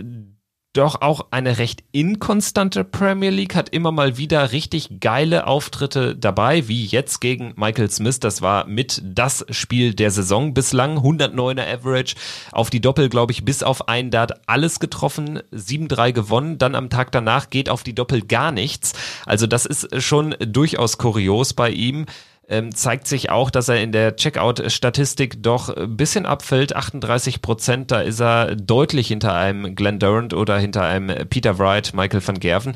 doch 0.72 1.00
auch 1.00 1.28
eine 1.30 1.58
recht 1.58 1.84
inkonstante 1.92 2.82
Premier 2.82 3.30
League, 3.30 3.54
hat 3.54 3.68
immer 3.68 3.92
mal 3.92 4.18
wieder 4.18 4.50
richtig 4.50 4.98
geile 4.98 5.46
Auftritte 5.46 6.16
dabei, 6.16 6.66
wie 6.66 6.84
jetzt 6.84 7.20
gegen 7.20 7.52
Michael 7.54 7.88
Smith. 7.92 8.18
Das 8.18 8.42
war 8.42 8.66
mit 8.66 9.00
das 9.04 9.46
Spiel 9.50 9.94
der 9.94 10.10
Saison 10.10 10.54
bislang. 10.54 10.98
109er 10.98 11.72
Average 11.72 12.16
auf 12.50 12.68
die 12.68 12.80
Doppel, 12.80 13.08
glaube 13.08 13.30
ich, 13.30 13.44
bis 13.44 13.62
auf 13.62 13.86
einen 13.86 14.10
Dart 14.10 14.48
alles 14.48 14.80
getroffen, 14.80 15.38
7-3 15.52 16.12
gewonnen. 16.12 16.58
Dann 16.58 16.74
am 16.74 16.90
Tag 16.90 17.12
danach 17.12 17.48
geht 17.48 17.70
auf 17.70 17.84
die 17.84 17.94
Doppel 17.94 18.22
gar 18.22 18.50
nichts. 18.50 18.94
Also 19.24 19.46
das 19.46 19.66
ist 19.66 20.02
schon 20.02 20.34
durchaus 20.40 20.98
kurios 20.98 21.54
bei 21.54 21.70
ihm 21.70 22.06
ähm, 22.48 22.74
zeigt 22.74 23.06
sich 23.06 23.30
auch, 23.30 23.50
dass 23.50 23.68
er 23.68 23.82
in 23.82 23.92
der 23.92 24.16
Checkout-Statistik 24.16 25.42
doch 25.42 25.68
ein 25.68 25.96
bisschen 25.96 26.24
abfällt. 26.24 26.74
38 26.74 27.42
Prozent, 27.42 27.90
da 27.90 28.00
ist 28.00 28.20
er 28.20 28.56
deutlich 28.56 29.08
hinter 29.08 29.34
einem 29.34 29.74
Glenn 29.74 29.98
Durant 29.98 30.32
oder 30.32 30.58
hinter 30.58 30.82
einem 30.82 31.28
Peter 31.28 31.58
Wright, 31.58 31.92
Michael 31.94 32.26
van 32.26 32.40
Gerven. 32.40 32.74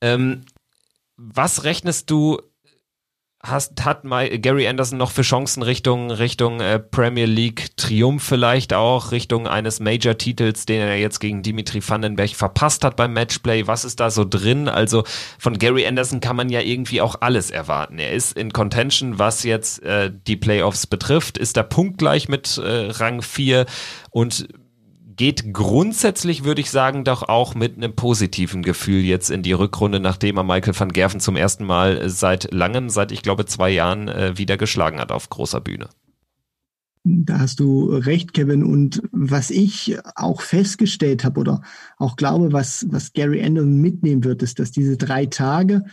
Ähm, 0.00 0.44
was 1.16 1.64
rechnest 1.64 2.10
du 2.10 2.38
hast, 3.42 3.84
hat 3.84 4.02
Gary 4.42 4.66
Anderson 4.66 4.98
noch 4.98 5.12
für 5.12 5.22
Chancen 5.22 5.62
Richtung, 5.62 6.10
Richtung 6.10 6.60
äh, 6.60 6.78
Premier 6.78 7.26
League 7.26 7.76
Triumph 7.76 8.22
vielleicht 8.22 8.74
auch, 8.74 9.12
Richtung 9.12 9.46
eines 9.46 9.78
Major-Titels, 9.78 10.66
den 10.66 10.80
er 10.80 10.98
jetzt 10.98 11.20
gegen 11.20 11.42
Dimitri 11.42 11.80
Vandenberg 11.86 12.30
verpasst 12.30 12.84
hat 12.84 12.96
beim 12.96 13.12
Matchplay? 13.12 13.66
Was 13.66 13.84
ist 13.84 14.00
da 14.00 14.10
so 14.10 14.24
drin? 14.24 14.68
Also 14.68 15.04
von 15.38 15.56
Gary 15.58 15.86
Anderson 15.86 16.20
kann 16.20 16.36
man 16.36 16.48
ja 16.48 16.60
irgendwie 16.60 17.00
auch 17.00 17.16
alles 17.20 17.50
erwarten. 17.50 17.98
Er 17.98 18.12
ist 18.12 18.36
in 18.36 18.52
Contention, 18.52 19.18
was 19.18 19.44
jetzt 19.44 19.82
äh, 19.84 20.10
die 20.26 20.36
Playoffs 20.36 20.86
betrifft, 20.86 21.38
ist 21.38 21.56
er 21.56 21.62
punktgleich 21.62 22.28
mit 22.28 22.58
äh, 22.58 22.90
Rang 22.90 23.22
4 23.22 23.66
und 24.10 24.48
geht 25.18 25.52
grundsätzlich, 25.52 26.44
würde 26.44 26.62
ich 26.62 26.70
sagen, 26.70 27.04
doch 27.04 27.24
auch 27.24 27.54
mit 27.54 27.76
einem 27.76 27.94
positiven 27.94 28.62
Gefühl 28.62 29.02
jetzt 29.02 29.30
in 29.30 29.42
die 29.42 29.52
Rückrunde, 29.52 30.00
nachdem 30.00 30.38
er 30.38 30.44
Michael 30.44 30.78
van 30.78 30.92
Gerven 30.92 31.20
zum 31.20 31.36
ersten 31.36 31.64
Mal 31.64 32.08
seit 32.08 32.54
langem, 32.54 32.88
seit 32.88 33.12
ich 33.12 33.22
glaube 33.22 33.44
zwei 33.44 33.68
Jahren, 33.68 34.08
äh, 34.08 34.38
wieder 34.38 34.56
geschlagen 34.56 35.00
hat 35.00 35.12
auf 35.12 35.28
großer 35.28 35.60
Bühne. 35.60 35.88
Da 37.04 37.40
hast 37.40 37.60
du 37.60 37.86
recht, 37.90 38.32
Kevin. 38.32 38.62
Und 38.62 39.02
was 39.12 39.50
ich 39.50 39.98
auch 40.14 40.40
festgestellt 40.40 41.24
habe 41.24 41.40
oder 41.40 41.62
auch 41.96 42.16
glaube, 42.16 42.52
was, 42.52 42.86
was 42.90 43.12
Gary 43.12 43.42
Anderson 43.44 43.80
mitnehmen 43.80 44.24
wird, 44.24 44.42
ist, 44.42 44.58
dass 44.58 44.70
diese 44.70 44.96
drei 44.96 45.26
Tage, 45.26 45.84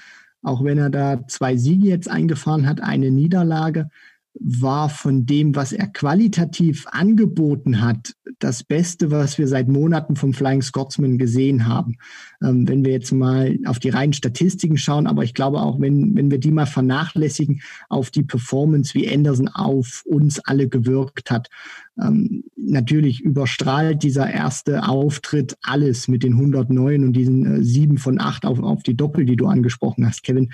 auch 0.43 0.63
wenn 0.63 0.77
er 0.77 0.89
da 0.89 1.25
zwei 1.27 1.57
Siege 1.57 1.87
jetzt 1.87 2.09
eingefahren 2.09 2.67
hat, 2.67 2.81
eine 2.81 3.11
Niederlage, 3.11 3.89
war 4.39 4.89
von 4.89 5.25
dem, 5.25 5.55
was 5.55 5.71
er 5.71 5.87
qualitativ 5.87 6.85
angeboten 6.91 7.81
hat, 7.81 8.15
das 8.39 8.63
Beste, 8.63 9.11
was 9.11 9.37
wir 9.37 9.47
seit 9.47 9.67
Monaten 9.67 10.15
vom 10.15 10.33
Flying 10.33 10.61
Scotsman 10.61 11.17
gesehen 11.17 11.67
haben. 11.67 11.97
Ähm, 12.45 12.67
wenn 12.67 12.85
wir 12.85 12.91
jetzt 12.91 13.11
mal 13.11 13.57
auf 13.65 13.79
die 13.79 13.89
reinen 13.89 14.13
Statistiken 14.13 14.77
schauen, 14.77 15.07
aber 15.07 15.23
ich 15.23 15.33
glaube 15.33 15.61
auch, 15.61 15.79
wenn, 15.79 16.15
wenn 16.15 16.29
wir 16.29 16.39
die 16.39 16.51
mal 16.51 16.65
vernachlässigen, 16.65 17.61
auf 17.89 18.11
die 18.11 18.23
Performance, 18.23 18.93
wie 18.93 19.11
Anderson 19.11 19.47
auf 19.47 20.03
uns 20.05 20.39
alle 20.39 20.67
gewirkt 20.67 21.31
hat. 21.31 21.49
Ähm, 21.97 22.43
natürlich 22.57 23.21
überstrahlt 23.21 24.03
dieser 24.03 24.29
erste 24.29 24.87
Auftritt 24.87 25.57
alles 25.61 26.09
mit 26.09 26.23
den 26.23 26.33
109 26.33 27.05
und 27.05 27.13
diesen 27.13 27.45
äh, 27.45 27.63
7 27.63 27.97
von 27.97 28.19
8 28.19 28.45
auf, 28.45 28.59
auf 28.59 28.83
die 28.83 28.97
Doppel, 28.97 29.25
die 29.25 29.37
du 29.37 29.47
angesprochen 29.47 30.05
hast, 30.05 30.23
Kevin. 30.23 30.51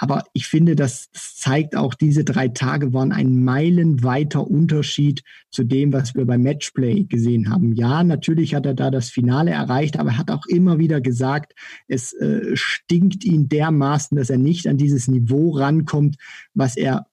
Aber 0.00 0.22
ich 0.32 0.46
finde, 0.46 0.76
das 0.76 1.10
zeigt 1.12 1.76
auch, 1.76 1.92
diese 1.92 2.22
drei 2.22 2.48
Tage 2.48 2.92
waren 2.92 3.10
ein 3.12 3.42
meilenweiter 3.42 4.46
Unterschied 4.46 5.24
zu 5.50 5.64
dem, 5.64 5.92
was 5.92 6.14
wir 6.14 6.24
beim 6.24 6.42
Matchplay 6.42 7.04
gesehen 7.04 7.50
haben. 7.50 7.72
Ja, 7.74 8.04
natürlich 8.04 8.54
hat 8.54 8.64
er 8.64 8.74
da 8.74 8.90
das 8.90 9.10
Finale 9.10 9.50
erreicht, 9.50 9.98
aber 9.98 10.10
er 10.10 10.18
hat 10.18 10.30
auch 10.30 10.46
immer 10.46 10.78
wieder 10.78 11.00
gesagt, 11.00 11.27
es 11.86 12.12
äh, 12.14 12.54
stinkt 12.54 13.24
ihn 13.24 13.48
dermaßen, 13.48 14.16
dass 14.16 14.30
er 14.30 14.38
nicht 14.38 14.66
an 14.66 14.76
dieses 14.76 15.08
Niveau 15.08 15.50
rankommt, 15.50 16.16
was 16.54 16.76
er 16.76 17.06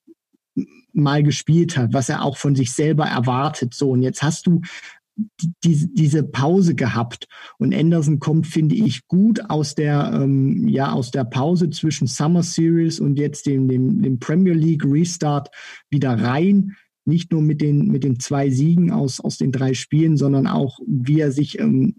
mal 0.94 1.24
gespielt 1.24 1.78
hat, 1.78 1.94
was 1.94 2.10
er 2.10 2.24
auch 2.24 2.38
von 2.38 2.56
sich 2.56 2.72
selber 2.72 3.06
erwartet. 3.06 3.74
So, 3.74 3.92
und 3.92 4.02
jetzt 4.02 4.24
hast 4.24 4.48
du 4.48 4.62
die, 5.64 5.94
diese 5.94 6.24
Pause 6.24 6.76
gehabt. 6.76 7.28
Und 7.58 7.74
Anderson 7.74 8.20
kommt, 8.20 8.48
finde 8.48 8.76
ich, 8.76 9.08
gut 9.08 9.50
aus 9.50 9.76
der, 9.76 10.12
ähm, 10.14 10.68
ja, 10.68 10.92
aus 10.92 11.12
der 11.12 11.24
Pause 11.24 11.70
zwischen 11.70 12.08
Summer 12.08 12.44
Series 12.44 13.00
und 13.00 13.18
jetzt 13.18 13.46
dem, 13.46 13.68
dem, 13.68 14.02
dem 14.02 14.20
Premier 14.20 14.54
League 14.54 14.84
Restart 14.86 15.50
wieder 15.90 16.20
rein. 16.20 16.76
Nicht 17.06 17.32
nur 17.32 17.42
mit 17.42 17.62
den, 17.62 17.88
mit 17.88 18.04
den 18.04 18.20
zwei 18.20 18.50
Siegen 18.50 18.92
aus, 18.92 19.20
aus 19.20 19.38
den 19.38 19.52
drei 19.52 19.74
Spielen, 19.74 20.18
sondern 20.18 20.48
auch, 20.48 20.80
wie 20.88 21.20
er 21.20 21.32
sich 21.32 21.60
ähm, 21.60 21.96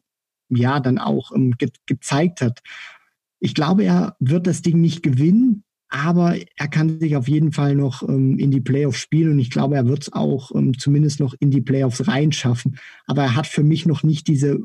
ja 0.48 0.80
dann 0.80 0.98
auch 0.98 1.32
ähm, 1.34 1.52
ge 1.58 1.70
gezeigt 1.86 2.40
hat. 2.40 2.60
Ich 3.40 3.54
glaube, 3.54 3.84
er 3.84 4.16
wird 4.18 4.46
das 4.46 4.62
Ding 4.62 4.80
nicht 4.80 5.02
gewinnen, 5.02 5.64
aber 5.88 6.36
er 6.56 6.68
kann 6.68 6.98
sich 6.98 7.16
auf 7.16 7.28
jeden 7.28 7.52
Fall 7.52 7.74
noch 7.74 8.02
ähm, 8.08 8.38
in 8.38 8.50
die 8.50 8.60
Playoffs 8.60 8.98
spielen 8.98 9.32
und 9.32 9.38
ich 9.38 9.50
glaube, 9.50 9.76
er 9.76 9.86
wird 9.86 10.02
es 10.02 10.12
auch 10.12 10.54
ähm, 10.54 10.78
zumindest 10.78 11.20
noch 11.20 11.34
in 11.38 11.50
die 11.50 11.60
Playoffs 11.60 12.06
reinschaffen. 12.08 12.78
Aber 13.06 13.22
er 13.22 13.36
hat 13.36 13.46
für 13.46 13.62
mich 13.62 13.86
noch 13.86 14.02
nicht 14.02 14.26
diese 14.26 14.58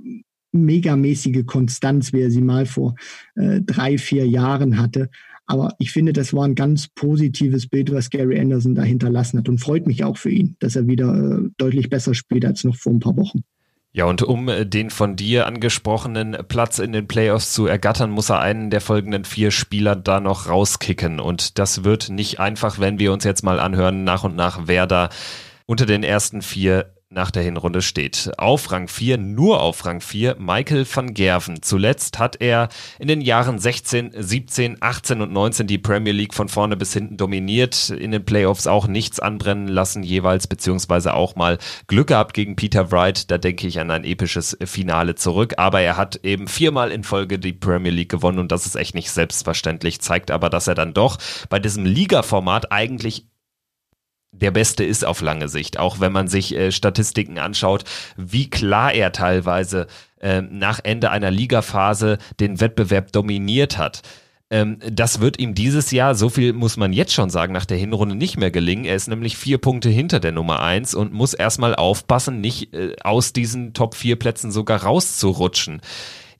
megamäßige 0.51 1.45
Konstanz, 1.45 2.11
wie 2.13 2.21
er 2.21 2.31
sie 2.31 2.41
mal 2.41 2.65
vor 2.65 2.95
äh, 3.35 3.61
drei, 3.61 3.97
vier 3.97 4.27
Jahren 4.27 4.77
hatte. 4.77 5.09
Aber 5.45 5.75
ich 5.79 5.91
finde, 5.91 6.13
das 6.13 6.33
war 6.33 6.45
ein 6.45 6.55
ganz 6.55 6.87
positives 6.87 7.67
Bild, 7.67 7.91
was 7.91 8.09
Gary 8.09 8.39
Anderson 8.39 8.75
da 8.75 8.83
hinterlassen 8.83 9.39
hat 9.39 9.49
und 9.49 9.59
freut 9.59 9.85
mich 9.85 10.03
auch 10.03 10.17
für 10.17 10.29
ihn, 10.29 10.55
dass 10.59 10.75
er 10.75 10.87
wieder 10.87 11.13
äh, 11.13 11.49
deutlich 11.57 11.89
besser 11.89 12.13
spielt 12.13 12.45
als 12.45 12.63
noch 12.63 12.75
vor 12.75 12.93
ein 12.93 12.99
paar 12.99 13.17
Wochen. 13.17 13.43
Ja, 13.93 14.05
und 14.05 14.21
um 14.21 14.47
äh, 14.47 14.65
den 14.65 14.89
von 14.89 15.17
dir 15.17 15.47
angesprochenen 15.47 16.37
Platz 16.47 16.79
in 16.79 16.93
den 16.93 17.07
Playoffs 17.07 17.53
zu 17.53 17.67
ergattern, 17.67 18.09
muss 18.09 18.29
er 18.29 18.39
einen 18.39 18.69
der 18.69 18.79
folgenden 18.79 19.25
vier 19.25 19.51
Spieler 19.51 19.97
da 19.97 20.21
noch 20.21 20.47
rauskicken. 20.47 21.19
Und 21.19 21.59
das 21.59 21.83
wird 21.83 22.09
nicht 22.09 22.39
einfach, 22.39 22.79
wenn 22.79 22.99
wir 22.99 23.11
uns 23.11 23.25
jetzt 23.25 23.43
mal 23.43 23.59
anhören, 23.59 24.05
nach 24.05 24.23
und 24.23 24.35
nach, 24.35 24.61
wer 24.65 24.87
da 24.87 25.09
unter 25.65 25.85
den 25.85 26.03
ersten 26.03 26.41
vier 26.41 26.93
nach 27.11 27.29
der 27.29 27.43
Hinrunde 27.43 27.81
steht. 27.81 28.31
Auf 28.37 28.71
Rang 28.71 28.87
4, 28.87 29.17
nur 29.17 29.61
auf 29.61 29.85
Rang 29.85 30.01
4, 30.01 30.37
Michael 30.39 30.85
van 30.91 31.13
Gerven. 31.13 31.61
Zuletzt 31.61 32.19
hat 32.19 32.37
er 32.39 32.69
in 32.99 33.07
den 33.07 33.21
Jahren 33.21 33.59
16, 33.59 34.11
17, 34.15 34.77
18 34.79 35.21
und 35.21 35.33
19 35.33 35.67
die 35.67 35.77
Premier 35.77 36.13
League 36.13 36.33
von 36.33 36.47
vorne 36.47 36.77
bis 36.77 36.93
hinten 36.93 37.17
dominiert, 37.17 37.89
in 37.89 38.11
den 38.11 38.23
Playoffs 38.23 38.65
auch 38.65 38.87
nichts 38.87 39.19
anbrennen 39.19 39.67
lassen 39.67 40.03
jeweils, 40.03 40.47
beziehungsweise 40.47 41.13
auch 41.13 41.35
mal 41.35 41.57
Glück 41.87 42.07
gehabt 42.07 42.33
gegen 42.33 42.55
Peter 42.55 42.91
Wright. 42.91 43.29
Da 43.29 43.37
denke 43.37 43.67
ich 43.67 43.79
an 43.79 43.91
ein 43.91 44.05
episches 44.05 44.57
Finale 44.63 45.15
zurück. 45.15 45.55
Aber 45.57 45.81
er 45.81 45.97
hat 45.97 46.21
eben 46.23 46.47
viermal 46.47 46.91
in 46.91 47.03
Folge 47.03 47.39
die 47.39 47.53
Premier 47.53 47.91
League 47.91 48.09
gewonnen 48.09 48.39
und 48.39 48.51
das 48.51 48.65
ist 48.65 48.75
echt 48.75 48.95
nicht 48.95 49.11
selbstverständlich, 49.11 49.99
zeigt 50.01 50.31
aber, 50.31 50.49
dass 50.49 50.67
er 50.67 50.75
dann 50.75 50.93
doch 50.93 51.17
bei 51.49 51.59
diesem 51.59 51.85
Liga-Format 51.85 52.71
eigentlich 52.71 53.25
der 54.31 54.51
Beste 54.51 54.83
ist 54.83 55.05
auf 55.05 55.21
lange 55.21 55.49
Sicht. 55.49 55.77
Auch 55.77 55.99
wenn 55.99 56.11
man 56.11 56.27
sich 56.27 56.55
äh, 56.55 56.71
Statistiken 56.71 57.37
anschaut, 57.37 57.83
wie 58.17 58.49
klar 58.49 58.93
er 58.93 59.11
teilweise 59.11 59.87
äh, 60.19 60.41
nach 60.41 60.79
Ende 60.83 61.11
einer 61.11 61.31
Ligaphase 61.31 62.17
den 62.39 62.59
Wettbewerb 62.59 63.11
dominiert 63.11 63.77
hat. 63.77 64.01
Ähm, 64.49 64.79
das 64.89 65.19
wird 65.19 65.39
ihm 65.39 65.53
dieses 65.53 65.91
Jahr, 65.91 66.15
so 66.15 66.29
viel 66.29 66.53
muss 66.53 66.77
man 66.77 66.93
jetzt 66.93 67.13
schon 67.13 67.29
sagen, 67.29 67.53
nach 67.53 67.65
der 67.65 67.77
Hinrunde 67.77 68.15
nicht 68.15 68.37
mehr 68.37 68.51
gelingen. 68.51 68.85
Er 68.85 68.95
ist 68.95 69.07
nämlich 69.07 69.37
vier 69.37 69.57
Punkte 69.57 69.89
hinter 69.89 70.19
der 70.19 70.31
Nummer 70.31 70.61
eins 70.61 70.93
und 70.93 71.13
muss 71.13 71.33
erstmal 71.33 71.75
aufpassen, 71.75 72.41
nicht 72.41 72.73
äh, 72.73 72.95
aus 73.03 73.33
diesen 73.33 73.73
Top 73.73 73.95
vier 73.95 74.17
Plätzen 74.17 74.51
sogar 74.51 74.83
rauszurutschen. 74.83 75.81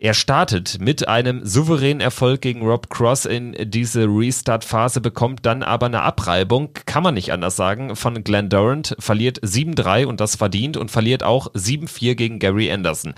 Er 0.04 0.16
startet 0.16 0.80
mit 0.82 1.08
einem 1.08 1.45
souveränen 1.45 2.02
Erfolg 2.02 2.41
gegen 2.41 2.66
Rob 2.66 2.89
Cross 2.89 3.28
in 3.28 3.56
diese 3.70 4.06
Restart-Phase, 4.06 4.99
bekommt 4.99 5.45
dann 5.45 5.62
aber 5.62 5.86
eine 5.86 6.02
Abreibung, 6.02 6.70
kann 6.88 7.04
man 7.04 7.14
nicht 7.14 7.32
anders 7.32 7.56
sagen, 7.56 7.95
von 7.95 8.24
Glenn 8.24 8.49
Durant, 8.49 8.95
verliert 8.97 9.39
7-3 9.43 10.08
und 10.08 10.20
das 10.20 10.36
verdient 10.36 10.76
und 10.76 10.89
verliert 10.89 11.22
auch 11.22 11.54
7-4 11.54 12.16
gegen 12.16 12.39
Gary 12.39 12.72
Anderson. 12.72 13.14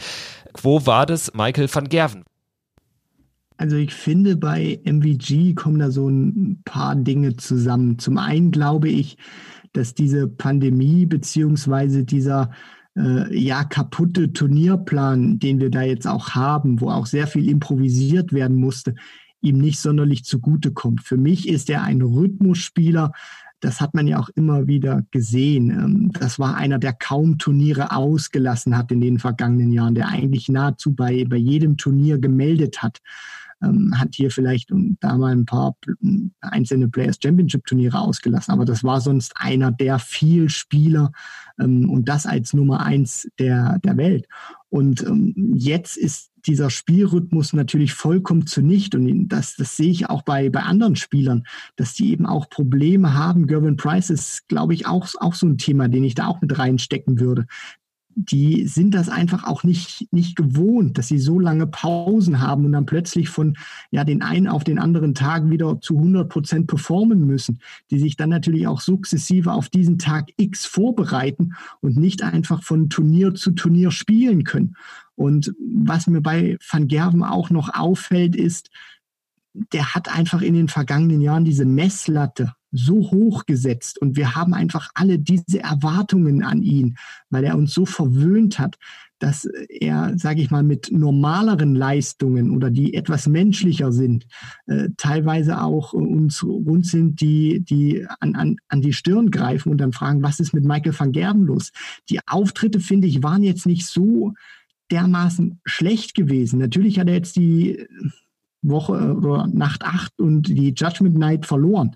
Wo 0.62 0.86
war 0.86 1.06
das 1.06 1.34
Michael 1.34 1.74
van 1.74 1.88
Gerven? 1.88 2.26
Also 3.56 3.78
ich 3.78 3.94
finde, 3.94 4.36
bei 4.36 4.82
MVG 4.84 5.56
kommen 5.56 5.80
da 5.80 5.90
so 5.90 6.10
ein 6.10 6.64
paar 6.66 6.98
Dinge 6.98 7.38
zusammen. 7.38 7.98
Zum 7.98 8.18
einen 8.18 8.52
glaube 8.52 8.90
ich, 8.90 9.16
dass 9.72 9.94
diese 9.94 10.28
Pandemie 10.28 11.06
beziehungsweise 11.06 12.04
dieser 12.04 12.52
äh, 12.98 13.38
ja 13.38 13.64
kaputte 13.64 14.34
Turnierplan, 14.34 15.40
den 15.40 15.60
wir 15.60 15.70
da 15.70 15.82
jetzt 15.82 16.08
auch 16.08 16.32
haben, 16.32 16.82
wo 16.82 16.90
auch 16.90 17.06
sehr 17.06 17.28
viel 17.28 17.50
improvisiert 17.50 18.34
werden 18.34 18.58
musste, 18.58 18.96
ihm 19.42 19.58
nicht 19.58 19.80
sonderlich 19.80 20.24
zugutekommt. 20.24 21.04
Für 21.04 21.18
mich 21.18 21.48
ist 21.48 21.70
er 21.70 21.84
ein 21.84 22.02
Rhythmusspieler. 22.02 23.12
Das 23.60 23.80
hat 23.80 23.94
man 23.94 24.08
ja 24.08 24.20
auch 24.20 24.30
immer 24.30 24.68
wieder 24.68 25.04
gesehen. 25.12 25.70
Ähm, 25.70 26.12
das 26.14 26.40
war 26.40 26.56
einer, 26.56 26.80
der 26.80 26.94
kaum 26.94 27.38
Turniere 27.38 27.96
ausgelassen 27.96 28.78
hat 28.78 28.92
in 28.92 29.02
den 29.02 29.20
vergangenen 29.20 29.72
Jahren, 29.72 29.96
der 29.96 30.10
eigentlich 30.10 30.50
nahezu 30.50 30.94
bei, 30.94 31.26
bei 31.26 31.38
jedem 31.38 31.78
Turnier 31.78 32.18
gemeldet 32.18 32.82
hat 32.82 33.00
ähm, 33.64 33.94
hat 33.98 34.16
hier 34.16 34.32
vielleicht 34.32 34.72
da 35.00 35.18
mal 35.18 35.32
ein 35.32 35.46
paar 35.46 35.76
einzelne 36.42 36.90
Players 36.90 37.18
Championship 37.22 37.66
Turniere 37.66 38.00
ausgelassen, 38.00 38.52
aber 38.52 38.66
das 38.66 38.84
war 38.84 39.02
sonst 39.02 39.34
einer 39.36 39.72
der 39.72 40.00
viel 40.00 40.50
Spieler 40.50 41.12
ähm, 41.60 41.90
und 41.90 42.10
das 42.10 42.26
als 42.26 42.54
Nummer 42.54 42.86
eins 42.86 43.30
der, 43.40 43.80
der 43.84 43.98
Welt. 43.98 44.28
Und 44.70 45.04
ähm, 45.04 45.54
jetzt 45.56 45.98
ist 45.98 46.32
dieser 46.46 46.70
Spielrhythmus 46.70 47.54
natürlich 47.54 47.94
vollkommen 47.94 48.48
zunichte. 48.48 48.98
Und 48.98 49.30
das, 49.30 49.56
das 49.56 49.78
sehe 49.78 49.92
ich 49.92 50.10
auch 50.10 50.24
bei, 50.24 50.50
bei 50.50 50.62
anderen 50.62 50.96
Spielern, 50.96 51.44
dass 51.76 51.94
die 51.94 52.12
eben 52.12 52.26
auch 52.26 52.50
Probleme 52.50 53.14
haben. 53.14 53.48
Gervin 53.48 53.78
Price 53.78 54.10
ist, 54.10 54.48
glaube 54.48 54.74
ich, 54.74 54.86
auch, 54.86 55.08
auch 55.20 55.36
so 55.36 55.48
ein 55.48 55.58
Thema, 55.58 55.88
den 55.88 56.04
ich 56.04 56.16
da 56.16 56.28
auch 56.28 56.42
mit 56.42 56.58
reinstecken 56.58 57.20
würde 57.20 57.46
die 58.16 58.68
sind 58.68 58.94
das 58.94 59.10
einfach 59.10 59.44
auch 59.44 59.64
nicht, 59.64 60.08
nicht 60.12 60.36
gewohnt, 60.36 60.98
dass 60.98 61.08
sie 61.08 61.18
so 61.18 61.40
lange 61.40 61.68
Pausen 61.68 62.40
haben 62.40 62.66
und 62.66 62.72
dann 62.74 62.86
plötzlich 62.86 63.30
von 63.30 63.58
ja, 63.92 64.04
den 64.04 64.22
einen 64.22 64.48
auf 64.48 64.64
den 64.64 64.80
anderen 64.80 65.16
Tag 65.16 65.50
wieder 65.50 65.80
zu 65.82 65.98
100 65.98 66.30
Prozent 66.30 66.68
performen 66.68 67.26
müssen, 67.26 67.60
die 67.92 68.00
sich 68.00 68.16
dann 68.16 68.30
natürlich 68.30 68.68
auch 68.68 68.82
sukzessive 68.82 69.52
auf 69.52 69.70
diesen 69.70 69.98
Tag 69.98 70.30
X 70.38 70.66
vorbereiten 70.66 71.54
und 71.82 71.98
nicht 71.98 72.24
einfach 72.24 72.64
von 72.64 72.90
Turnier 72.90 73.34
zu 73.36 73.52
Turnier 73.52 73.92
spielen 73.92 74.44
können. 74.44 74.76
Und 75.16 75.54
was 75.60 76.08
mir 76.08 76.22
bei 76.22 76.58
Van 76.68 76.88
Gerven 76.88 77.24
auch 77.24 77.50
noch 77.50 77.74
auffällt, 77.74 78.36
ist, 78.36 78.70
der 79.54 79.94
hat 79.94 80.14
einfach 80.14 80.42
in 80.42 80.54
den 80.54 80.68
vergangenen 80.68 81.22
Jahren 81.22 81.46
diese 81.46 81.66
Messlatte 81.66 82.54
so 82.74 83.12
hoch 83.12 83.46
gesetzt 83.46 84.02
und 84.02 84.18
wir 84.18 84.36
haben 84.36 84.54
einfach 84.54 84.90
alle 84.96 85.20
diese 85.20 85.62
Erwartungen 85.62 86.44
an 86.44 86.64
ihn, 86.64 86.98
weil 87.30 87.44
er 87.44 87.56
uns 87.56 87.74
so 87.74 87.86
verwöhnt 87.86 88.60
hat, 88.60 88.78
dass 89.20 89.46
er, 89.46 90.18
sage 90.18 90.42
ich 90.42 90.52
mal, 90.52 90.64
mit 90.64 90.92
normaleren 90.92 91.76
Leistungen 91.76 92.52
oder 92.52 92.70
die 92.70 92.94
etwas 92.94 93.26
menschlicher 93.26 93.94
sind, 93.94 94.26
äh, 94.66 94.90
teilweise 94.98 95.62
auch 95.62 95.94
uns 95.94 96.44
rund 96.44 96.86
sind, 96.86 97.22
die, 97.22 97.62
die 97.62 98.06
an, 98.20 98.36
an, 98.36 98.58
an 98.68 98.82
die 98.82 98.92
Stirn 98.92 99.32
greifen 99.32 99.72
und 99.72 99.78
dann 99.78 99.94
fragen, 99.94 100.24
was 100.24 100.42
ist 100.42 100.54
mit 100.54 100.66
Michael 100.66 101.00
van 101.00 101.14
Gerben 101.14 101.46
los? 101.46 101.72
Die 102.10 102.20
Auftritte, 102.28 102.82
finde 102.82 103.08
ich, 103.08 103.24
waren 103.24 103.44
jetzt 103.44 103.66
nicht 103.66 103.86
so 103.86 104.34
dermaßen 104.92 105.62
schlecht 105.64 106.16
gewesen. 106.16 106.60
Natürlich 106.60 107.00
hat 107.00 107.08
er 107.08 107.14
jetzt 107.14 107.38
die 107.38 107.88
Woche 108.62 108.94
äh, 108.98 109.12
oder 109.12 109.48
Nacht 109.48 109.84
8 109.84 110.20
und 110.20 110.48
die 110.48 110.74
Judgment 110.76 111.18
Night 111.18 111.46
verloren. 111.46 111.92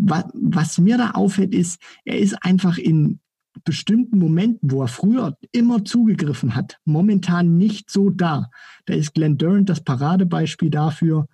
Was, 0.00 0.24
was 0.34 0.78
mir 0.78 0.96
da 0.96 1.12
auffällt, 1.12 1.54
ist, 1.54 1.80
er 2.04 2.18
ist 2.18 2.34
einfach 2.44 2.78
in 2.78 3.20
bestimmten 3.64 4.18
Momenten, 4.18 4.70
wo 4.70 4.82
er 4.82 4.88
früher 4.88 5.36
immer 5.52 5.84
zugegriffen 5.84 6.54
hat, 6.54 6.78
momentan 6.84 7.56
nicht 7.56 7.90
so 7.90 8.10
da. 8.10 8.50
Da 8.86 8.94
ist 8.94 9.14
Glenn 9.14 9.38
Durant 9.38 9.68
das 9.68 9.82
Paradebeispiel 9.82 10.70
dafür, 10.70 11.26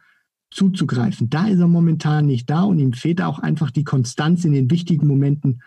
zuzugreifen. 0.50 1.28
Da 1.30 1.48
ist 1.48 1.58
er 1.58 1.68
momentan 1.68 2.26
nicht 2.26 2.48
da 2.48 2.62
und 2.62 2.78
ihm 2.78 2.92
fehlt 2.92 3.20
auch 3.20 3.40
einfach 3.40 3.70
die 3.70 3.84
Konstanz 3.84 4.44
in 4.44 4.52
den 4.52 4.70
wichtigen 4.70 5.06
Momenten 5.06 5.62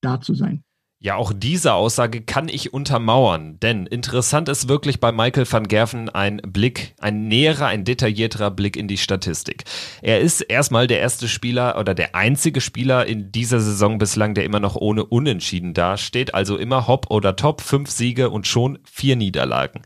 da 0.00 0.20
zu 0.20 0.34
sein. 0.34 0.64
Ja, 0.98 1.16
auch 1.16 1.34
diese 1.36 1.74
Aussage 1.74 2.22
kann 2.22 2.48
ich 2.48 2.72
untermauern, 2.72 3.60
denn 3.60 3.84
interessant 3.84 4.48
ist 4.48 4.66
wirklich 4.68 4.98
bei 4.98 5.12
Michael 5.12 5.46
van 5.48 5.68
Gerven 5.68 6.08
ein 6.08 6.38
Blick, 6.38 6.94
ein 6.98 7.28
näherer, 7.28 7.66
ein 7.66 7.84
detaillierterer 7.84 8.50
Blick 8.50 8.78
in 8.78 8.88
die 8.88 8.96
Statistik. 8.96 9.64
Er 10.00 10.20
ist 10.20 10.40
erstmal 10.40 10.86
der 10.86 11.00
erste 11.00 11.28
Spieler 11.28 11.78
oder 11.78 11.94
der 11.94 12.14
einzige 12.14 12.62
Spieler 12.62 13.04
in 13.04 13.30
dieser 13.30 13.60
Saison 13.60 13.98
bislang, 13.98 14.32
der 14.32 14.44
immer 14.44 14.58
noch 14.58 14.74
ohne 14.74 15.04
Unentschieden 15.04 15.74
dasteht, 15.74 16.34
also 16.34 16.56
immer 16.56 16.86
Hop 16.86 17.10
oder 17.10 17.36
Top, 17.36 17.60
fünf 17.60 17.90
Siege 17.90 18.30
und 18.30 18.46
schon 18.46 18.78
vier 18.90 19.16
Niederlagen. 19.16 19.82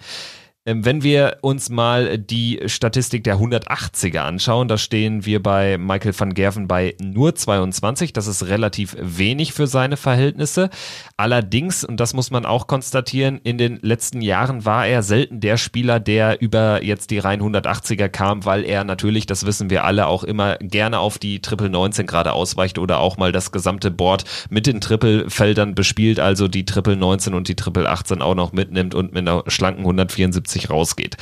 Ähm, 0.71 0.85
wenn 0.85 1.03
wir 1.03 1.39
uns 1.41 1.69
mal 1.69 2.17
die 2.19 2.61
Statistik 2.67 3.25
der 3.25 3.39
180er 3.39 4.21
anschauen, 4.21 4.69
da 4.69 4.79
stehen 4.79 5.27
wir 5.27 5.43
bei 5.43 5.79
Michael 5.79 6.15
van 6.17 6.35
Gerven 6.35 6.69
bei 6.69 6.95
nur 7.03 7.35
22. 7.35 8.13
Das 8.13 8.27
ist 8.27 8.47
relativ 8.47 8.97
wenig 9.01 9.53
für 9.53 9.67
seine 9.67 9.97
Verhältnisse. 9.97 10.71
Allerdings, 11.17 11.85
und 11.85 11.99
das 11.99 12.15
muss 12.15 12.31
man 12.31 12.47
auch 12.47 12.67
konstatieren, 12.67 13.41
in 13.43 13.59
den 13.59 13.81
letzten 13.83 14.21
Jahren 14.21 14.65
war 14.65 14.87
er 14.87 15.03
selten 15.03 15.41
der 15.41 15.57
Spieler, 15.57 15.99
der 15.99 16.41
über 16.41 16.85
jetzt 16.85 17.11
die 17.11 17.19
rein 17.19 17.41
180er 17.41 18.09
kam, 18.09 18.45
weil 18.45 18.65
er 18.65 18.85
natürlich, 18.85 19.27
das 19.27 19.47
wissen 19.47 19.71
wir 19.71 19.85
alle, 19.85 20.07
auch 20.07 20.23
immer 20.23 20.57
gerne 20.59 21.01
auf 21.01 21.19
die 21.19 21.41
Triple 21.41 21.71
19 21.71 22.07
gerade 22.07 22.33
ausweicht 22.33 22.79
oder 22.79 23.01
auch 23.01 23.17
mal 23.17 23.33
das 23.33 23.51
gesamte 23.51 23.91
Board 23.91 24.25
mit 24.51 24.67
den 24.67 24.81
Triple-Feldern 24.81 25.75
bespielt, 25.75 26.21
also 26.21 26.47
die 26.47 26.65
Triple 26.65 26.97
19 26.97 27.35
und 27.35 27.49
die 27.49 27.57
Triple 27.57 27.89
18 27.89 28.23
auch 28.23 28.35
noch 28.35 28.53
mitnimmt 28.53 28.95
und 28.95 29.13
mit 29.13 29.27
einer 29.27 29.43
schlanken 29.49 29.83
174 29.83 30.60
50 30.61 30.71
rausgeht. 30.71 31.17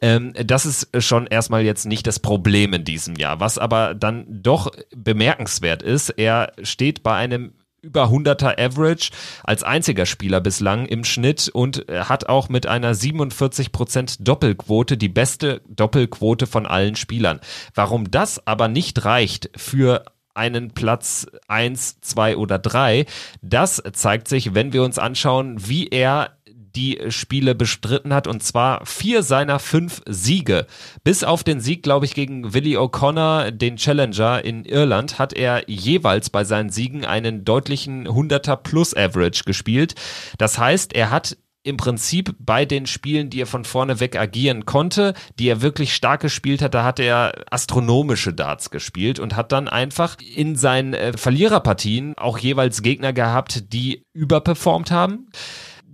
Ähm, 0.00 0.32
das 0.34 0.66
ist 0.66 0.88
schon 1.02 1.26
erstmal 1.26 1.62
jetzt 1.62 1.86
nicht 1.86 2.06
das 2.06 2.20
Problem 2.20 2.72
in 2.72 2.84
diesem 2.84 3.16
Jahr. 3.16 3.40
Was 3.40 3.58
aber 3.58 3.94
dann 3.94 4.26
doch 4.28 4.70
bemerkenswert 4.94 5.82
ist, 5.82 6.10
er 6.10 6.52
steht 6.62 7.02
bei 7.02 7.14
einem 7.14 7.52
über 7.82 8.06
100er 8.06 8.58
Average 8.58 9.10
als 9.44 9.62
einziger 9.62 10.06
Spieler 10.06 10.40
bislang 10.40 10.86
im 10.86 11.04
Schnitt 11.04 11.48
und 11.48 11.86
hat 11.88 12.28
auch 12.28 12.48
mit 12.48 12.66
einer 12.66 12.94
47% 12.94 14.24
Doppelquote 14.24 14.96
die 14.96 15.08
beste 15.08 15.62
Doppelquote 15.68 16.48
von 16.48 16.66
allen 16.66 16.96
Spielern. 16.96 17.38
Warum 17.74 18.10
das 18.10 18.44
aber 18.44 18.66
nicht 18.66 19.04
reicht 19.04 19.50
für 19.56 20.04
einen 20.34 20.72
Platz 20.72 21.28
1, 21.46 22.00
2 22.00 22.36
oder 22.36 22.58
3, 22.58 23.06
das 23.40 23.80
zeigt 23.92 24.26
sich, 24.26 24.52
wenn 24.52 24.72
wir 24.72 24.82
uns 24.82 24.98
anschauen, 24.98 25.56
wie 25.68 25.86
er 25.86 26.36
die 26.76 27.00
Spiele 27.08 27.54
bestritten 27.54 28.14
hat 28.14 28.26
und 28.26 28.42
zwar 28.42 28.84
vier 28.84 29.22
seiner 29.22 29.58
fünf 29.58 30.02
Siege. 30.06 30.66
Bis 31.02 31.24
auf 31.24 31.42
den 31.42 31.60
Sieg, 31.60 31.82
glaube 31.82 32.04
ich, 32.04 32.14
gegen 32.14 32.52
Willie 32.52 32.78
O'Connor, 32.78 33.50
den 33.50 33.76
Challenger 33.76 34.44
in 34.44 34.64
Irland, 34.64 35.18
hat 35.18 35.32
er 35.32 35.68
jeweils 35.68 36.30
bei 36.30 36.44
seinen 36.44 36.70
Siegen 36.70 37.04
einen 37.04 37.44
deutlichen 37.44 38.06
100er 38.06 38.56
Plus 38.56 38.94
Average 38.94 39.44
gespielt. 39.44 39.94
Das 40.38 40.58
heißt, 40.58 40.94
er 40.94 41.10
hat 41.10 41.36
im 41.62 41.76
Prinzip 41.76 42.36
bei 42.38 42.64
den 42.64 42.86
Spielen, 42.86 43.28
die 43.28 43.40
er 43.40 43.46
von 43.46 43.64
vorne 43.64 43.98
weg 43.98 44.16
agieren 44.16 44.66
konnte, 44.66 45.14
die 45.40 45.48
er 45.48 45.62
wirklich 45.62 45.96
stark 45.96 46.20
gespielt 46.20 46.62
hat, 46.62 46.74
da 46.74 46.84
hat 46.84 47.00
er 47.00 47.44
astronomische 47.50 48.32
Darts 48.32 48.70
gespielt 48.70 49.18
und 49.18 49.34
hat 49.34 49.50
dann 49.50 49.66
einfach 49.66 50.16
in 50.20 50.54
seinen 50.54 50.94
äh, 50.94 51.16
Verliererpartien 51.16 52.16
auch 52.16 52.38
jeweils 52.38 52.82
Gegner 52.82 53.12
gehabt, 53.12 53.72
die 53.72 54.04
überperformt 54.12 54.92
haben 54.92 55.26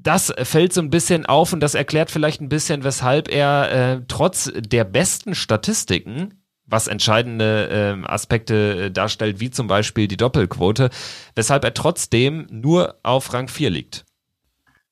das 0.03 0.33
fällt 0.43 0.73
so 0.73 0.81
ein 0.81 0.91
bisschen 0.91 1.27
auf 1.27 1.53
und 1.53 1.61
das 1.61 1.75
erklärt 1.75 2.11
vielleicht 2.11 2.41
ein 2.41 2.49
bisschen, 2.49 2.85
weshalb 2.85 3.29
er 3.29 3.73
äh, 3.73 4.03
trotz 4.09 4.51
der 4.55 4.85
besten 4.85 5.35
Statistiken 5.35 6.35
was 6.73 6.89
entscheidende 6.89 7.69
äh, 8.03 8.07
Aspekte 8.07 8.87
äh, 8.87 8.91
darstellt, 8.91 9.41
wie 9.41 9.51
zum 9.51 9.67
Beispiel 9.67 10.09
die 10.09 10.17
Doppelquote, 10.17 10.91
weshalb 11.35 11.65
er 11.65 11.75
trotzdem 11.75 12.47
nur 12.51 12.97
auf 13.03 13.33
Rang 13.35 13.49
4 13.49 13.71
liegt. 13.71 14.05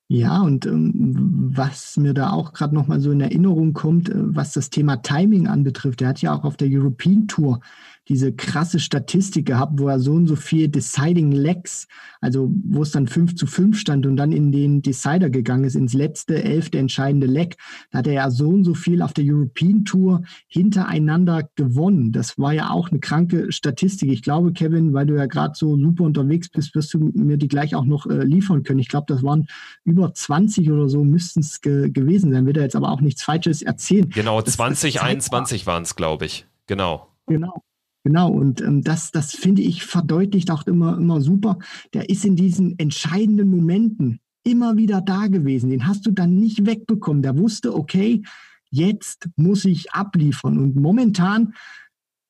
Ja, 0.09 0.41
und 0.43 0.67
ähm, 0.67 1.53
was 1.55 1.97
mir 1.97 2.15
da 2.15 2.31
auch 2.31 2.53
gerade 2.53 2.75
nochmal 2.75 3.01
so 3.01 3.13
in 3.13 3.21
Erinnerung 3.21 3.73
kommt, 3.73 4.11
äh, 4.11 4.15
was 4.17 4.53
das 4.53 4.69
Thema 4.69 4.97
Timing 4.97 5.47
anbetrifft, 5.47 6.03
er 6.03 6.09
hat 6.09 6.21
ja 6.21 6.35
auch 6.35 6.45
auf 6.45 6.57
der 6.57 6.69
European 6.71 7.29
Tour 7.29 7.61
diese 8.09 8.33
krasse 8.33 8.81
Statistik 8.81 9.47
gehabt, 9.47 9.79
wo 9.79 9.89
er 9.89 10.01
so 10.01 10.13
und 10.13 10.27
so 10.27 10.37
viel 10.37 10.69
Deciding 10.69 11.33
Legs, 11.33 11.87
also 12.21 12.51
wo 12.65 12.83
es 12.83 12.91
dann 12.91 13.07
5 13.07 13.37
zu 13.37 13.47
5 13.47 13.79
stand 13.79 14.07
und 14.07 14.17
dann 14.17 14.33
in 14.33 14.51
den 14.53 14.83
Decider 14.83 15.31
gegangen 15.31 15.65
ist, 15.65 15.77
ins 15.77 15.93
letzte, 15.93 16.43
elfte 16.43 16.79
entscheidende 16.79 17.27
Leg. 17.27 17.57
Da 17.91 17.99
hat 17.99 18.07
er 18.07 18.15
ja 18.15 18.31
so 18.31 18.49
und 18.49 18.65
so 18.65 18.75
viel 18.75 19.03
auf 19.03 19.13
der 19.13 19.25
European 19.27 19.85
Tour 19.85 20.23
hintereinander 20.49 21.49
gewonnen. 21.55 22.13
Das 22.13 22.39
war 22.39 22.53
ja 22.53 22.71
auch 22.71 22.91
eine 22.91 23.01
kranke 23.01 23.53
Statistik. 23.53 24.11
Ich 24.11 24.23
glaube, 24.23 24.53
Kevin, 24.53 24.93
weil 24.93 25.07
du 25.07 25.17
ja 25.17 25.27
gerade 25.27 25.55
so 25.55 25.77
super 25.77 26.05
unterwegs 26.05 26.49
bist, 26.49 26.75
wirst 26.75 26.93
du 26.95 27.11
mir 27.15 27.37
die 27.37 27.49
gleich 27.49 27.75
auch 27.75 27.85
noch 27.85 28.07
äh, 28.07 28.25
liefern 28.25 28.65
können. 28.65 28.81
Ich 28.81 28.89
glaube, 28.89 29.07
das 29.09 29.23
waren 29.23 29.47
über 29.85 30.13
20 30.13 30.71
oder 30.71 30.89
so 30.89 31.05
müssten 31.05 31.41
es 31.41 31.61
ge 31.61 31.91
gewesen 31.91 32.33
sein. 32.33 32.47
Wird 32.47 32.57
er 32.57 32.65
jetzt 32.65 32.77
aber 32.77 32.91
auch 32.91 33.01
nichts 33.01 33.23
Falsches 33.23 33.63
erzählen. 33.63 34.09
Genau, 34.11 34.43
2021 34.43 35.67
waren 35.67 35.83
es, 35.83 35.97
glaube 35.97 36.27
ich. 36.27 36.47
Genau. 36.67 37.09
Genau. 37.27 37.63
Genau, 38.03 38.31
und 38.31 38.63
ähm, 38.63 38.83
das, 38.83 39.11
das 39.11 39.33
finde 39.33 39.63
ich 39.63 39.85
verdeutlicht 39.85 40.51
auch 40.51 40.67
immer, 40.67 40.97
immer 40.97 41.21
super. 41.21 41.59
Der 41.93 42.09
ist 42.09 42.25
in 42.25 42.37
diesen 42.37 42.79
entscheidenden 42.79 43.51
Momenten 43.51 44.21
immer 44.43 44.77
wieder 44.77 45.01
da 45.03 45.27
gewesen. 45.27 45.71
Den 45.71 45.87
hast 45.87 46.07
du 46.07 46.11
dann 46.11 46.37
nicht 46.37 46.65
wegbekommen. 46.67 47.23
Der 47.23 47.37
wusste, 47.37 47.75
okay, 47.75 48.23
jetzt 48.71 49.29
muss 49.37 49.65
ich 49.65 49.93
abliefern. 49.93 50.59
Und 50.59 50.77
momentan 50.77 51.55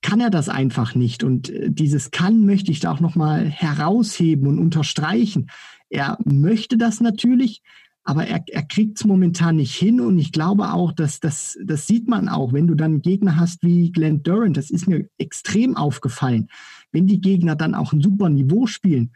kann 0.02 0.20
er 0.20 0.30
das 0.30 0.48
einfach 0.48 0.94
nicht. 0.94 1.22
Und 1.22 1.50
äh, 1.50 1.70
dieses 1.70 2.10
kann 2.10 2.44
möchte 2.46 2.72
ich 2.72 2.80
da 2.80 2.90
auch 2.90 3.00
nochmal 3.00 3.48
herausheben 3.48 4.48
und 4.48 4.58
unterstreichen. 4.58 5.50
Er 5.88 6.18
möchte 6.24 6.78
das 6.78 7.00
natürlich, 7.00 7.62
aber 8.04 8.26
er, 8.26 8.42
er 8.46 8.62
kriegt 8.62 8.98
es 8.98 9.04
momentan 9.04 9.56
nicht 9.56 9.74
hin 9.74 10.00
und 10.00 10.18
ich 10.18 10.32
glaube 10.32 10.72
auch, 10.72 10.92
dass 10.92 11.20
das, 11.20 11.58
das 11.64 11.86
sieht 11.86 12.08
man 12.08 12.28
auch, 12.28 12.52
wenn 12.52 12.66
du 12.66 12.74
dann 12.74 13.02
Gegner 13.02 13.36
hast 13.36 13.62
wie 13.62 13.92
Glenn 13.92 14.22
Durant, 14.22 14.56
das 14.56 14.70
ist 14.70 14.88
mir 14.88 15.08
extrem 15.18 15.76
aufgefallen. 15.76 16.48
Wenn 16.92 17.06
die 17.06 17.20
Gegner 17.20 17.56
dann 17.56 17.74
auch 17.74 17.92
ein 17.92 18.00
super 18.00 18.28
Niveau 18.28 18.66
spielen, 18.66 19.12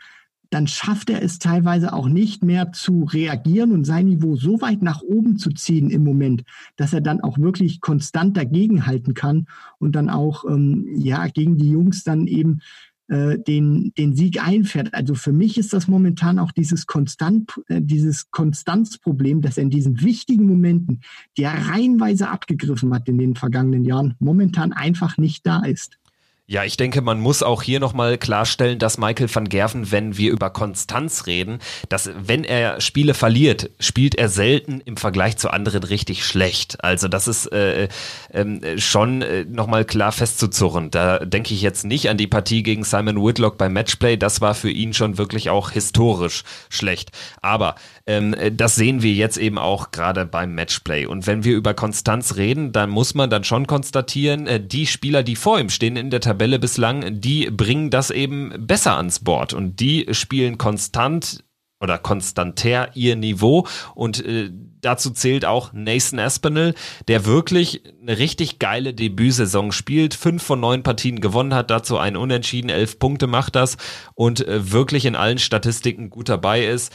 dann 0.51 0.69
schafft 0.69 1.11
er 1.11 1.23
es 1.23 1.41
teilweise 1.41 1.93
auch 1.93 2.09
nicht 2.09 2.45
mehr 2.45 2.71
zu 2.71 3.05
reagieren 3.05 3.73
und 3.73 3.85
sein 3.85 4.07
Niveau 4.07 4.37
so 4.37 4.61
weit 4.61 4.83
nach 4.83 5.03
oben 5.03 5.37
zu 5.37 5.51
ziehen 5.51 5.91
im 5.91 6.05
Moment, 6.05 6.45
dass 6.77 6.93
er 6.93 7.01
dann 7.01 7.21
auch 7.23 7.39
wirklich 7.39 7.81
konstant 7.81 8.37
dagegenhalten 8.37 9.15
kann 9.15 9.47
und 9.79 9.97
dann 9.97 10.09
auch 10.09 10.45
ähm, 10.49 10.87
ja 10.95 11.27
gegen 11.27 11.57
die 11.57 11.71
Jungs 11.71 12.05
dann 12.05 12.29
eben 12.29 12.61
äh, 13.09 13.39
den, 13.39 13.93
den 13.99 14.15
Sieg 14.15 14.43
einfährt. 14.43 14.95
Also 14.95 15.15
für 15.15 15.33
mich 15.33 15.59
ist 15.59 15.73
das 15.73 15.89
momentan 15.89 16.39
auch 16.39 16.53
dieses 16.53 16.87
Konstant, 16.87 17.53
äh, 17.69 17.81
dieses 17.83 18.31
Konstanzproblem, 18.31 19.43
dass 19.43 19.59
er 19.59 19.65
in 19.65 19.71
diesen 19.71 20.03
wichtigen 20.03 20.47
Momenten, 20.47 21.01
die 21.37 21.43
er 21.43 21.69
reihenweise 21.69 22.29
abgegriffen 22.29 22.95
hat 22.95 23.09
in 23.09 23.19
den 23.19 23.35
vergangenen 23.35 23.85
Jahren, 23.85 24.15
momentan 24.21 24.73
einfach 24.73 25.19
nicht 25.19 25.47
da 25.47 25.63
ist. 25.65 25.99
Ja, 26.47 26.63
ich 26.63 26.77
denke, 26.77 27.01
man 27.01 27.21
muss 27.21 27.43
auch 27.43 27.63
hier 27.63 27.81
nochmal 27.81 28.19
klarstellen, 28.19 28.79
dass 28.79 28.99
Michael 28.99 29.35
van 29.35 29.49
Gerven, 29.49 29.91
wenn 29.91 30.19
wir 30.19 30.31
über 30.31 30.51
Konstanz 30.51 31.27
reden, 31.27 31.59
dass 31.89 32.11
wenn 32.19 32.45
er 32.45 32.83
Spiele 32.83 33.15
verliert, 33.15 33.71
spielt 33.81 34.15
er 34.15 34.29
selten 34.29 34.83
im 34.85 34.99
Vergleich 34.99 35.39
zu 35.39 35.49
anderen 35.49 35.85
richtig 35.85 36.27
schlecht. 36.27 36.85
Also 36.85 37.09
das 37.09 37.29
ist 37.29 37.51
äh, 37.51 37.89
äh, 38.29 38.79
schon 38.79 39.23
äh, 39.23 39.47
nochmal 39.47 39.87
klar 39.87 40.13
festzuzurren. 40.13 40.91
Da 40.91 41.21
denke 41.21 41.55
ich 41.55 41.63
jetzt 41.63 41.87
nicht 41.87 42.11
an 42.11 42.19
die 42.19 42.27
Partie 42.27 42.63
gegen 42.63 42.85
Simon 42.85 43.25
Whitlock 43.25 43.57
beim 43.57 43.73
Matchplay. 43.73 44.19
Das 44.19 44.43
war 44.43 44.55
für 44.55 44.71
ihn 44.71 44.93
schon 44.93 45.17
wirklich 45.17 45.49
auch 45.49 45.71
historisch 45.71 46.43
schlecht. 46.69 47.11
Aber 47.41 47.75
ähm, 48.07 48.37
das 48.53 48.75
sehen 48.75 49.01
wir 49.01 49.15
jetzt 49.15 49.39
eben 49.39 49.57
auch 49.57 49.93
gerade 49.93 50.27
beim 50.27 50.55
Matchplay. 50.55 51.07
Und 51.07 51.27
wenn 51.27 51.43
wir 51.43 51.57
über 51.57 51.73
Konstanz 51.73 52.37
reden, 52.37 52.73
dann 52.73 52.91
muss 52.91 53.15
man 53.15 53.31
dann 53.31 53.45
schon 53.45 53.67
konstatieren, 53.67 54.47
äh, 54.47 54.61
die 54.61 54.87
Spieler, 54.87 55.23
die 55.23 55.37
vor 55.37 55.59
ihm 55.59 55.71
stehen 55.71 55.97
in 55.97 56.11
der 56.11 56.21
bislang, 56.35 57.21
die 57.21 57.51
bringen 57.51 57.91
das 57.91 58.11
eben 58.11 58.53
besser 58.67 58.97
ans 58.97 59.21
Board. 59.21 59.53
Und 59.53 59.81
die 59.81 60.07
spielen 60.13 60.59
konstant 60.59 61.45
oder 61.81 61.99
konstanter 61.99 62.91
ihr 62.95 63.17
Niveau. 63.17 63.67
Und 63.95 64.25
äh, 64.25 64.51
dazu 64.81 65.11
zählt 65.11 65.45
auch 65.45 65.73
Nathan 65.73 66.19
Aspinall, 66.19 66.75
der 67.09 67.27
wirklich 67.27 67.83
eine 68.01 68.19
richtig 68.19 68.59
geile 68.59 68.95
Debütsaison 68.95 69.73
spielt, 69.73 70.15
fünf 70.15 70.43
von 70.43 70.61
neun 70.61 70.83
Partien 70.83 71.21
gewonnen 71.21 71.55
hat, 71.55 71.71
dazu 71.71 71.99
ein 71.99 72.17
Unentschieden, 72.17 72.71
elf 72.71 72.99
Punkte 72.99 73.27
macht 73.27 73.55
das 73.55 73.77
und 74.15 74.47
äh, 74.47 74.73
wirklich 74.73 75.05
in 75.05 75.17
allen 75.17 75.39
Statistiken 75.39 76.11
gut 76.11 76.29
dabei 76.29 76.67
ist 76.67 76.93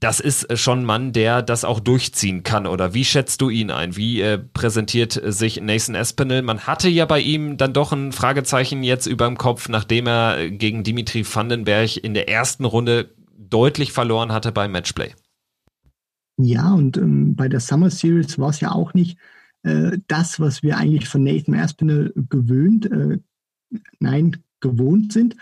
das 0.00 0.18
ist 0.18 0.58
schon 0.58 0.80
ein 0.80 0.84
Mann, 0.84 1.12
der 1.12 1.42
das 1.42 1.64
auch 1.64 1.78
durchziehen 1.78 2.42
kann. 2.42 2.66
Oder 2.66 2.94
wie 2.94 3.04
schätzt 3.04 3.42
du 3.42 3.50
ihn 3.50 3.70
ein? 3.70 3.96
Wie 3.96 4.20
äh, 4.22 4.38
präsentiert 4.38 5.20
sich 5.24 5.60
Nathan 5.60 5.94
Espinel? 5.94 6.40
Man 6.42 6.60
hatte 6.60 6.88
ja 6.88 7.04
bei 7.04 7.20
ihm 7.20 7.58
dann 7.58 7.74
doch 7.74 7.92
ein 7.92 8.12
Fragezeichen 8.12 8.82
jetzt 8.82 9.06
über 9.06 9.26
dem 9.26 9.36
Kopf, 9.36 9.68
nachdem 9.68 10.06
er 10.06 10.50
gegen 10.50 10.84
Dimitri 10.84 11.24
Vandenberg 11.24 11.98
in 11.98 12.14
der 12.14 12.30
ersten 12.30 12.64
Runde 12.64 13.14
deutlich 13.36 13.92
verloren 13.92 14.32
hatte 14.32 14.52
beim 14.52 14.72
Matchplay. 14.72 15.12
Ja, 16.38 16.72
und 16.72 16.96
ähm, 16.96 17.36
bei 17.36 17.48
der 17.48 17.60
Summer 17.60 17.90
Series 17.90 18.38
war 18.38 18.48
es 18.48 18.60
ja 18.60 18.72
auch 18.72 18.94
nicht 18.94 19.18
äh, 19.64 19.98
das, 20.08 20.40
was 20.40 20.62
wir 20.62 20.78
eigentlich 20.78 21.08
von 21.08 21.24
Nathan 21.24 21.54
Aspinall 21.54 22.12
gewöhnt, 22.16 22.90
äh, 22.90 23.18
nein, 23.98 24.42
gewohnt 24.60 25.12
sind. 25.12 25.36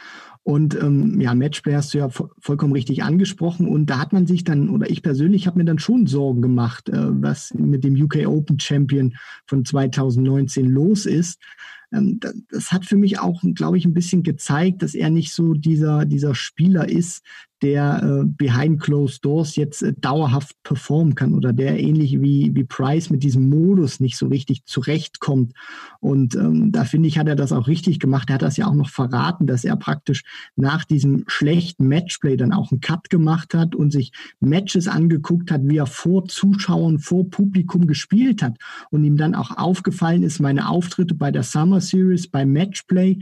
Und 0.49 0.77
ähm, 0.77 1.21
ja, 1.21 1.35
Matchplay 1.35 1.75
hast 1.75 1.93
du 1.93 1.99
ja 1.99 2.09
vollkommen 2.09 2.73
richtig 2.73 3.03
angesprochen. 3.03 3.69
Und 3.69 3.85
da 3.91 3.99
hat 3.99 4.15
man 4.15 4.27
sich 4.27 4.45
dann, 4.45 4.71
oder 4.71 4.89
ich 4.89 5.03
persönlich 5.03 5.47
habe 5.47 5.59
mir 5.59 5.67
dann 5.67 5.79
schon 5.79 6.07
Sorgen 6.07 6.41
gemacht, 6.41 6.89
äh, 6.89 7.23
was 7.23 7.53
mit 7.53 7.85
dem 7.85 8.03
UK 8.03 8.27
Open 8.27 8.59
Champion 8.59 9.15
von 9.45 9.67
2019 9.67 10.65
los 10.71 11.05
ist. 11.05 11.39
Ähm, 11.93 12.19
das, 12.19 12.35
das 12.51 12.73
hat 12.73 12.87
für 12.87 12.97
mich 12.97 13.19
auch, 13.19 13.43
glaube 13.55 13.77
ich, 13.77 13.85
ein 13.85 13.93
bisschen 13.93 14.23
gezeigt, 14.23 14.83
dass 14.83 14.95
er 14.95 15.11
nicht 15.11 15.35
so 15.35 15.53
dieser, 15.53 16.07
dieser 16.07 16.35
Spieler 16.35 16.89
ist, 16.89 17.27
der 17.63 18.03
äh, 18.03 18.25
behind 18.25 18.81
closed 18.81 19.25
doors 19.25 19.57
jetzt 19.57 19.83
äh, 19.83 19.93
dauerhaft 19.97 20.55
performen 20.63 21.15
kann 21.15 21.35
oder 21.35 21.53
der 21.53 21.79
ähnlich 21.79 22.21
wie, 22.21 22.55
wie 22.55 22.65
Price 22.65 23.11
mit 23.11 23.23
diesem 23.23 23.49
Modus 23.49 24.01
nicht 24.01 24.17
so 24.17 24.27
richtig 24.27 24.65
zurechtkommt. 24.65 25.53
Und 26.01 26.35
ähm, 26.37 26.71
da 26.71 26.85
finde 26.85 27.09
ich, 27.09 27.19
hat 27.19 27.29
er 27.29 27.37
das 27.37 27.53
auch 27.53 27.67
richtig 27.67 27.99
gemacht. 27.99 28.31
Er 28.31 28.35
hat 28.35 28.43
das 28.43 28.57
ja 28.57 28.67
auch 28.67 28.75
noch 28.75 28.91
verraten, 28.91 29.47
dass 29.47 29.65
er 29.65 29.77
praktisch 29.77 30.23
nach 30.57 30.85
diesem 30.85 31.25
schlechten 31.27 31.89
Matchplay 31.89 32.37
dann 32.37 32.53
auch 32.53 32.71
einen 32.71 32.81
Cut 32.81 33.11
gemacht 33.11 33.55
hat 33.55 33.75
und 33.75 33.93
sich 33.93 34.13
Matches 34.41 34.87
angeguckt 34.87 35.51
hat, 35.51 35.63
wie 35.65 35.79
er 35.79 35.87
vor 35.87 36.27
Zuschauern, 36.27 36.99
vor 36.99 37.29
Publikum 37.29 37.87
gespielt 37.87 38.43
hat. 38.43 38.57
Und 38.91 39.05
ihm 39.05 39.17
dann 39.17 39.35
auch 39.35 39.57
aufgefallen 39.57 40.23
ist, 40.23 40.41
meine 40.41 40.69
Auftritte 40.69 41.15
bei 41.15 41.31
der 41.31 41.43
Summer 41.43 41.81
Series, 41.81 42.29
beim 42.29 42.53
Matchplay, 42.53 43.19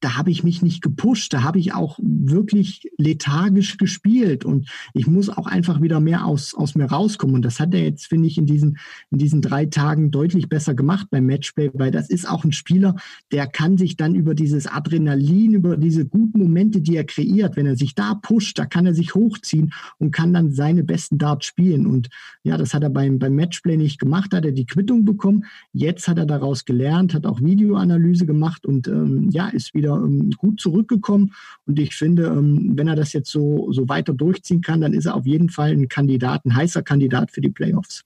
da 0.00 0.16
habe 0.16 0.30
ich 0.30 0.42
mich 0.42 0.62
nicht 0.62 0.82
gepusht, 0.82 1.32
da 1.32 1.42
habe 1.42 1.58
ich 1.58 1.74
auch 1.74 1.98
wirklich 2.02 2.90
lethargisch 2.96 3.76
gespielt 3.76 4.44
und 4.44 4.68
ich 4.94 5.06
muss 5.06 5.28
auch 5.28 5.46
einfach 5.46 5.82
wieder 5.82 6.00
mehr 6.00 6.24
aus, 6.24 6.54
aus 6.54 6.74
mir 6.74 6.86
rauskommen. 6.86 7.36
Und 7.36 7.44
das 7.44 7.60
hat 7.60 7.74
er 7.74 7.82
jetzt, 7.82 8.06
finde 8.06 8.26
ich, 8.26 8.38
in 8.38 8.46
diesen, 8.46 8.78
in 9.10 9.18
diesen 9.18 9.42
drei 9.42 9.66
Tagen 9.66 10.10
deutlich 10.10 10.48
besser 10.48 10.74
gemacht 10.74 11.08
beim 11.10 11.26
Matchplay, 11.26 11.70
weil 11.74 11.90
das 11.90 12.08
ist 12.08 12.28
auch 12.28 12.44
ein 12.44 12.52
Spieler, 12.52 12.96
der 13.30 13.46
kann 13.46 13.76
sich 13.76 13.96
dann 13.96 14.14
über 14.14 14.34
dieses 14.34 14.66
Adrenalin, 14.66 15.52
über 15.52 15.76
diese 15.76 16.06
guten 16.06 16.38
Momente, 16.38 16.80
die 16.80 16.96
er 16.96 17.04
kreiert, 17.04 17.56
wenn 17.56 17.66
er 17.66 17.76
sich 17.76 17.94
da 17.94 18.14
pusht, 18.14 18.58
da 18.58 18.64
kann 18.64 18.86
er 18.86 18.94
sich 18.94 19.14
hochziehen 19.14 19.72
und 19.98 20.12
kann 20.12 20.32
dann 20.32 20.50
seine 20.50 20.82
besten 20.82 21.18
Darts 21.18 21.46
spielen. 21.46 21.86
Und 21.86 22.08
ja, 22.42 22.56
das 22.56 22.72
hat 22.72 22.82
er 22.82 22.90
beim, 22.90 23.18
beim 23.18 23.34
Matchplay 23.34 23.76
nicht 23.76 23.98
gemacht, 23.98 24.32
hat 24.32 24.46
er 24.46 24.52
die 24.52 24.66
Quittung 24.66 25.04
bekommen. 25.04 25.44
Jetzt 25.72 26.08
hat 26.08 26.18
er 26.18 26.26
daraus 26.26 26.64
gelernt, 26.64 27.12
hat 27.12 27.26
auch 27.26 27.40
Videoanalyse 27.42 28.24
gemacht 28.24 28.64
und 28.64 28.88
ähm, 28.88 29.28
ja, 29.30 29.48
ist 29.48 29.74
wieder 29.74 29.89
wieder 29.90 30.04
ähm, 30.04 30.30
gut 30.36 30.60
zurückgekommen. 30.60 31.32
Und 31.66 31.78
ich 31.78 31.94
finde, 31.94 32.26
ähm, 32.26 32.72
wenn 32.74 32.88
er 32.88 32.96
das 32.96 33.12
jetzt 33.12 33.30
so, 33.30 33.72
so 33.72 33.88
weiter 33.88 34.12
durchziehen 34.12 34.60
kann, 34.60 34.80
dann 34.80 34.92
ist 34.92 35.06
er 35.06 35.14
auf 35.14 35.26
jeden 35.26 35.48
Fall 35.48 35.70
ein 35.70 35.88
Kandidat, 35.88 36.44
ein 36.44 36.54
heißer 36.54 36.82
Kandidat 36.82 37.30
für 37.30 37.40
die 37.40 37.50
Playoffs. 37.50 38.04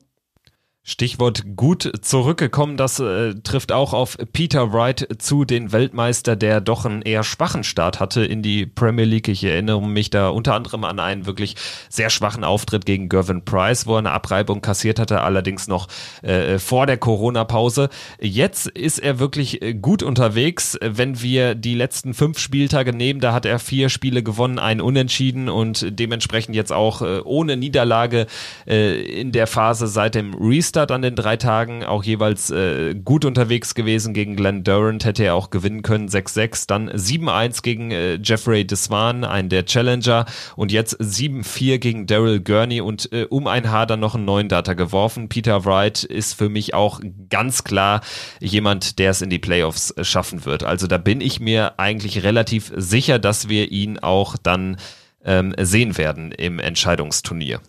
Stichwort 0.86 1.56
gut 1.56 1.90
zurückgekommen, 2.02 2.76
das 2.76 3.00
äh, 3.00 3.36
trifft 3.36 3.72
auch 3.72 3.94
auf 3.94 4.18
Peter 4.34 4.74
Wright 4.74 5.08
zu, 5.18 5.46
den 5.46 5.72
Weltmeister, 5.72 6.36
der 6.36 6.60
doch 6.60 6.84
einen 6.84 7.00
eher 7.00 7.24
schwachen 7.24 7.64
Start 7.64 8.00
hatte 8.00 8.22
in 8.22 8.42
die 8.42 8.66
Premier 8.66 9.06
League. 9.06 9.28
Ich 9.28 9.42
erinnere 9.44 9.80
mich 9.80 10.10
da 10.10 10.28
unter 10.28 10.52
anderem 10.52 10.84
an 10.84 11.00
einen 11.00 11.24
wirklich 11.24 11.56
sehr 11.88 12.10
schwachen 12.10 12.44
Auftritt 12.44 12.84
gegen 12.84 13.08
Gervin 13.08 13.46
Price, 13.46 13.86
wo 13.86 13.94
er 13.94 14.00
eine 14.00 14.10
Abreibung 14.10 14.60
kassiert 14.60 14.98
hatte, 14.98 15.22
allerdings 15.22 15.68
noch 15.68 15.88
äh, 16.20 16.58
vor 16.58 16.84
der 16.84 16.98
Corona-Pause. 16.98 17.88
Jetzt 18.20 18.66
ist 18.66 18.98
er 18.98 19.18
wirklich 19.18 19.62
äh, 19.62 19.72
gut 19.72 20.02
unterwegs. 20.02 20.76
Wenn 20.82 21.22
wir 21.22 21.54
die 21.54 21.76
letzten 21.76 22.12
fünf 22.12 22.38
Spieltage 22.38 22.92
nehmen, 22.92 23.20
da 23.20 23.32
hat 23.32 23.46
er 23.46 23.58
vier 23.58 23.88
Spiele 23.88 24.22
gewonnen, 24.22 24.58
einen 24.58 24.82
Unentschieden 24.82 25.48
und 25.48 25.98
dementsprechend 25.98 26.54
jetzt 26.54 26.74
auch 26.74 27.00
äh, 27.00 27.20
ohne 27.24 27.56
Niederlage 27.56 28.26
äh, 28.66 29.00
in 29.00 29.32
der 29.32 29.46
Phase 29.46 29.86
seit 29.86 30.14
dem 30.14 30.34
Restart 30.34 30.73
Restart 30.74 30.90
an 30.90 31.02
den 31.02 31.14
drei 31.14 31.36
Tagen 31.36 31.84
auch 31.84 32.02
jeweils 32.02 32.50
äh, 32.50 32.96
gut 32.96 33.24
unterwegs 33.24 33.76
gewesen 33.76 34.12
gegen 34.12 34.34
Glenn 34.34 34.64
Durant, 34.64 35.04
hätte 35.04 35.22
er 35.22 35.36
auch 35.36 35.50
gewinnen 35.50 35.82
können, 35.82 36.08
6-6, 36.08 36.66
dann 36.66 36.90
7-1 36.90 37.62
gegen 37.62 37.92
äh, 37.92 38.14
Jeffrey 38.20 38.66
Deswan, 38.66 39.22
einen 39.22 39.50
der 39.50 39.66
Challenger 39.66 40.24
und 40.56 40.72
jetzt 40.72 41.00
7-4 41.00 41.78
gegen 41.78 42.06
Daryl 42.08 42.40
Gurney 42.40 42.80
und 42.80 43.12
äh, 43.12 43.24
um 43.30 43.46
ein 43.46 43.70
Haar 43.70 43.86
dann 43.86 44.00
noch 44.00 44.16
einen 44.16 44.24
neuen 44.24 44.48
Data 44.48 44.74
geworfen. 44.74 45.28
Peter 45.28 45.64
Wright 45.64 46.02
ist 46.02 46.34
für 46.34 46.48
mich 46.48 46.74
auch 46.74 47.00
ganz 47.30 47.62
klar 47.62 48.00
jemand, 48.40 48.98
der 48.98 49.12
es 49.12 49.22
in 49.22 49.30
die 49.30 49.38
Playoffs 49.38 49.92
äh, 49.92 50.02
schaffen 50.02 50.44
wird. 50.44 50.64
Also 50.64 50.88
da 50.88 50.98
bin 50.98 51.20
ich 51.20 51.38
mir 51.38 51.78
eigentlich 51.78 52.24
relativ 52.24 52.72
sicher, 52.74 53.20
dass 53.20 53.48
wir 53.48 53.70
ihn 53.70 54.00
auch 54.00 54.36
dann 54.36 54.78
ähm, 55.24 55.54
sehen 55.56 55.96
werden 55.96 56.32
im 56.32 56.58
Entscheidungsturnier. 56.58 57.60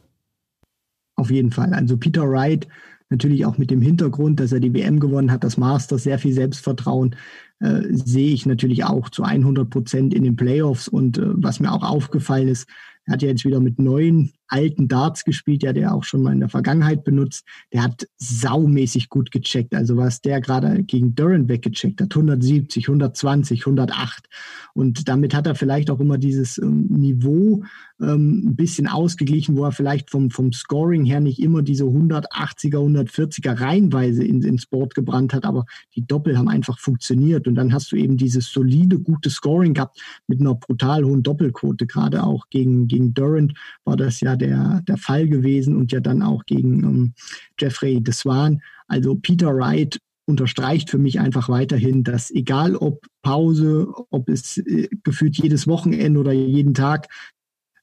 Auf 1.17 1.29
jeden 1.29 1.51
Fall. 1.51 1.71
Also 1.75 1.97
Peter 1.97 2.27
Wright 2.27 2.67
natürlich 3.09 3.45
auch 3.45 3.57
mit 3.57 3.71
dem 3.71 3.81
Hintergrund, 3.81 4.39
dass 4.39 4.51
er 4.51 4.59
die 4.59 4.73
WM 4.73 4.99
gewonnen 4.99 5.31
hat, 5.31 5.43
das 5.43 5.57
Masters, 5.57 6.03
sehr 6.03 6.19
viel 6.19 6.33
Selbstvertrauen, 6.33 7.15
äh, 7.59 7.81
sehe 7.89 8.33
ich 8.33 8.45
natürlich 8.45 8.83
auch 8.83 9.09
zu 9.09 9.23
100 9.23 9.69
Prozent 9.69 10.13
in 10.13 10.23
den 10.23 10.35
Playoffs. 10.35 10.87
Und 10.87 11.17
äh, 11.17 11.23
was 11.25 11.59
mir 11.59 11.71
auch 11.71 11.83
aufgefallen 11.83 12.47
ist, 12.47 12.67
er 13.05 13.13
hat 13.13 13.21
ja 13.21 13.29
jetzt 13.29 13.45
wieder 13.45 13.59
mit 13.59 13.79
neuen 13.79 14.33
alten 14.47 14.87
Darts 14.87 15.23
gespielt, 15.23 15.63
ja, 15.63 15.73
der 15.73 15.93
auch 15.93 16.03
schon 16.03 16.21
mal 16.21 16.33
in 16.33 16.39
der 16.39 16.49
Vergangenheit 16.49 17.03
benutzt. 17.03 17.45
Der 17.73 17.83
hat 17.83 18.07
saumäßig 18.17 19.09
gut 19.09 19.31
gecheckt. 19.31 19.73
Also 19.73 19.97
was 19.97 20.21
der 20.21 20.41
gerade 20.41 20.83
gegen 20.83 21.15
Durant 21.15 21.49
weggecheckt 21.49 22.01
hat, 22.01 22.15
170, 22.15 22.87
120, 22.87 23.61
108. 23.61 24.27
Und 24.73 25.07
damit 25.07 25.33
hat 25.33 25.47
er 25.47 25.55
vielleicht 25.55 25.89
auch 25.89 25.99
immer 25.99 26.17
dieses 26.17 26.57
ähm, 26.57 26.87
Niveau 26.89 27.63
ähm, 28.01 28.49
ein 28.49 28.55
bisschen 28.55 28.87
ausgeglichen, 28.87 29.57
wo 29.57 29.65
er 29.65 29.71
vielleicht 29.71 30.09
vom, 30.11 30.29
vom 30.29 30.51
Scoring 30.51 31.05
her 31.05 31.19
nicht 31.19 31.39
immer 31.39 31.61
diese 31.61 31.85
180er, 31.85 32.77
140er 32.77 33.59
reihenweise 33.59 34.23
in, 34.23 34.41
ins 34.43 34.65
Board 34.65 34.95
gebrannt 34.95 35.33
hat, 35.33 35.45
aber 35.45 35.65
die 35.95 36.05
Doppel 36.05 36.37
haben 36.37 36.49
einfach 36.49 36.79
funktioniert. 36.79 37.47
Und 37.47 37.55
dann 37.55 37.73
hast 37.73 37.91
du 37.91 37.95
eben 37.95 38.17
dieses 38.17 38.51
solide, 38.51 38.99
gute 38.99 39.29
Scoring 39.29 39.73
gehabt 39.73 39.99
mit 40.27 40.41
einer 40.41 40.55
brutal 40.55 41.03
hohen 41.03 41.23
Doppelquote. 41.23 41.87
Gerade 41.87 42.23
auch 42.23 42.49
gegen, 42.49 42.87
gegen 42.87 43.13
Durant 43.13 43.53
war 43.83 43.95
das 43.95 44.19
ja 44.19 44.34
der, 44.36 44.81
der 44.88 44.97
Fall 44.97 45.27
gewesen 45.27 45.75
und 45.75 45.91
ja 45.91 45.99
dann 45.99 46.21
auch 46.21 46.45
gegen 46.45 46.83
ähm, 46.83 47.13
Jeffrey 47.59 48.01
Deswan. 48.01 48.61
Also 48.88 49.15
Peter 49.15 49.55
Wright 49.55 49.99
unterstreicht 50.25 50.89
für 50.89 50.97
mich 50.97 51.19
einfach 51.19 51.49
weiterhin, 51.49 52.03
dass 52.03 52.31
egal 52.31 52.75
ob 52.75 53.05
Pause, 53.21 53.88
ob 54.09 54.29
es 54.29 54.57
äh, 54.57 54.89
gefühlt 55.03 55.38
jedes 55.38 55.67
Wochenende 55.67 56.19
oder 56.19 56.31
jeden 56.31 56.73
Tag 56.73 57.07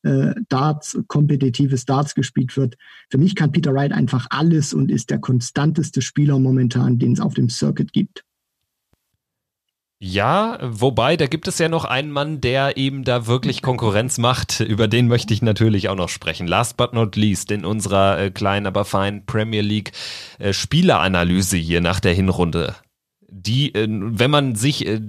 äh, 0.02 0.34
Darts, 0.48 0.98
kompetitives 1.06 1.84
Darts 1.84 2.14
gespielt 2.14 2.56
wird. 2.56 2.76
Für 3.10 3.18
mich 3.18 3.36
kann 3.36 3.52
Peter 3.52 3.72
Wright 3.72 3.92
einfach 3.92 4.26
alles 4.30 4.74
und 4.74 4.90
ist 4.90 5.10
der 5.10 5.18
konstanteste 5.18 6.02
Spieler 6.02 6.38
momentan, 6.38 6.98
den 6.98 7.12
es 7.12 7.20
auf 7.20 7.34
dem 7.34 7.48
Circuit 7.48 7.92
gibt. 7.92 8.24
Ja, 10.04 10.58
wobei, 10.60 11.16
da 11.16 11.28
gibt 11.28 11.46
es 11.46 11.58
ja 11.58 11.68
noch 11.68 11.84
einen 11.84 12.10
Mann, 12.10 12.40
der 12.40 12.76
eben 12.76 13.04
da 13.04 13.28
wirklich 13.28 13.62
Konkurrenz 13.62 14.18
macht. 14.18 14.58
Über 14.58 14.88
den 14.88 15.06
möchte 15.06 15.32
ich 15.32 15.42
natürlich 15.42 15.88
auch 15.88 15.94
noch 15.94 16.08
sprechen. 16.08 16.48
Last 16.48 16.76
but 16.76 16.92
not 16.92 17.14
least 17.14 17.52
in 17.52 17.64
unserer 17.64 18.18
äh, 18.18 18.30
kleinen, 18.32 18.66
aber 18.66 18.84
feinen 18.84 19.26
Premier 19.26 19.60
League 19.60 19.92
äh, 20.40 20.52
Spieleranalyse 20.52 21.56
hier 21.56 21.80
nach 21.80 22.00
der 22.00 22.14
Hinrunde. 22.14 22.74
Die, 23.28 23.72
äh, 23.76 23.86
wenn 23.88 24.32
man 24.32 24.56
sich 24.56 24.88
äh, 24.88 25.00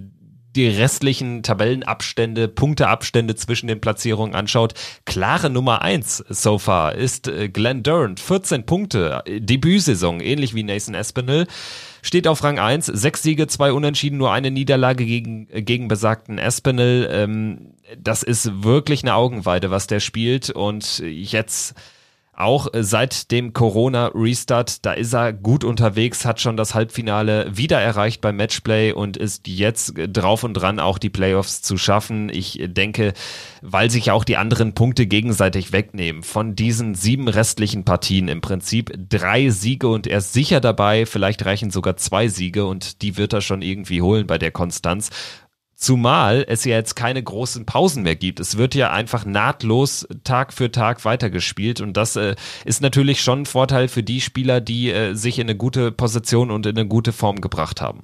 die 0.55 0.67
restlichen 0.67 1.43
Tabellenabstände, 1.43 2.47
Punkteabstände 2.47 3.35
zwischen 3.35 3.67
den 3.67 3.81
Platzierungen 3.81 4.35
anschaut, 4.35 4.73
klare 5.05 5.49
Nummer 5.49 5.81
eins 5.81 6.23
so 6.29 6.57
far 6.57 6.95
ist 6.95 7.27
äh, 7.27 7.49
Glenn 7.49 7.83
Durant. 7.83 8.19
14 8.19 8.65
Punkte, 8.65 9.23
Debütsaison, 9.27 10.19
ähnlich 10.19 10.53
wie 10.53 10.63
Nathan 10.63 10.95
Espinel. 10.95 11.47
Steht 12.01 12.27
auf 12.27 12.43
Rang 12.43 12.59
1, 12.59 12.87
sechs 12.87 13.23
Siege, 13.23 13.47
zwei 13.47 13.71
Unentschieden, 13.71 14.17
nur 14.17 14.33
eine 14.33 14.51
Niederlage 14.51 15.05
gegen, 15.05 15.47
gegen 15.47 15.87
besagten 15.87 16.37
Espinel. 16.37 17.09
Ähm, 17.11 17.73
das 17.97 18.23
ist 18.23 18.63
wirklich 18.63 19.03
eine 19.03 19.15
Augenweide, 19.15 19.71
was 19.71 19.87
der 19.87 20.01
spielt. 20.01 20.49
Und 20.49 20.99
jetzt 20.99 21.75
auch 22.43 22.73
äh, 22.73 22.83
seit 22.83 23.31
dem 23.31 23.53
Corona-Restart, 23.53 24.85
da 24.85 24.93
ist 24.93 25.13
er 25.13 25.33
gut 25.33 25.63
unterwegs, 25.63 26.25
hat 26.25 26.39
schon 26.39 26.57
das 26.57 26.75
Halbfinale 26.75 27.47
wieder 27.55 27.79
erreicht 27.79 28.21
beim 28.21 28.35
Matchplay 28.35 28.91
und 28.91 29.17
ist 29.17 29.47
jetzt 29.47 29.93
drauf 29.95 30.43
und 30.43 30.53
dran, 30.53 30.79
auch 30.79 30.97
die 30.97 31.09
Playoffs 31.09 31.61
zu 31.61 31.77
schaffen. 31.77 32.29
Ich 32.29 32.59
denke, 32.61 33.13
weil 33.61 33.89
sich 33.89 34.11
auch 34.11 34.23
die 34.23 34.37
anderen 34.37 34.73
Punkte 34.73 35.07
gegenseitig 35.07 35.71
wegnehmen. 35.71 36.23
Von 36.23 36.55
diesen 36.55 36.95
sieben 36.95 37.27
restlichen 37.27 37.85
Partien 37.85 38.27
im 38.27 38.41
Prinzip 38.41 38.93
drei 39.09 39.49
Siege 39.49 39.87
und 39.87 40.05
er 40.05 40.19
ist 40.19 40.33
sicher 40.33 40.59
dabei. 40.59 41.05
Vielleicht 41.05 41.45
reichen 41.45 41.71
sogar 41.71 41.97
zwei 41.97 42.27
Siege 42.27 42.65
und 42.65 43.01
die 43.01 43.17
wird 43.17 43.33
er 43.33 43.41
schon 43.41 43.61
irgendwie 43.61 44.01
holen 44.01 44.27
bei 44.27 44.37
der 44.37 44.51
Konstanz. 44.51 45.09
Zumal 45.75 46.45
es 46.47 46.63
ja 46.65 46.75
jetzt 46.75 46.95
keine 46.95 47.21
großen 47.21 47.65
Pausen 47.65 48.03
mehr 48.03 48.15
gibt. 48.15 48.39
Es 48.39 48.57
wird 48.57 48.75
ja 48.75 48.91
einfach 48.91 49.25
nahtlos 49.25 50.07
Tag 50.23 50.53
für 50.53 50.71
Tag 50.71 51.03
weitergespielt 51.03 51.81
und 51.81 51.97
das 51.97 52.15
äh, 52.15 52.35
ist 52.63 52.81
natürlich 52.81 53.21
schon 53.21 53.41
ein 53.41 53.45
Vorteil 53.45 53.87
für 53.87 54.03
die 54.03 54.21
Spieler, 54.21 54.61
die 54.61 54.91
äh, 54.91 55.13
sich 55.13 55.39
in 55.39 55.47
eine 55.47 55.57
gute 55.57 55.91
Position 55.91 56.51
und 56.51 56.65
in 56.65 56.77
eine 56.77 56.87
gute 56.87 57.11
Form 57.11 57.41
gebracht 57.41 57.81
haben. 57.81 58.01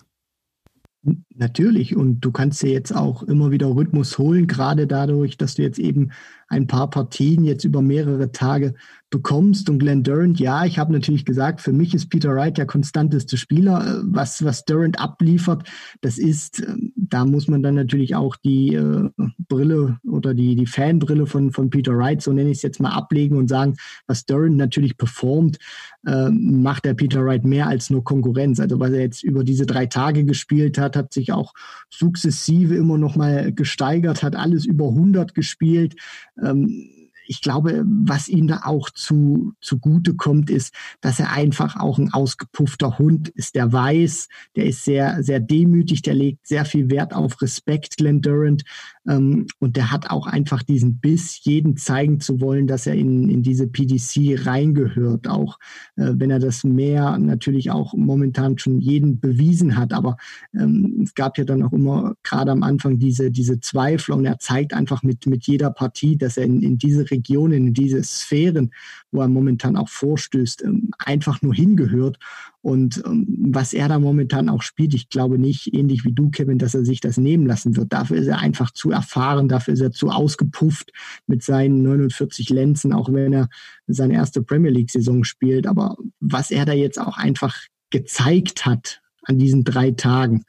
Natürlich 1.33 1.95
und 1.95 2.19
du 2.19 2.31
kannst 2.31 2.61
dir 2.61 2.71
jetzt 2.71 2.93
auch 2.93 3.23
immer 3.23 3.51
wieder 3.51 3.67
Rhythmus 3.67 4.17
holen, 4.17 4.47
gerade 4.47 4.85
dadurch, 4.85 5.37
dass 5.37 5.55
du 5.55 5.61
jetzt 5.61 5.79
eben 5.79 6.11
ein 6.49 6.67
paar 6.67 6.89
Partien 6.89 7.45
jetzt 7.45 7.63
über 7.63 7.81
mehrere 7.81 8.33
Tage 8.33 8.73
bekommst. 9.09 9.69
Und 9.69 9.79
Glenn 9.79 10.03
Durant, 10.03 10.39
ja, 10.39 10.65
ich 10.65 10.77
habe 10.77 10.93
natürlich 10.93 11.25
gesagt, 11.25 11.61
für 11.61 11.73
mich 11.73 11.93
ist 11.93 12.09
Peter 12.09 12.35
Wright 12.35 12.57
der 12.57 12.65
konstanteste 12.65 13.37
Spieler. 13.37 13.85
Äh, 13.85 14.01
was, 14.03 14.43
was 14.43 14.65
Durant 14.65 14.99
abliefert, 14.99 15.67
das 16.01 16.17
ist, 16.17 16.59
ähm, 16.59 16.93
da 16.95 17.25
muss 17.25 17.47
man 17.47 17.63
dann 17.63 17.75
natürlich 17.75 18.15
auch 18.15 18.35
die 18.35 18.75
äh, 18.75 19.09
Brille 19.47 19.99
oder 20.07 20.33
die, 20.33 20.55
die 20.55 20.65
Fanbrille 20.65 21.25
von, 21.25 21.51
von 21.51 21.69
Peter 21.69 21.97
Wright, 21.97 22.21
so 22.21 22.31
nenne 22.33 22.51
ich 22.51 22.57
es 22.57 22.63
jetzt 22.63 22.79
mal, 22.79 22.91
ablegen 22.91 23.37
und 23.37 23.47
sagen, 23.47 23.75
was 24.07 24.25
Durant 24.25 24.57
natürlich 24.57 24.97
performt, 24.97 25.57
äh, 26.05 26.29
macht 26.29 26.85
der 26.85 26.93
Peter 26.93 27.25
Wright 27.25 27.43
mehr 27.45 27.67
als 27.67 27.89
nur 27.89 28.03
Konkurrenz. 28.03 28.59
Also 28.59 28.79
was 28.79 28.91
er 28.91 29.01
jetzt 29.01 29.23
über 29.23 29.43
diese 29.43 29.65
drei 29.65 29.85
Tage 29.87 30.23
gespielt 30.25 30.77
hat, 30.77 30.95
hat 30.95 31.13
sich 31.13 31.31
auch 31.31 31.53
sukzessive 31.89 32.75
immer 32.75 32.97
noch 32.97 33.15
mal 33.15 33.51
gesteigert, 33.53 34.23
hat 34.23 34.35
alles 34.35 34.65
über 34.65 34.89
100 34.89 35.33
gespielt. 35.33 35.95
Ähm, 36.41 36.89
ich 37.29 37.41
glaube, 37.41 37.85
was 37.85 38.27
ihm 38.27 38.47
da 38.47 38.61
auch 38.63 38.89
zu, 38.89 39.53
zugute 39.61 40.15
kommt, 40.15 40.49
ist, 40.49 40.73
dass 40.99 41.19
er 41.19 41.31
einfach 41.31 41.75
auch 41.75 41.99
ein 41.99 42.11
ausgepuffter 42.11 42.97
Hund 42.97 43.29
ist. 43.29 43.53
Der 43.53 43.71
weiß, 43.71 44.29
der 44.55 44.65
ist 44.65 44.83
sehr, 44.83 45.21
sehr 45.21 45.39
demütig, 45.39 46.01
der 46.01 46.15
legt 46.15 46.47
sehr 46.47 46.65
viel 46.65 46.89
Wert 46.89 47.13
auf 47.13 47.39
Respekt, 47.43 47.97
Glenn 47.97 48.23
Durant. 48.23 48.63
Ähm, 49.09 49.47
und 49.59 49.75
der 49.75 49.91
hat 49.91 50.09
auch 50.09 50.27
einfach 50.27 50.63
diesen 50.63 50.99
Biss, 50.99 51.43
jeden 51.43 51.75
zeigen 51.75 52.19
zu 52.19 52.39
wollen, 52.39 52.67
dass 52.67 52.87
er 52.87 52.95
in, 52.95 53.29
in 53.29 53.43
diese 53.43 53.67
PDC 53.67 54.45
reingehört. 54.45 55.27
Auch 55.27 55.57
äh, 55.97 56.13
wenn 56.13 56.31
er 56.31 56.39
das 56.39 56.63
mehr 56.63 57.17
natürlich 57.17 57.71
auch 57.71 57.93
momentan 57.93 58.57
schon 58.57 58.79
jeden 58.79 59.19
bewiesen 59.19 59.75
hat. 59.75 59.91
Aber 59.91 60.15
ähm, 60.53 61.01
es 61.03 61.13
gab 61.13 61.37
ja 61.37 61.43
dann 61.43 61.63
auch 61.63 61.73
immer 61.73 62.13
gerade 62.23 62.51
am 62.51 62.63
Anfang 62.63 62.99
diese, 62.99 63.31
diese 63.31 63.59
Zweifel 63.59 64.13
und 64.13 64.25
er 64.25 64.39
zeigt 64.39 64.73
einfach 64.73 65.03
mit, 65.03 65.25
mit 65.25 65.47
jeder 65.47 65.71
Partie, 65.71 66.17
dass 66.17 66.37
er 66.37 66.45
in, 66.45 66.61
in 66.61 66.77
diese 66.77 67.09
Region 67.09 67.49
Regionen, 67.49 67.67
in 67.67 67.73
diese 67.73 68.03
Sphären, 68.03 68.71
wo 69.11 69.21
er 69.21 69.27
momentan 69.27 69.75
auch 69.75 69.89
vorstößt, 69.89 70.63
ähm, 70.63 70.91
einfach 70.97 71.41
nur 71.41 71.53
hingehört. 71.53 72.17
Und 72.61 73.01
ähm, 73.05 73.25
was 73.51 73.73
er 73.73 73.87
da 73.87 73.99
momentan 73.99 74.49
auch 74.49 74.61
spielt, 74.61 74.93
ich 74.93 75.09
glaube 75.09 75.39
nicht, 75.39 75.73
ähnlich 75.73 76.03
wie 76.03 76.11
du, 76.11 76.29
Kevin, 76.29 76.57
dass 76.57 76.75
er 76.75 76.83
sich 76.83 76.99
das 76.99 77.17
nehmen 77.17 77.45
lassen 77.45 77.77
wird. 77.77 77.93
Dafür 77.93 78.17
ist 78.17 78.27
er 78.27 78.39
einfach 78.39 78.71
zu 78.71 78.91
erfahren, 78.91 79.47
dafür 79.47 79.73
ist 79.73 79.79
er 79.79 79.91
zu 79.91 80.09
ausgepufft 80.09 80.91
mit 81.25 81.41
seinen 81.41 81.81
49 81.83 82.49
Lenzen, 82.49 82.91
auch 82.91 83.11
wenn 83.13 83.33
er 83.33 83.49
seine 83.87 84.15
erste 84.15 84.43
Premier 84.43 84.71
League-Saison 84.71 85.23
spielt. 85.23 85.67
Aber 85.67 85.95
was 86.19 86.51
er 86.51 86.65
da 86.65 86.73
jetzt 86.73 86.99
auch 86.99 87.17
einfach 87.17 87.57
gezeigt 87.91 88.65
hat 88.65 89.01
an 89.23 89.37
diesen 89.37 89.63
drei 89.63 89.91
Tagen, 89.91 90.43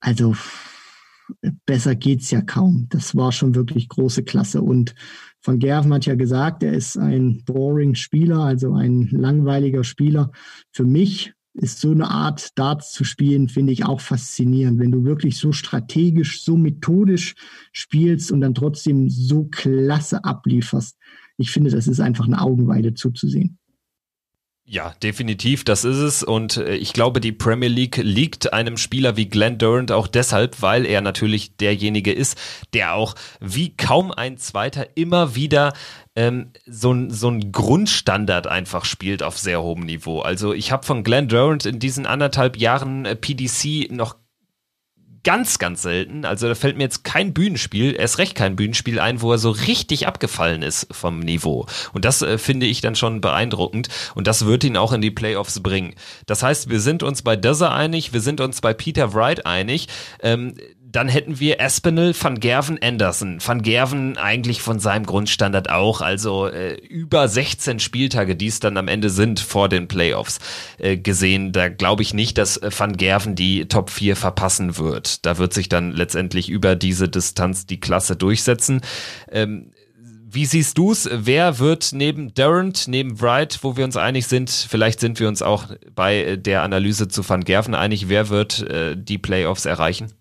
also 0.00 0.36
besser 1.66 1.94
geht's 1.94 2.30
ja 2.30 2.40
kaum. 2.40 2.86
Das 2.90 3.16
war 3.16 3.32
schon 3.32 3.54
wirklich 3.54 3.88
große 3.88 4.22
Klasse. 4.22 4.62
Und 4.62 4.94
Van 5.42 5.58
Gerven 5.58 5.94
hat 5.94 6.06
ja 6.06 6.14
gesagt, 6.14 6.62
er 6.62 6.72
ist 6.72 6.98
ein 6.98 7.42
boring 7.44 7.94
Spieler, 7.94 8.40
also 8.40 8.74
ein 8.74 9.08
langweiliger 9.10 9.84
Spieler. 9.84 10.32
Für 10.72 10.84
mich 10.84 11.32
ist 11.54 11.80
so 11.80 11.90
eine 11.90 12.10
Art 12.10 12.58
Darts 12.58 12.92
zu 12.92 13.04
spielen, 13.04 13.48
finde 13.48 13.72
ich 13.72 13.84
auch 13.84 14.00
faszinierend. 14.00 14.78
Wenn 14.78 14.92
du 14.92 15.04
wirklich 15.04 15.38
so 15.38 15.52
strategisch, 15.52 16.42
so 16.42 16.56
methodisch 16.56 17.34
spielst 17.72 18.30
und 18.32 18.40
dann 18.40 18.54
trotzdem 18.54 19.08
so 19.08 19.44
klasse 19.44 20.24
ablieferst. 20.24 20.96
Ich 21.38 21.50
finde, 21.50 21.70
das 21.70 21.88
ist 21.88 22.00
einfach 22.00 22.26
eine 22.26 22.40
Augenweide 22.40 22.94
zuzusehen. 22.94 23.59
Ja, 24.72 24.94
definitiv, 25.02 25.64
das 25.64 25.84
ist 25.84 25.96
es. 25.96 26.22
Und 26.22 26.58
äh, 26.58 26.76
ich 26.76 26.92
glaube, 26.92 27.20
die 27.20 27.32
Premier 27.32 27.68
League 27.68 27.96
liegt 27.96 28.52
einem 28.52 28.76
Spieler 28.76 29.16
wie 29.16 29.28
Glenn 29.28 29.58
Durant 29.58 29.90
auch 29.90 30.06
deshalb, 30.06 30.62
weil 30.62 30.86
er 30.86 31.00
natürlich 31.00 31.56
derjenige 31.56 32.12
ist, 32.12 32.38
der 32.72 32.94
auch 32.94 33.16
wie 33.40 33.76
kaum 33.76 34.12
ein 34.12 34.38
Zweiter 34.38 34.86
immer 34.94 35.34
wieder 35.34 35.72
ähm, 36.14 36.52
so, 36.66 36.94
so 37.08 37.28
ein 37.30 37.50
Grundstandard 37.50 38.46
einfach 38.46 38.84
spielt 38.84 39.24
auf 39.24 39.38
sehr 39.38 39.60
hohem 39.60 39.86
Niveau. 39.86 40.20
Also 40.20 40.52
ich 40.52 40.70
habe 40.70 40.86
von 40.86 41.02
Glenn 41.02 41.26
Durant 41.26 41.66
in 41.66 41.80
diesen 41.80 42.06
anderthalb 42.06 42.56
Jahren 42.56 43.06
äh, 43.06 43.16
PDC 43.16 43.90
noch 43.90 44.19
ganz, 45.24 45.58
ganz 45.58 45.82
selten. 45.82 46.24
Also 46.24 46.48
da 46.48 46.54
fällt 46.54 46.76
mir 46.76 46.84
jetzt 46.84 47.04
kein 47.04 47.32
Bühnenspiel, 47.34 47.94
erst 47.98 48.18
recht 48.18 48.34
kein 48.34 48.56
Bühnenspiel 48.56 49.00
ein, 49.00 49.20
wo 49.20 49.32
er 49.32 49.38
so 49.38 49.50
richtig 49.50 50.06
abgefallen 50.06 50.62
ist 50.62 50.86
vom 50.90 51.20
Niveau. 51.20 51.66
Und 51.92 52.04
das 52.04 52.22
äh, 52.22 52.38
finde 52.38 52.66
ich 52.66 52.80
dann 52.80 52.96
schon 52.96 53.20
beeindruckend. 53.20 53.88
Und 54.14 54.26
das 54.26 54.46
wird 54.46 54.64
ihn 54.64 54.76
auch 54.76 54.92
in 54.92 55.00
die 55.00 55.10
Playoffs 55.10 55.60
bringen. 55.60 55.94
Das 56.26 56.42
heißt, 56.42 56.70
wir 56.70 56.80
sind 56.80 57.02
uns 57.02 57.22
bei 57.22 57.36
Dözzer 57.36 57.72
einig, 57.72 58.12
wir 58.12 58.20
sind 58.20 58.40
uns 58.40 58.60
bei 58.60 58.72
Peter 58.72 59.14
Wright 59.14 59.46
einig. 59.46 59.88
Ähm, 60.22 60.54
dann 60.92 61.08
hätten 61.08 61.38
wir 61.38 61.60
Espinel, 61.60 62.14
Van 62.20 62.40
Gerven, 62.40 62.78
Anderson. 62.82 63.38
Van 63.44 63.62
Gerven 63.62 64.16
eigentlich 64.16 64.60
von 64.60 64.80
seinem 64.80 65.06
Grundstandard 65.06 65.70
auch, 65.70 66.00
also 66.00 66.48
äh, 66.48 66.74
über 66.74 67.28
16 67.28 67.78
Spieltage, 67.78 68.34
die 68.34 68.48
es 68.48 68.60
dann 68.60 68.76
am 68.76 68.88
Ende 68.88 69.10
sind 69.10 69.40
vor 69.40 69.68
den 69.68 69.88
Playoffs 69.88 70.38
äh, 70.78 70.96
gesehen. 70.96 71.52
Da 71.52 71.68
glaube 71.68 72.02
ich 72.02 72.14
nicht, 72.14 72.38
dass 72.38 72.56
äh, 72.56 72.70
Van 72.76 72.96
Gerven 72.96 73.34
die 73.34 73.66
Top 73.66 73.90
4 73.90 74.16
verpassen 74.16 74.78
wird. 74.78 75.24
Da 75.26 75.38
wird 75.38 75.54
sich 75.54 75.68
dann 75.68 75.92
letztendlich 75.92 76.48
über 76.48 76.74
diese 76.74 77.08
Distanz 77.08 77.66
die 77.66 77.80
Klasse 77.80 78.16
durchsetzen. 78.16 78.80
Ähm, 79.30 79.70
wie 80.32 80.46
siehst 80.46 80.78
du's? 80.78 81.08
Wer 81.12 81.58
wird 81.58 81.90
neben 81.92 82.34
Durant, 82.34 82.86
neben 82.86 83.20
Wright, 83.20 83.58
wo 83.62 83.76
wir 83.76 83.84
uns 83.84 83.96
einig 83.96 84.26
sind, 84.26 84.50
vielleicht 84.50 85.00
sind 85.00 85.18
wir 85.18 85.28
uns 85.28 85.42
auch 85.42 85.66
bei 85.94 86.22
äh, 86.22 86.38
der 86.38 86.62
Analyse 86.62 87.08
zu 87.08 87.28
Van 87.28 87.44
Gerven 87.44 87.74
einig, 87.74 88.08
wer 88.08 88.28
wird 88.28 88.60
äh, 88.68 88.96
die 88.96 89.18
Playoffs 89.18 89.64
erreichen? 89.64 90.12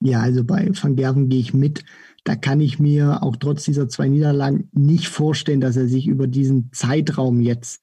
Ja, 0.00 0.20
also 0.20 0.44
bei 0.44 0.70
Van 0.72 0.96
Gerven 0.96 1.28
gehe 1.28 1.40
ich 1.40 1.54
mit. 1.54 1.84
Da 2.24 2.36
kann 2.36 2.60
ich 2.60 2.78
mir 2.78 3.22
auch 3.22 3.36
trotz 3.36 3.64
dieser 3.64 3.88
zwei 3.88 4.08
Niederlagen 4.08 4.68
nicht 4.72 5.08
vorstellen, 5.08 5.60
dass 5.60 5.76
er 5.76 5.86
sich 5.86 6.06
über 6.06 6.26
diesen 6.26 6.70
Zeitraum 6.72 7.40
jetzt 7.40 7.80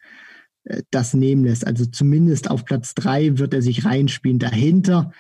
äh, 0.66 0.84
das 0.92 1.14
nehmen 1.14 1.46
lässt. 1.46 1.66
Also 1.66 1.86
zumindest 1.86 2.50
auf 2.50 2.66
Platz 2.66 2.94
drei 2.94 3.38
wird 3.38 3.54
er 3.54 3.62
sich 3.62 3.86
reinspielen. 3.86 4.40
Dahinter 4.40 5.12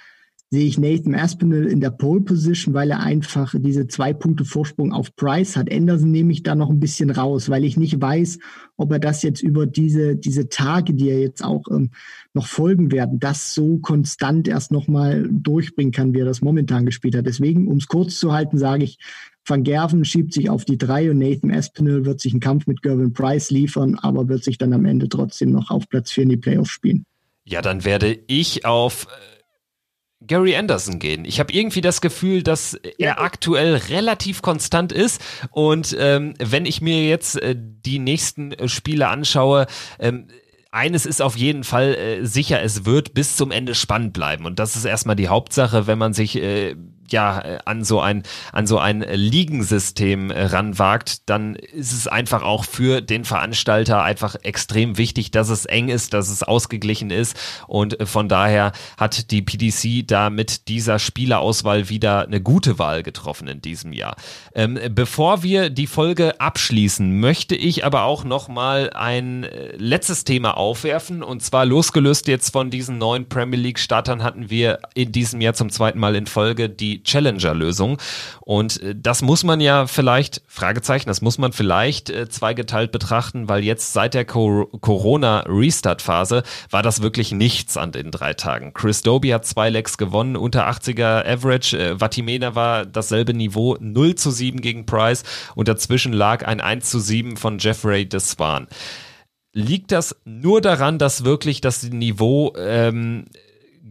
sehe 0.54 0.68
ich 0.68 0.78
Nathan 0.78 1.16
Aspinall 1.16 1.66
in 1.66 1.82
der 1.82 1.90
Pole 1.90 2.22
Position, 2.22 2.76
weil 2.76 2.92
er 2.92 3.00
einfach 3.00 3.56
diese 3.58 3.88
zwei 3.88 4.14
Punkte 4.14 4.46
Vorsprung 4.46 4.94
auf 4.94 5.16
Price 5.16 5.58
hat. 5.58 5.74
Anderson 5.74 6.12
nehme 6.12 6.32
ich 6.32 6.44
da 6.44 6.54
noch 6.54 6.70
ein 6.70 6.80
bisschen 6.80 7.10
raus, 7.10 7.50
weil 7.50 7.64
ich 7.64 7.76
nicht 7.76 8.00
weiß, 8.00 8.38
ob 8.78 8.92
er 8.92 9.00
das 9.00 9.24
jetzt 9.24 9.42
über 9.42 9.66
diese, 9.66 10.16
diese 10.16 10.50
Tage, 10.50 10.94
die 10.94 11.10
er 11.10 11.20
jetzt 11.20 11.44
auch 11.44 11.64
ähm, 11.72 11.90
noch 12.36 12.46
folgen 12.46 12.92
werden, 12.92 13.20
das 13.20 13.56
so 13.56 13.80
konstant 13.80 14.48
erst 14.48 14.72
nochmal 14.72 15.28
durchbringen 15.32 15.92
kann, 15.92 16.14
wie 16.14 16.20
er 16.20 16.26
das 16.26 16.44
momentan 16.44 16.86
gespielt 16.86 17.16
hat. 17.16 17.26
Deswegen, 17.26 17.68
um 17.68 17.78
es 17.78 17.88
kurz 17.88 18.20
zu 18.20 18.32
halten, 18.32 18.60
sage 18.60 18.84
ich, 18.84 19.00
Van 19.48 19.64
Gerven 19.64 20.06
schiebt 20.06 20.36
sich 20.36 20.52
auf 20.52 20.66
die 20.66 20.78
drei 20.78 21.10
und 21.10 21.18
Nathan 21.18 21.50
Aspinall 21.50 22.06
wird 22.06 22.22
sich 22.22 22.32
einen 22.32 22.42
Kampf 22.42 22.68
mit 22.68 22.84
Gervin 22.84 23.14
Price 23.14 23.50
liefern, 23.50 23.96
aber 23.96 24.30
wird 24.30 24.44
sich 24.44 24.60
dann 24.60 24.72
am 24.74 24.86
Ende 24.86 25.10
trotzdem 25.10 25.50
noch 25.50 25.72
auf 25.72 25.90
Platz 25.90 26.12
4 26.12 26.26
in 26.26 26.30
die 26.30 26.38
Playoffs 26.38 26.70
spielen. 26.70 27.06
Ja, 27.44 27.64
dann 27.64 27.84
werde 27.86 28.20
ich 28.28 28.66
auf 28.66 29.08
äh, 29.08 29.33
Gary 30.28 30.56
Anderson 30.56 31.00
gehen. 31.00 31.26
Ich 31.26 31.40
habe 31.40 31.54
irgendwie 31.54 31.82
das 31.82 32.02
Gefühl, 32.02 32.44
dass 32.44 32.74
er 32.98 33.22
aktuell 33.22 33.76
relativ 33.76 34.42
konstant 34.42 34.92
ist. 34.92 35.22
Und 35.52 35.96
ähm, 36.00 36.34
wenn 36.40 36.66
ich 36.66 36.82
mir 36.82 37.08
jetzt 37.08 37.42
äh, 37.42 37.56
die 37.58 38.00
nächsten 38.00 38.52
äh, 38.52 38.68
Spiele 38.68 39.08
anschaue, 39.08 39.68
ähm, 40.00 40.28
eines 40.72 41.06
ist 41.06 41.22
auf 41.22 41.38
jeden 41.38 41.64
Fall 41.64 41.96
äh, 41.96 42.26
sicher, 42.26 42.62
es 42.62 42.86
wird 42.86 43.14
bis 43.14 43.36
zum 43.36 43.52
Ende 43.52 43.76
spannend 43.76 44.14
bleiben. 44.14 44.46
Und 44.46 44.58
das 44.58 44.76
ist 44.76 44.86
erstmal 44.86 45.16
die 45.16 45.28
Hauptsache, 45.28 45.86
wenn 45.86 46.00
man 46.00 46.14
sich 46.14 46.36
äh, 46.36 46.76
ja 47.10 47.40
äh, 47.40 47.60
an 47.66 47.84
so 47.84 48.00
ein 48.00 48.24
an 48.52 48.68
so 48.68 48.78
ein 48.78 49.02
Ligensystem 49.02 50.32
äh, 50.32 50.46
ranwagt, 50.46 51.30
dann 51.30 51.56
ist 51.56 51.94
es 51.94 52.08
einfach 52.08 52.44
auch 52.44 52.66
für 52.66 53.02
den 53.02 53.26
Veranstalter 53.26 54.04
einfach 54.04 54.36
extrem 54.44 54.98
wichtig, 54.98 55.32
dass 55.32 55.50
es 55.50 55.66
eng 55.66 55.90
ist, 55.90 56.14
dass 56.14 56.30
es 56.30 56.44
ausgeglichen 56.44 57.10
ist 57.10 57.38
und 57.68 58.00
äh, 58.00 58.06
von 58.06 58.30
daher 58.30 58.72
hat 58.98 59.32
die 59.32 59.42
PDC 59.42 60.08
da 60.08 60.30
mit 60.30 60.68
dieser 60.68 61.00
Spielerauswahl 61.00 61.90
wieder 61.90 62.26
eine 62.26 62.42
gute 62.42 62.80
Wahl 62.80 63.04
getroffen 63.04 63.48
in 63.48 63.62
diesem 63.62 63.94
Jahr. 63.94 64.16
Ähm, 64.56 64.80
bevor 64.92 65.44
wir 65.44 65.70
die 65.70 65.88
Folge 65.88 66.40
abschließen, 66.40 67.20
möchte 67.20 67.56
ich 67.56 67.86
aber 67.86 68.04
auch 68.04 68.24
noch 68.24 68.48
mal 68.48 68.92
ein 68.94 69.46
letztes 69.78 70.24
Thema 70.24 70.58
aufwerfen 70.58 71.24
und 71.24 71.42
zwar 71.42 71.66
losgelöst 71.66 72.28
jetzt 72.28 72.52
von 72.52 72.70
diesen 72.70 72.98
neuen 72.98 73.28
Premier 73.28 73.60
League 73.60 73.80
Startern 73.80 74.24
hatten 74.24 74.50
wir 74.50 74.80
in 74.94 75.12
diesem 75.12 75.42
Jahr 75.42 75.54
zum 75.54 75.70
zweiten 75.70 76.00
Mal 76.00 76.16
in 76.16 76.28
Folge 76.28 76.70
die 76.70 76.93
Challenger-Lösung. 77.02 77.98
Und 78.42 78.82
äh, 78.82 78.94
das 78.96 79.22
muss 79.22 79.44
man 79.44 79.60
ja 79.62 79.86
vielleicht, 79.88 80.42
Fragezeichen, 80.48 81.08
das 81.08 81.22
muss 81.22 81.38
man 81.38 81.54
vielleicht 81.54 82.10
äh, 82.10 82.28
zweigeteilt 82.30 82.92
betrachten, 82.92 83.48
weil 83.50 83.64
jetzt 83.64 83.94
seit 83.94 84.14
der 84.14 84.26
Corona-Restart-Phase 84.26 86.44
war 86.70 86.84
das 86.84 87.02
wirklich 87.02 87.32
nichts 87.32 87.78
an 87.78 87.94
den 87.94 88.12
drei 88.12 88.34
Tagen. 88.34 88.74
Chris 88.74 89.02
Doby 89.02 89.30
hat 89.30 89.46
zwei 89.46 89.70
Legs 89.70 89.98
gewonnen, 89.98 90.36
unter 90.36 90.68
80er 90.70 91.26
Average. 91.26 91.80
Äh, 91.80 91.98
Vatimena 92.00 92.56
war 92.56 92.86
dasselbe 92.86 93.34
Niveau, 93.34 93.78
0 93.80 94.16
zu 94.16 94.30
7 94.30 94.60
gegen 94.62 94.86
Price 94.86 95.24
und 95.56 95.68
dazwischen 95.68 96.14
lag 96.14 96.46
ein 96.46 96.62
1 96.62 96.88
zu 96.90 97.00
7 97.00 97.38
von 97.38 97.58
Jeffrey 97.58 98.08
Deswan. 98.08 98.68
Liegt 99.54 99.92
das 99.92 100.16
nur 100.26 100.62
daran, 100.62 100.98
dass 100.98 101.26
wirklich 101.26 101.62
das 101.62 101.84
Niveau 101.84 102.54
ähm, 102.58 103.26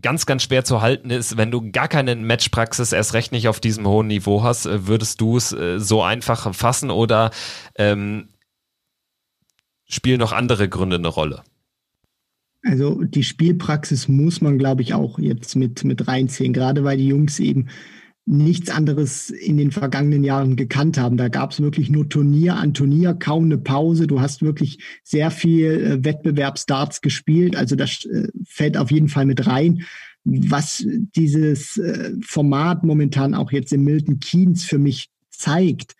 ganz, 0.03 0.26
ganz 0.26 0.42
schwer 0.44 0.64
zu 0.64 0.82
halten 0.82 1.11
ist, 1.11 1.36
wenn 1.36 1.50
du 1.50 1.70
gar 1.70 1.88
keine 1.88 2.14
Matchpraxis 2.16 2.92
erst 2.92 3.14
recht 3.14 3.32
nicht 3.32 3.48
auf 3.48 3.61
diesem 3.61 3.86
hohen 3.86 4.09
Niveau 4.09 4.42
hast, 4.42 4.66
äh, 4.66 4.86
würdest 4.86 5.20
du 5.20 5.36
es 5.36 5.53
äh, 5.53 5.78
so 5.78 6.03
einfach 6.03 6.55
fassen 6.55 6.90
oder 6.90 7.30
ähm, 7.76 8.28
spielen 9.86 10.20
noch 10.20 10.32
andere 10.32 10.68
Gründe 10.68 10.96
eine 10.96 11.09
Rolle? 11.09 11.42
Also 12.64 13.03
die 13.03 13.24
Spielpraxis 13.24 14.07
muss 14.07 14.40
man, 14.40 14.59
glaube 14.59 14.82
ich, 14.82 14.94
auch 14.94 15.18
jetzt 15.18 15.57
mit, 15.57 15.82
mit 15.84 16.07
reinziehen, 16.07 16.53
gerade 16.53 16.84
weil 16.84 16.96
die 16.96 17.09
Jungs 17.09 17.40
eben 17.40 17.68
nichts 18.24 18.70
anderes 18.70 19.30
in 19.30 19.56
den 19.56 19.72
vergangenen 19.72 20.22
Jahren 20.22 20.54
gekannt 20.54 20.96
haben. 20.96 21.16
Da 21.16 21.28
gab 21.28 21.50
es 21.50 21.60
wirklich 21.60 21.90
nur 21.90 22.08
Turnier 22.08 22.56
an 22.56 22.72
Turnier, 22.72 23.14
kaum 23.14 23.44
eine 23.44 23.58
Pause. 23.58 24.06
Du 24.06 24.20
hast 24.20 24.42
wirklich 24.42 24.78
sehr 25.02 25.30
viel 25.30 25.70
äh, 25.70 26.04
Wettbewerbsdarts 26.04 27.00
gespielt. 27.00 27.56
Also 27.56 27.74
das 27.74 28.04
äh, 28.04 28.28
fällt 28.44 28.76
auf 28.76 28.90
jeden 28.90 29.08
Fall 29.08 29.26
mit 29.26 29.46
rein. 29.46 29.82
Was 30.24 30.86
dieses 31.16 31.78
äh, 31.78 32.12
Format 32.22 32.84
momentan 32.84 33.34
auch 33.34 33.50
jetzt 33.50 33.72
im 33.72 33.82
Milton 33.82 34.20
Keynes 34.20 34.64
für 34.64 34.78
mich 34.78 35.10
zeigt, 35.30 35.96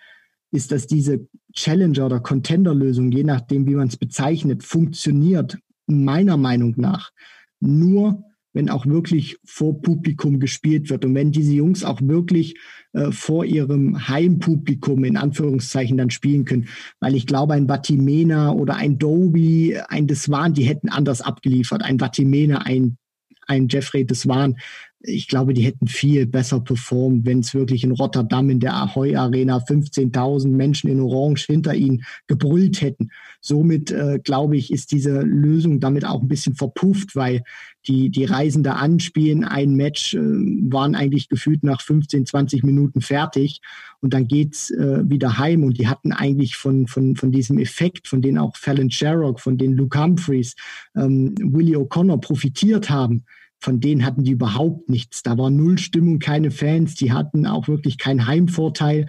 ist, 0.53 0.71
dass 0.71 0.87
diese 0.87 1.27
Challenger- 1.55 2.07
oder 2.07 2.21
Contender-Lösung, 2.21 3.11
je 3.11 3.25
nachdem, 3.25 3.67
wie 3.67 3.75
man 3.75 3.89
es 3.89 3.97
bezeichnet, 3.97 4.63
funktioniert 4.63 5.59
meiner 5.87 6.37
Meinung 6.37 6.75
nach 6.77 7.11
nur, 7.59 8.25
wenn 8.53 8.69
auch 8.69 8.87
wirklich 8.87 9.39
vor 9.45 9.81
Publikum 9.81 10.41
gespielt 10.41 10.91
wird 10.91 11.05
und 11.05 11.15
wenn 11.15 11.33
diese 11.33 11.53
Jungs 11.53 11.85
auch 11.85 12.01
wirklich 12.03 12.57
äh, 12.93 13.11
vor 13.11 13.45
ihrem 13.45 14.09
Heimpublikum 14.09 15.05
in 15.05 15.17
Anführungszeichen 15.17 15.97
dann 15.97 16.11
spielen 16.11 16.45
können. 16.45 16.69
Weil 17.01 17.15
ich 17.15 17.27
glaube, 17.27 17.55
ein 17.55 17.69
Vatimena 17.69 18.53
oder 18.53 18.77
ein 18.77 18.99
Doby, 18.99 19.79
ein 19.89 20.07
Deswan, 20.07 20.55
die 20.55 20.65
hätten 20.65 20.91
anders 20.91 21.23
abgeliefert. 21.23 21.83
Ein 21.83 21.99
Vatimena, 21.99 22.59
ein, 22.59 22.99
ein 23.47 23.69
Jeffrey 23.69 24.05
Deswan 24.05 24.57
ich 25.05 25.29
glaube, 25.29 25.55
die 25.55 25.63
hätten 25.63 25.87
viel 25.87 26.27
besser 26.27 26.61
performt, 26.61 27.27
wenn 27.27 27.41
es 27.41 27.55
wirklich 27.55 27.85
in 27.85 27.93
Rotterdam 27.93 28.51
in 28.51 28.61
der 28.61 28.75
Ahoy 28.75 29.17
Arena 29.17 29.59
15.000 29.59 30.49
Menschen 30.49 30.91
in 30.91 31.01
Orange 31.01 31.47
hinter 31.47 31.75
ihnen 31.75 32.05
gebrüllt 32.27 32.81
hätten. 32.81 33.11
Somit, 33.41 33.91
äh, 33.91 34.21
glaube 34.23 34.57
ich, 34.57 34.73
ist 34.73 34.93
diese 34.93 35.23
Lösung 35.23 35.81
damit 35.81 36.05
auch 36.05 36.23
ein 36.23 36.29
bisschen 36.29 36.55
verpufft, 36.55 37.17
weil 37.17 37.43
die, 37.87 38.11
die 38.11 38.25
Reisen 38.25 38.63
da 38.63 38.75
anspielen, 38.75 39.45
ein 39.45 39.75
Match, 39.75 40.15
äh, 40.15 40.21
waren 40.21 40.95
eigentlich 40.95 41.29
gefühlt 41.29 41.65
nach 41.65 41.81
15, 41.81 42.27
20 42.27 42.63
Minuten 42.63 43.01
fertig 43.01 43.61
und 44.01 44.15
dann 44.15 44.29
geht's 44.29 44.71
äh, 44.71 45.03
wieder 45.09 45.39
heim 45.39 45.65
und 45.65 45.79
die 45.79 45.89
hatten 45.89 46.13
eigentlich 46.13 46.57
von, 46.57 46.87
von, 46.87 47.17
von 47.17 47.33
diesem 47.33 47.59
Effekt, 47.59 48.07
von 48.07 48.23
den 48.23 48.39
auch 48.39 48.57
Fallon 48.57 48.91
Sherrock, 48.91 49.41
von 49.41 49.59
den 49.59 49.73
Luke 49.73 50.01
Humphreys, 50.01 50.55
ähm, 50.97 51.35
Willie 51.41 51.77
O'Connor 51.77 52.21
profitiert 52.21 52.89
haben 52.89 53.25
von 53.63 53.79
denen 53.79 54.05
hatten 54.05 54.25
die 54.25 54.33
überhaupt 54.33 54.91
nichts. 54.91 55.23
Da 55.23 55.39
war 55.39 55.49
null 55.49 55.79
Stimmung, 55.79 56.19
keine 56.19 56.51
Fans, 56.51 56.97
die 56.97 57.13
hatten 57.13 57.47
auch 57.47 57.69
wirklich 57.69 57.97
keinen 57.97 58.27
Heimvorteil. 58.27 59.07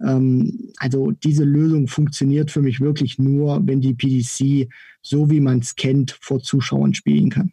Ähm, 0.00 0.72
also 0.76 1.10
diese 1.10 1.44
Lösung 1.44 1.88
funktioniert 1.88 2.50
für 2.50 2.60
mich 2.60 2.80
wirklich 2.80 3.18
nur, 3.18 3.66
wenn 3.66 3.80
die 3.80 3.94
PDC, 3.94 4.70
so 5.00 5.30
wie 5.30 5.40
man 5.40 5.60
es 5.60 5.74
kennt, 5.76 6.18
vor 6.20 6.40
Zuschauern 6.40 6.92
spielen 6.92 7.30
kann. 7.30 7.52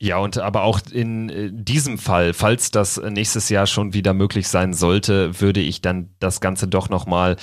Ja, 0.00 0.18
und 0.18 0.38
aber 0.38 0.62
auch 0.62 0.80
in 0.92 1.28
äh, 1.30 1.50
diesem 1.52 1.98
Fall, 1.98 2.32
falls 2.32 2.70
das 2.70 3.02
nächstes 3.10 3.48
Jahr 3.48 3.66
schon 3.66 3.92
wieder 3.92 4.14
möglich 4.14 4.46
sein 4.46 4.74
sollte, 4.74 5.40
würde 5.40 5.60
ich 5.60 5.80
dann 5.80 6.10
das 6.20 6.40
Ganze 6.40 6.68
doch 6.68 6.88
nochmal 6.88 7.36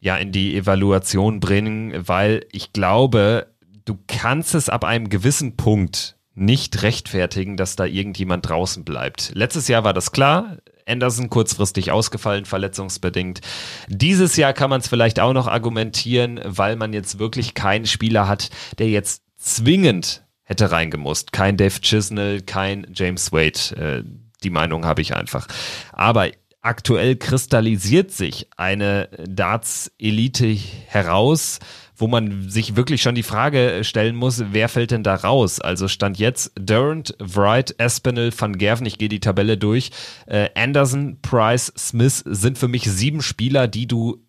ja, 0.00 0.16
in 0.16 0.32
die 0.32 0.56
Evaluation 0.56 1.40
bringen, 1.40 1.92
weil 2.08 2.46
ich 2.52 2.72
glaube, 2.72 3.48
du 3.84 3.98
kannst 4.06 4.54
es 4.54 4.70
ab 4.70 4.84
einem 4.84 5.10
gewissen 5.10 5.56
Punkt 5.56 6.16
nicht 6.34 6.82
rechtfertigen, 6.82 7.56
dass 7.56 7.76
da 7.76 7.84
irgendjemand 7.84 8.48
draußen 8.48 8.84
bleibt. 8.84 9.32
Letztes 9.34 9.68
Jahr 9.68 9.84
war 9.84 9.92
das 9.92 10.12
klar. 10.12 10.58
Anderson 10.86 11.30
kurzfristig 11.30 11.90
ausgefallen, 11.90 12.44
verletzungsbedingt. 12.44 13.40
Dieses 13.88 14.36
Jahr 14.36 14.52
kann 14.52 14.70
man 14.70 14.80
es 14.80 14.88
vielleicht 14.88 15.20
auch 15.20 15.32
noch 15.32 15.46
argumentieren, 15.46 16.40
weil 16.44 16.76
man 16.76 16.92
jetzt 16.92 17.18
wirklich 17.18 17.54
keinen 17.54 17.86
Spieler 17.86 18.26
hat, 18.28 18.50
der 18.78 18.88
jetzt 18.88 19.22
zwingend 19.36 20.24
hätte 20.42 20.70
reingemusst. 20.70 21.32
Kein 21.32 21.56
Dave 21.56 21.80
Chisnell, 21.80 22.42
kein 22.42 22.86
James 22.92 23.32
Wade. 23.32 23.76
Äh, 23.76 24.04
die 24.42 24.50
Meinung 24.50 24.84
habe 24.84 25.02
ich 25.02 25.14
einfach. 25.14 25.46
Aber 25.92 26.28
aktuell 26.62 27.16
kristallisiert 27.16 28.10
sich 28.10 28.48
eine 28.56 29.08
Darts-Elite 29.26 30.56
heraus, 30.86 31.58
wo 32.02 32.08
man 32.08 32.50
sich 32.50 32.74
wirklich 32.74 33.00
schon 33.00 33.14
die 33.14 33.22
Frage 33.22 33.84
stellen 33.84 34.16
muss, 34.16 34.42
wer 34.50 34.68
fällt 34.68 34.90
denn 34.90 35.04
da 35.04 35.14
raus? 35.14 35.60
Also 35.60 35.86
stand 35.86 36.18
jetzt 36.18 36.50
Durant, 36.56 37.14
Wright, 37.20 37.76
Espinel, 37.78 38.32
Van 38.36 38.58
Gerven, 38.58 38.86
ich 38.86 38.98
gehe 38.98 39.08
die 39.08 39.20
Tabelle 39.20 39.56
durch, 39.56 39.90
äh, 40.26 40.50
Anderson, 40.56 41.20
Price, 41.22 41.72
Smith 41.78 42.24
sind 42.26 42.58
für 42.58 42.66
mich 42.66 42.90
sieben 42.90 43.22
Spieler, 43.22 43.68
die 43.68 43.86
du, 43.86 44.26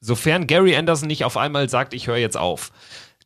sofern 0.00 0.46
Gary 0.46 0.76
Anderson 0.76 1.08
nicht 1.08 1.24
auf 1.24 1.38
einmal 1.38 1.70
sagt, 1.70 1.94
ich 1.94 2.06
höre 2.06 2.18
jetzt 2.18 2.36
auf, 2.36 2.70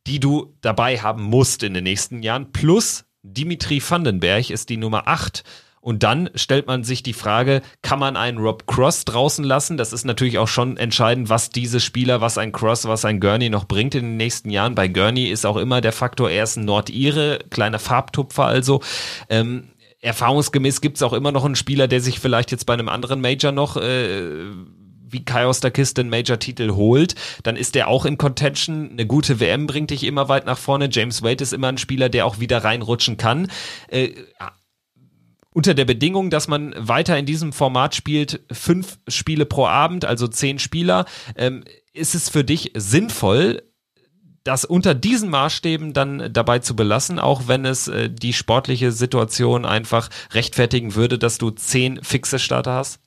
die 0.06 0.20
du 0.20 0.54
dabei 0.60 1.00
haben 1.00 1.24
musst 1.24 1.64
in 1.64 1.74
den 1.74 1.82
nächsten 1.82 2.22
Jahren, 2.22 2.52
plus 2.52 3.06
Dimitri 3.24 3.82
Vandenberg 3.82 4.50
ist 4.50 4.68
die 4.68 4.76
Nummer 4.76 5.08
acht 5.08 5.42
und 5.88 6.02
dann 6.02 6.28
stellt 6.34 6.66
man 6.66 6.84
sich 6.84 7.02
die 7.02 7.14
Frage, 7.14 7.62
kann 7.80 7.98
man 7.98 8.18
einen 8.18 8.36
Rob 8.36 8.66
Cross 8.66 9.06
draußen 9.06 9.42
lassen? 9.42 9.78
Das 9.78 9.94
ist 9.94 10.04
natürlich 10.04 10.36
auch 10.36 10.46
schon 10.46 10.76
entscheidend, 10.76 11.30
was 11.30 11.48
diese 11.48 11.80
Spieler, 11.80 12.20
was 12.20 12.36
ein 12.36 12.52
Cross, 12.52 12.84
was 12.84 13.06
ein 13.06 13.20
Gurney 13.20 13.48
noch 13.48 13.64
bringt 13.64 13.94
in 13.94 14.04
den 14.04 14.16
nächsten 14.18 14.50
Jahren. 14.50 14.74
Bei 14.74 14.86
Gurney 14.86 15.30
ist 15.30 15.46
auch 15.46 15.56
immer 15.56 15.80
der 15.80 15.92
Faktor, 15.92 16.30
er 16.30 16.44
ist 16.44 16.56
ein 16.56 16.66
Nordire, 16.66 17.38
kleiner 17.48 17.78
Farbtupfer 17.78 18.44
also. 18.44 18.82
Ähm, 19.30 19.68
erfahrungsgemäß 20.02 20.82
gibt 20.82 20.98
es 20.98 21.02
auch 21.02 21.14
immer 21.14 21.32
noch 21.32 21.46
einen 21.46 21.56
Spieler, 21.56 21.88
der 21.88 22.02
sich 22.02 22.20
vielleicht 22.20 22.50
jetzt 22.50 22.66
bei 22.66 22.74
einem 22.74 22.90
anderen 22.90 23.22
Major 23.22 23.52
noch 23.52 23.78
äh, 23.78 24.44
wie 25.10 25.24
Kai 25.24 25.50
Kiste 25.70 26.02
einen 26.02 26.10
Major-Titel 26.10 26.72
holt, 26.72 27.14
dann 27.44 27.56
ist 27.56 27.74
der 27.74 27.88
auch 27.88 28.04
in 28.04 28.18
Contention. 28.18 28.90
Eine 28.90 29.06
gute 29.06 29.40
WM 29.40 29.66
bringt 29.66 29.88
dich 29.88 30.04
immer 30.04 30.28
weit 30.28 30.44
nach 30.44 30.58
vorne. 30.58 30.90
James 30.92 31.22
Wade 31.22 31.42
ist 31.42 31.54
immer 31.54 31.68
ein 31.68 31.78
Spieler, 31.78 32.10
der 32.10 32.26
auch 32.26 32.40
wieder 32.40 32.62
reinrutschen 32.62 33.16
kann. 33.16 33.50
Äh, 33.88 34.10
unter 35.58 35.74
der 35.74 35.86
Bedingung, 35.86 36.30
dass 36.30 36.46
man 36.46 36.72
weiter 36.78 37.18
in 37.18 37.26
diesem 37.26 37.52
Format 37.52 37.96
spielt, 37.96 38.42
fünf 38.52 39.00
Spiele 39.08 39.44
pro 39.44 39.66
Abend, 39.66 40.04
also 40.04 40.28
zehn 40.28 40.60
Spieler, 40.60 41.04
ähm, 41.34 41.64
ist 41.92 42.14
es 42.14 42.28
für 42.28 42.44
dich 42.44 42.70
sinnvoll, 42.76 43.64
das 44.44 44.64
unter 44.64 44.94
diesen 44.94 45.30
Maßstäben 45.30 45.94
dann 45.94 46.32
dabei 46.32 46.60
zu 46.60 46.76
belassen, 46.76 47.18
auch 47.18 47.48
wenn 47.48 47.64
es 47.64 47.88
äh, 47.88 48.08
die 48.08 48.34
sportliche 48.34 48.92
Situation 48.92 49.64
einfach 49.64 50.10
rechtfertigen 50.30 50.94
würde, 50.94 51.18
dass 51.18 51.38
du 51.38 51.50
zehn 51.50 51.98
fixe 52.04 52.38
Starter 52.38 52.74
hast? 52.74 53.00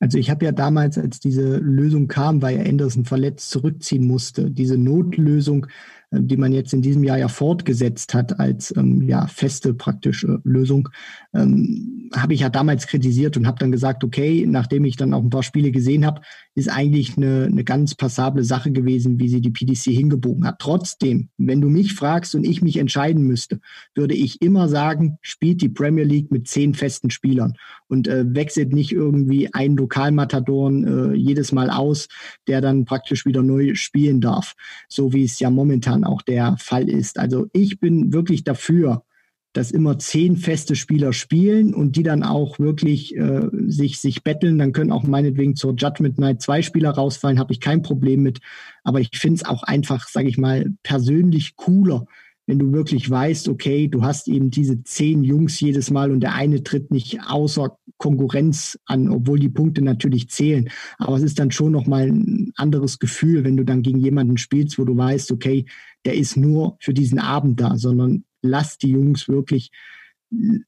Also 0.00 0.18
ich 0.18 0.28
habe 0.28 0.44
ja 0.44 0.52
damals, 0.52 0.98
als 0.98 1.18
diese 1.18 1.56
Lösung 1.56 2.08
kam, 2.08 2.42
weil 2.42 2.58
er 2.58 2.68
Anderson 2.68 3.06
verletzt 3.06 3.48
zurückziehen 3.48 4.06
musste, 4.06 4.50
diese 4.50 4.76
Notlösung 4.76 5.66
die 6.12 6.36
man 6.36 6.52
jetzt 6.52 6.72
in 6.72 6.82
diesem 6.82 7.04
Jahr 7.04 7.18
ja 7.18 7.28
fortgesetzt 7.28 8.14
hat 8.14 8.40
als 8.40 8.74
ähm, 8.76 9.02
ja 9.02 9.26
feste 9.26 9.74
praktische 9.74 10.40
Lösung, 10.44 10.88
ähm, 11.34 12.10
habe 12.14 12.34
ich 12.34 12.40
ja 12.40 12.48
damals 12.48 12.86
kritisiert 12.86 13.36
und 13.36 13.46
habe 13.46 13.58
dann 13.58 13.70
gesagt, 13.70 14.02
okay, 14.02 14.44
nachdem 14.46 14.84
ich 14.84 14.96
dann 14.96 15.14
auch 15.14 15.22
ein 15.22 15.30
paar 15.30 15.44
Spiele 15.44 15.70
gesehen 15.70 16.04
habe, 16.04 16.22
ist 16.54 16.68
eigentlich 16.68 17.16
eine, 17.16 17.44
eine 17.44 17.62
ganz 17.62 17.94
passable 17.94 18.42
Sache 18.42 18.72
gewesen, 18.72 19.20
wie 19.20 19.28
sie 19.28 19.40
die 19.40 19.50
PDC 19.50 19.92
hingebogen 19.92 20.44
hat. 20.44 20.58
Trotzdem, 20.58 21.28
wenn 21.38 21.60
du 21.60 21.68
mich 21.68 21.94
fragst 21.94 22.34
und 22.34 22.44
ich 22.44 22.60
mich 22.60 22.78
entscheiden 22.78 23.22
müsste, 23.22 23.60
würde 23.94 24.14
ich 24.14 24.42
immer 24.42 24.68
sagen, 24.68 25.18
spielt 25.22 25.62
die 25.62 25.68
Premier 25.68 26.04
League 26.04 26.32
mit 26.32 26.48
zehn 26.48 26.74
festen 26.74 27.10
Spielern 27.10 27.54
und 27.86 28.08
äh, 28.08 28.24
wechselt 28.34 28.72
nicht 28.72 28.92
irgendwie 28.92 29.52
einen 29.54 29.76
Lokalmatadoren 29.76 31.12
äh, 31.12 31.14
jedes 31.14 31.52
Mal 31.52 31.70
aus, 31.70 32.08
der 32.48 32.60
dann 32.60 32.84
praktisch 32.84 33.24
wieder 33.26 33.42
neu 33.42 33.74
spielen 33.74 34.20
darf, 34.20 34.54
so 34.88 35.12
wie 35.12 35.24
es 35.24 35.38
ja 35.38 35.50
momentan 35.50 35.99
auch 36.04 36.22
der 36.22 36.56
Fall 36.58 36.88
ist. 36.88 37.18
Also 37.18 37.46
ich 37.52 37.80
bin 37.80 38.12
wirklich 38.12 38.44
dafür, 38.44 39.04
dass 39.52 39.72
immer 39.72 39.98
zehn 39.98 40.36
feste 40.36 40.76
Spieler 40.76 41.12
spielen 41.12 41.74
und 41.74 41.96
die 41.96 42.04
dann 42.04 42.22
auch 42.22 42.60
wirklich 42.60 43.16
äh, 43.16 43.48
sich, 43.66 43.98
sich 43.98 44.22
betteln. 44.22 44.58
Dann 44.58 44.72
können 44.72 44.92
auch 44.92 45.02
meinetwegen 45.02 45.56
zur 45.56 45.74
Judgment 45.74 46.18
Night 46.18 46.40
zwei 46.40 46.62
Spieler 46.62 46.90
rausfallen, 46.90 47.40
habe 47.40 47.52
ich 47.52 47.60
kein 47.60 47.82
Problem 47.82 48.22
mit. 48.22 48.38
Aber 48.84 49.00
ich 49.00 49.10
finde 49.14 49.36
es 49.36 49.44
auch 49.44 49.64
einfach, 49.64 50.08
sage 50.08 50.28
ich 50.28 50.38
mal, 50.38 50.72
persönlich 50.84 51.56
cooler, 51.56 52.06
wenn 52.50 52.58
du 52.58 52.72
wirklich 52.72 53.08
weißt, 53.08 53.48
okay, 53.48 53.86
du 53.86 54.02
hast 54.02 54.26
eben 54.26 54.50
diese 54.50 54.82
zehn 54.82 55.22
Jungs 55.22 55.60
jedes 55.60 55.92
Mal 55.92 56.10
und 56.10 56.18
der 56.18 56.34
eine 56.34 56.64
tritt 56.64 56.90
nicht 56.90 57.20
außer 57.24 57.78
Konkurrenz 57.96 58.76
an, 58.86 59.08
obwohl 59.08 59.38
die 59.38 59.48
Punkte 59.48 59.82
natürlich 59.82 60.28
zählen. 60.30 60.68
Aber 60.98 61.16
es 61.16 61.22
ist 61.22 61.38
dann 61.38 61.52
schon 61.52 61.70
nochmal 61.70 62.08
ein 62.08 62.50
anderes 62.56 62.98
Gefühl, 62.98 63.44
wenn 63.44 63.56
du 63.56 63.64
dann 63.64 63.82
gegen 63.82 64.00
jemanden 64.00 64.36
spielst, 64.36 64.80
wo 64.80 64.84
du 64.84 64.96
weißt, 64.96 65.30
okay, 65.30 65.64
der 66.04 66.14
ist 66.14 66.36
nur 66.36 66.76
für 66.80 66.92
diesen 66.92 67.20
Abend 67.20 67.60
da, 67.60 67.76
sondern 67.76 68.24
lass 68.42 68.78
die 68.78 68.90
Jungs 68.90 69.28
wirklich, 69.28 69.70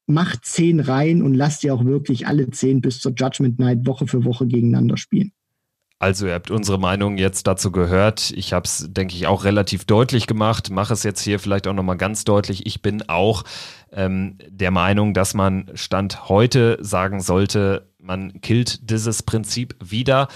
mach 0.07 0.41
zehn 0.41 0.79
rein 0.79 1.21
und 1.21 1.35
lass 1.35 1.59
die 1.59 1.73
auch 1.73 1.85
wirklich 1.85 2.29
alle 2.29 2.49
zehn 2.51 2.81
bis 2.81 3.01
zur 3.01 3.13
Judgment 3.17 3.59
Night 3.59 3.89
Woche 3.89 4.07
für 4.07 4.25
Woche 4.25 4.47
gegeneinander 4.47 4.99
spielen. 4.99 5.33
Also 6.03 6.27
ihr 6.27 6.35
habt 6.35 6.51
unsere 6.51 6.81
Meinung 6.81 7.17
jetzt 7.17 7.47
dazu 7.47 7.71
gehört. 7.71 8.33
Ich 8.33 8.53
habe 8.53 8.65
es, 8.65 8.89
denke 8.91 9.15
ich, 9.15 9.29
auch 9.29 9.45
relativ 9.45 9.85
deutlich 9.85 10.27
gemacht. 10.27 10.69
Mache 10.69 10.95
es 10.95 11.05
jetzt 11.05 11.21
hier 11.21 11.39
vielleicht 11.39 11.69
auch 11.69 11.75
nochmal 11.75 11.97
ganz 11.97 12.25
deutlich. 12.25 12.67
Ich 12.67 12.83
bin 12.83 13.09
auch 13.09 13.45
ähm, 13.93 14.37
der 14.49 14.73
Meinung, 14.73 15.15
dass 15.15 15.33
man 15.33 15.71
Stand 15.75 16.29
heute 16.29 16.77
sagen 16.81 17.21
sollte, 17.21 17.89
man 17.99 18.41
killt 18.41 18.91
dieses 18.91 19.23
Prinzip 19.23 19.77
wieder. 19.79 20.27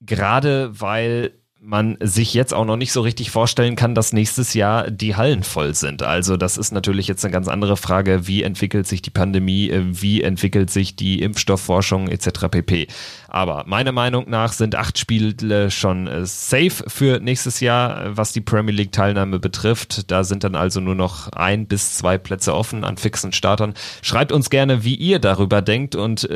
Gerade 0.00 0.70
weil 0.80 1.32
man 1.60 1.96
sich 2.00 2.34
jetzt 2.34 2.54
auch 2.54 2.64
noch 2.64 2.76
nicht 2.76 2.92
so 2.92 3.00
richtig 3.00 3.30
vorstellen 3.32 3.74
kann, 3.74 3.94
dass 3.94 4.12
nächstes 4.12 4.54
Jahr 4.54 4.90
die 4.90 5.16
Hallen 5.16 5.42
voll 5.42 5.74
sind. 5.74 6.02
Also 6.04 6.36
das 6.36 6.56
ist 6.56 6.70
natürlich 6.70 7.08
jetzt 7.08 7.24
eine 7.24 7.32
ganz 7.32 7.48
andere 7.48 7.76
Frage, 7.76 8.28
wie 8.28 8.44
entwickelt 8.44 8.86
sich 8.86 9.02
die 9.02 9.10
Pandemie, 9.10 9.68
äh, 9.68 9.82
wie 9.84 10.22
entwickelt 10.22 10.70
sich 10.70 10.94
die 10.94 11.20
Impfstoffforschung 11.20 12.08
etc. 12.08 12.48
pp. 12.50 12.86
Aber 13.26 13.64
meiner 13.66 13.92
Meinung 13.92 14.30
nach 14.30 14.52
sind 14.52 14.76
acht 14.76 14.98
Spiele 14.98 15.70
schon 15.70 16.06
äh, 16.06 16.24
safe 16.26 16.84
für 16.86 17.18
nächstes 17.18 17.58
Jahr, 17.58 18.04
äh, 18.04 18.16
was 18.16 18.32
die 18.32 18.40
Premier 18.40 18.74
League 18.74 18.92
Teilnahme 18.92 19.40
betrifft. 19.40 20.10
Da 20.12 20.22
sind 20.22 20.44
dann 20.44 20.54
also 20.54 20.80
nur 20.80 20.94
noch 20.94 21.28
ein 21.32 21.66
bis 21.66 21.94
zwei 21.94 22.18
Plätze 22.18 22.54
offen 22.54 22.84
an 22.84 22.98
fixen 22.98 23.32
Startern. 23.32 23.74
Schreibt 24.02 24.30
uns 24.30 24.48
gerne, 24.48 24.84
wie 24.84 24.94
ihr 24.94 25.18
darüber 25.18 25.60
denkt 25.60 25.96
und 25.96 26.28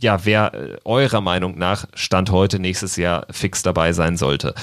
ja, 0.00 0.24
wer 0.24 0.54
äh, 0.54 0.76
eurer 0.84 1.20
Meinung 1.20 1.58
nach 1.58 1.86
Stand 1.94 2.30
heute 2.30 2.58
nächstes 2.58 2.96
Jahr 2.96 3.26
fix 3.30 3.62
dabei 3.62 3.92
sein 3.92 4.16
sollte. 4.16 4.54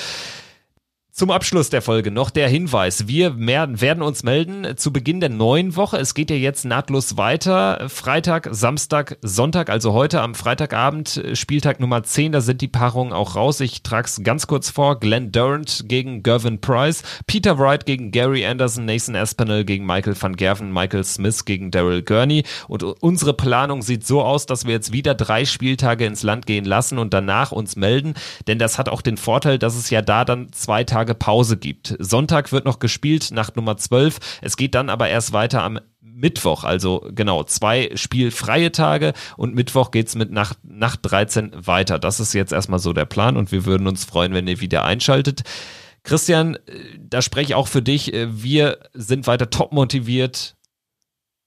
Zum 1.14 1.30
Abschluss 1.30 1.70
der 1.70 1.82
Folge 1.82 2.10
noch 2.10 2.30
der 2.30 2.48
Hinweis. 2.48 3.06
Wir 3.06 3.38
werden 3.38 4.02
uns 4.02 4.24
melden 4.24 4.78
zu 4.78 4.94
Beginn 4.94 5.20
der 5.20 5.28
neuen 5.28 5.76
Woche. 5.76 5.98
Es 5.98 6.14
geht 6.14 6.30
ja 6.30 6.38
jetzt 6.38 6.64
nahtlos 6.64 7.18
weiter. 7.18 7.90
Freitag, 7.90 8.48
Samstag, 8.50 9.18
Sonntag, 9.22 9.70
also 9.70 9.92
heute 9.92 10.22
am 10.22 10.36
Freitagabend, 10.36 11.22
Spieltag 11.34 11.82
Nummer 11.82 12.04
10. 12.04 12.32
Da 12.32 12.40
sind 12.40 12.62
die 12.62 12.70
Paarungen 12.70 13.12
auch 13.12 13.36
raus. 13.36 13.60
Ich 13.60 13.84
trage 13.84 14.08
es 14.08 14.24
ganz 14.24 14.48
kurz 14.48 14.70
vor. 14.70 15.02
Glenn 15.02 15.34
Durant 15.34 15.84
gegen 15.90 16.24
Gervin 16.24 16.62
Price, 16.62 17.04
Peter 17.28 17.60
Wright 17.60 17.86
gegen 17.86 18.12
Gary 18.12 18.46
Anderson, 18.46 18.86
Nathan 18.86 19.18
Aspinall 19.18 19.66
gegen 19.66 19.86
Michael 19.86 20.16
van 20.18 20.38
Gerven, 20.38 20.72
Michael 20.72 21.04
Smith 21.04 21.44
gegen 21.44 21.72
Daryl 21.72 22.04
Gurney. 22.04 22.46
Und 22.70 22.84
unsere 22.84 23.34
Planung 23.34 23.82
sieht 23.82 24.08
so 24.08 24.22
aus, 24.22 24.46
dass 24.46 24.66
wir 24.66 24.72
jetzt 24.72 24.94
wieder 24.94 25.14
drei 25.14 25.44
Spieltage 25.44 26.06
ins 26.06 26.24
Land 26.24 26.46
gehen 26.46 26.64
lassen 26.64 26.98
und 26.98 27.14
danach 27.14 27.52
uns 27.52 27.76
melden. 27.76 28.14
Denn 28.48 28.60
das 28.60 28.80
hat 28.80 28.88
auch 28.88 29.02
den 29.02 29.18
Vorteil, 29.18 29.60
dass 29.60 29.76
es 29.76 29.90
ja 29.90 30.02
da 30.02 30.24
dann 30.24 30.54
zwei 30.54 30.86
Tage 30.86 31.01
Tage 31.02 31.16
Pause 31.16 31.58
gibt. 31.58 31.96
Sonntag 31.98 32.52
wird 32.52 32.66
noch 32.66 32.78
gespielt, 32.78 33.32
Nacht 33.32 33.56
Nummer 33.56 33.76
12. 33.76 34.20
Es 34.44 34.56
geht 34.56 34.76
dann 34.76 34.88
aber 34.88 35.10
erst 35.10 35.34
weiter 35.34 35.64
am 35.64 35.80
Mittwoch, 36.00 36.64
also 36.64 37.04
genau, 37.16 37.44
zwei 37.44 37.90
spielfreie 37.96 38.72
Tage 38.72 39.14
und 39.36 39.56
Mittwoch 39.56 39.90
geht's 39.90 40.14
mit 40.14 40.30
Nacht, 40.32 40.60
Nacht 40.64 41.00
13 41.02 41.66
weiter. 41.66 41.98
Das 41.98 42.20
ist 42.20 42.34
jetzt 42.34 42.54
erstmal 42.54 42.78
so 42.78 42.94
der 42.94 43.06
Plan 43.06 43.36
und 43.36 43.52
wir 43.52 43.66
würden 43.66 43.88
uns 43.88 44.06
freuen, 44.06 44.36
wenn 44.36 44.48
ihr 44.48 44.60
wieder 44.60 44.84
einschaltet. 44.84 45.42
Christian, 46.04 46.60
da 47.00 47.24
spreche 47.24 47.54
ich 47.54 47.56
auch 47.56 47.68
für 47.68 47.82
dich. 47.82 48.12
Wir 48.14 48.78
sind 48.94 49.26
weiter 49.26 49.50
top 49.50 49.72
motiviert 49.72 50.56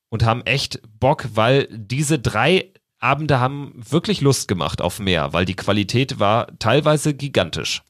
und 0.08 0.24
haben 0.24 0.42
echt 0.42 0.80
Bock, 0.98 1.28
weil 1.34 1.68
diese 1.70 2.18
drei 2.18 2.72
Abende 2.98 3.38
haben 3.38 3.72
wirklich 3.76 4.20
Lust 4.20 4.48
gemacht 4.48 4.82
auf 4.82 4.98
mehr, 4.98 5.32
weil 5.32 5.44
die 5.44 5.54
Qualität 5.54 6.18
war 6.18 6.48
teilweise 6.58 7.14
gigantisch. 7.14 7.82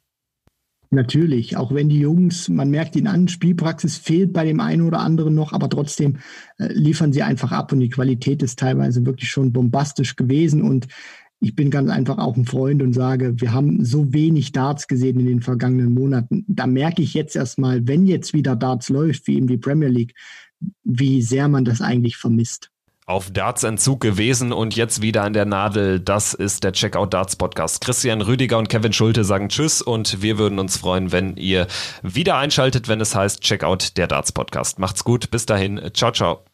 Natürlich, 0.95 1.57
auch 1.57 1.75
wenn 1.75 1.89
die 1.89 2.01
Jungs, 2.01 2.49
man 2.49 2.71
merkt 2.71 2.97
ihn 2.97 3.07
an, 3.07 3.29
Spielpraxis 3.29 3.97
fehlt 3.97 4.33
bei 4.33 4.45
dem 4.45 4.61
einen 4.61 4.83
oder 4.83 5.01
anderen 5.01 5.35
noch, 5.35 5.53
aber 5.53 5.69
trotzdem 5.69 6.19
äh, 6.59 6.73
liefern 6.73 7.13
sie 7.13 7.23
einfach 7.23 7.53
ab 7.53 7.73
und 7.73 7.81
die 7.81 7.91
Qualität 7.91 8.43
ist 8.43 8.59
teilweise 8.59 9.05
wirklich 9.05 9.31
schon 9.31 9.53
bombastisch 9.53 10.17
gewesen 10.17 10.63
und 10.63 10.87
ich 11.41 11.55
bin 11.55 11.71
ganz 11.71 11.91
einfach 11.91 12.19
auch 12.19 12.37
ein 12.37 12.47
Freund 12.47 12.81
und 12.81 12.95
sage, 12.95 13.35
wir 13.39 13.53
haben 13.53 13.85
so 13.85 14.15
wenig 14.15 14.53
Darts 14.53 14.89
gesehen 14.89 15.21
in 15.21 15.27
den 15.27 15.43
vergangenen 15.43 15.93
Monaten. 15.93 16.45
Da 16.49 16.67
merke 16.67 17.03
ich 17.03 17.13
jetzt 17.13 17.37
erstmal, 17.37 17.87
wenn 17.87 18.07
jetzt 18.07 18.33
wieder 18.33 18.57
Darts 18.57 18.89
läuft, 18.89 19.27
wie 19.27 19.37
eben 19.37 19.47
die 19.47 19.59
Premier 19.59 19.89
League, 19.89 20.15
wie 20.85 21.21
sehr 21.21 21.49
man 21.49 21.67
das 21.67 21.83
eigentlich 21.83 22.17
vermisst 22.17 22.71
auf 23.07 23.31
Darts-Entzug 23.31 24.01
gewesen 24.01 24.53
und 24.53 24.77
jetzt 24.77 25.03
wieder 25.03 25.25
an 25.25 25.35
der 25.35 25.45
Nadel. 25.45 26.01
Das 26.01 26.33
ist 26.33 26.65
der 26.65 26.73
Checkout 26.73 27.13
Darts 27.13 27.37
Podcast. 27.37 27.81
Christian 27.83 28.23
Rüdiger 28.23 28.59
und 28.59 28.69
Kevin 28.69 28.93
Schulte 28.93 29.25
sagen 29.25 29.49
Tschüss 29.49 29.83
und 29.83 30.23
wir 30.23 30.39
würden 30.39 30.59
uns 30.59 30.77
freuen, 30.79 31.13
wenn 31.13 31.37
ihr 31.37 31.67
wieder 32.03 32.37
einschaltet, 32.37 32.89
wenn 32.89 33.01
es 33.01 33.15
heißt 33.15 33.43
Checkout 33.43 33.97
der 33.97 34.07
Darts 34.07 34.33
Podcast. 34.33 34.79
Macht's 34.79 35.05
gut. 35.05 35.31
Bis 35.31 35.45
dahin. 35.47 35.81
Ciao, 35.93 36.13
ciao. 36.13 36.54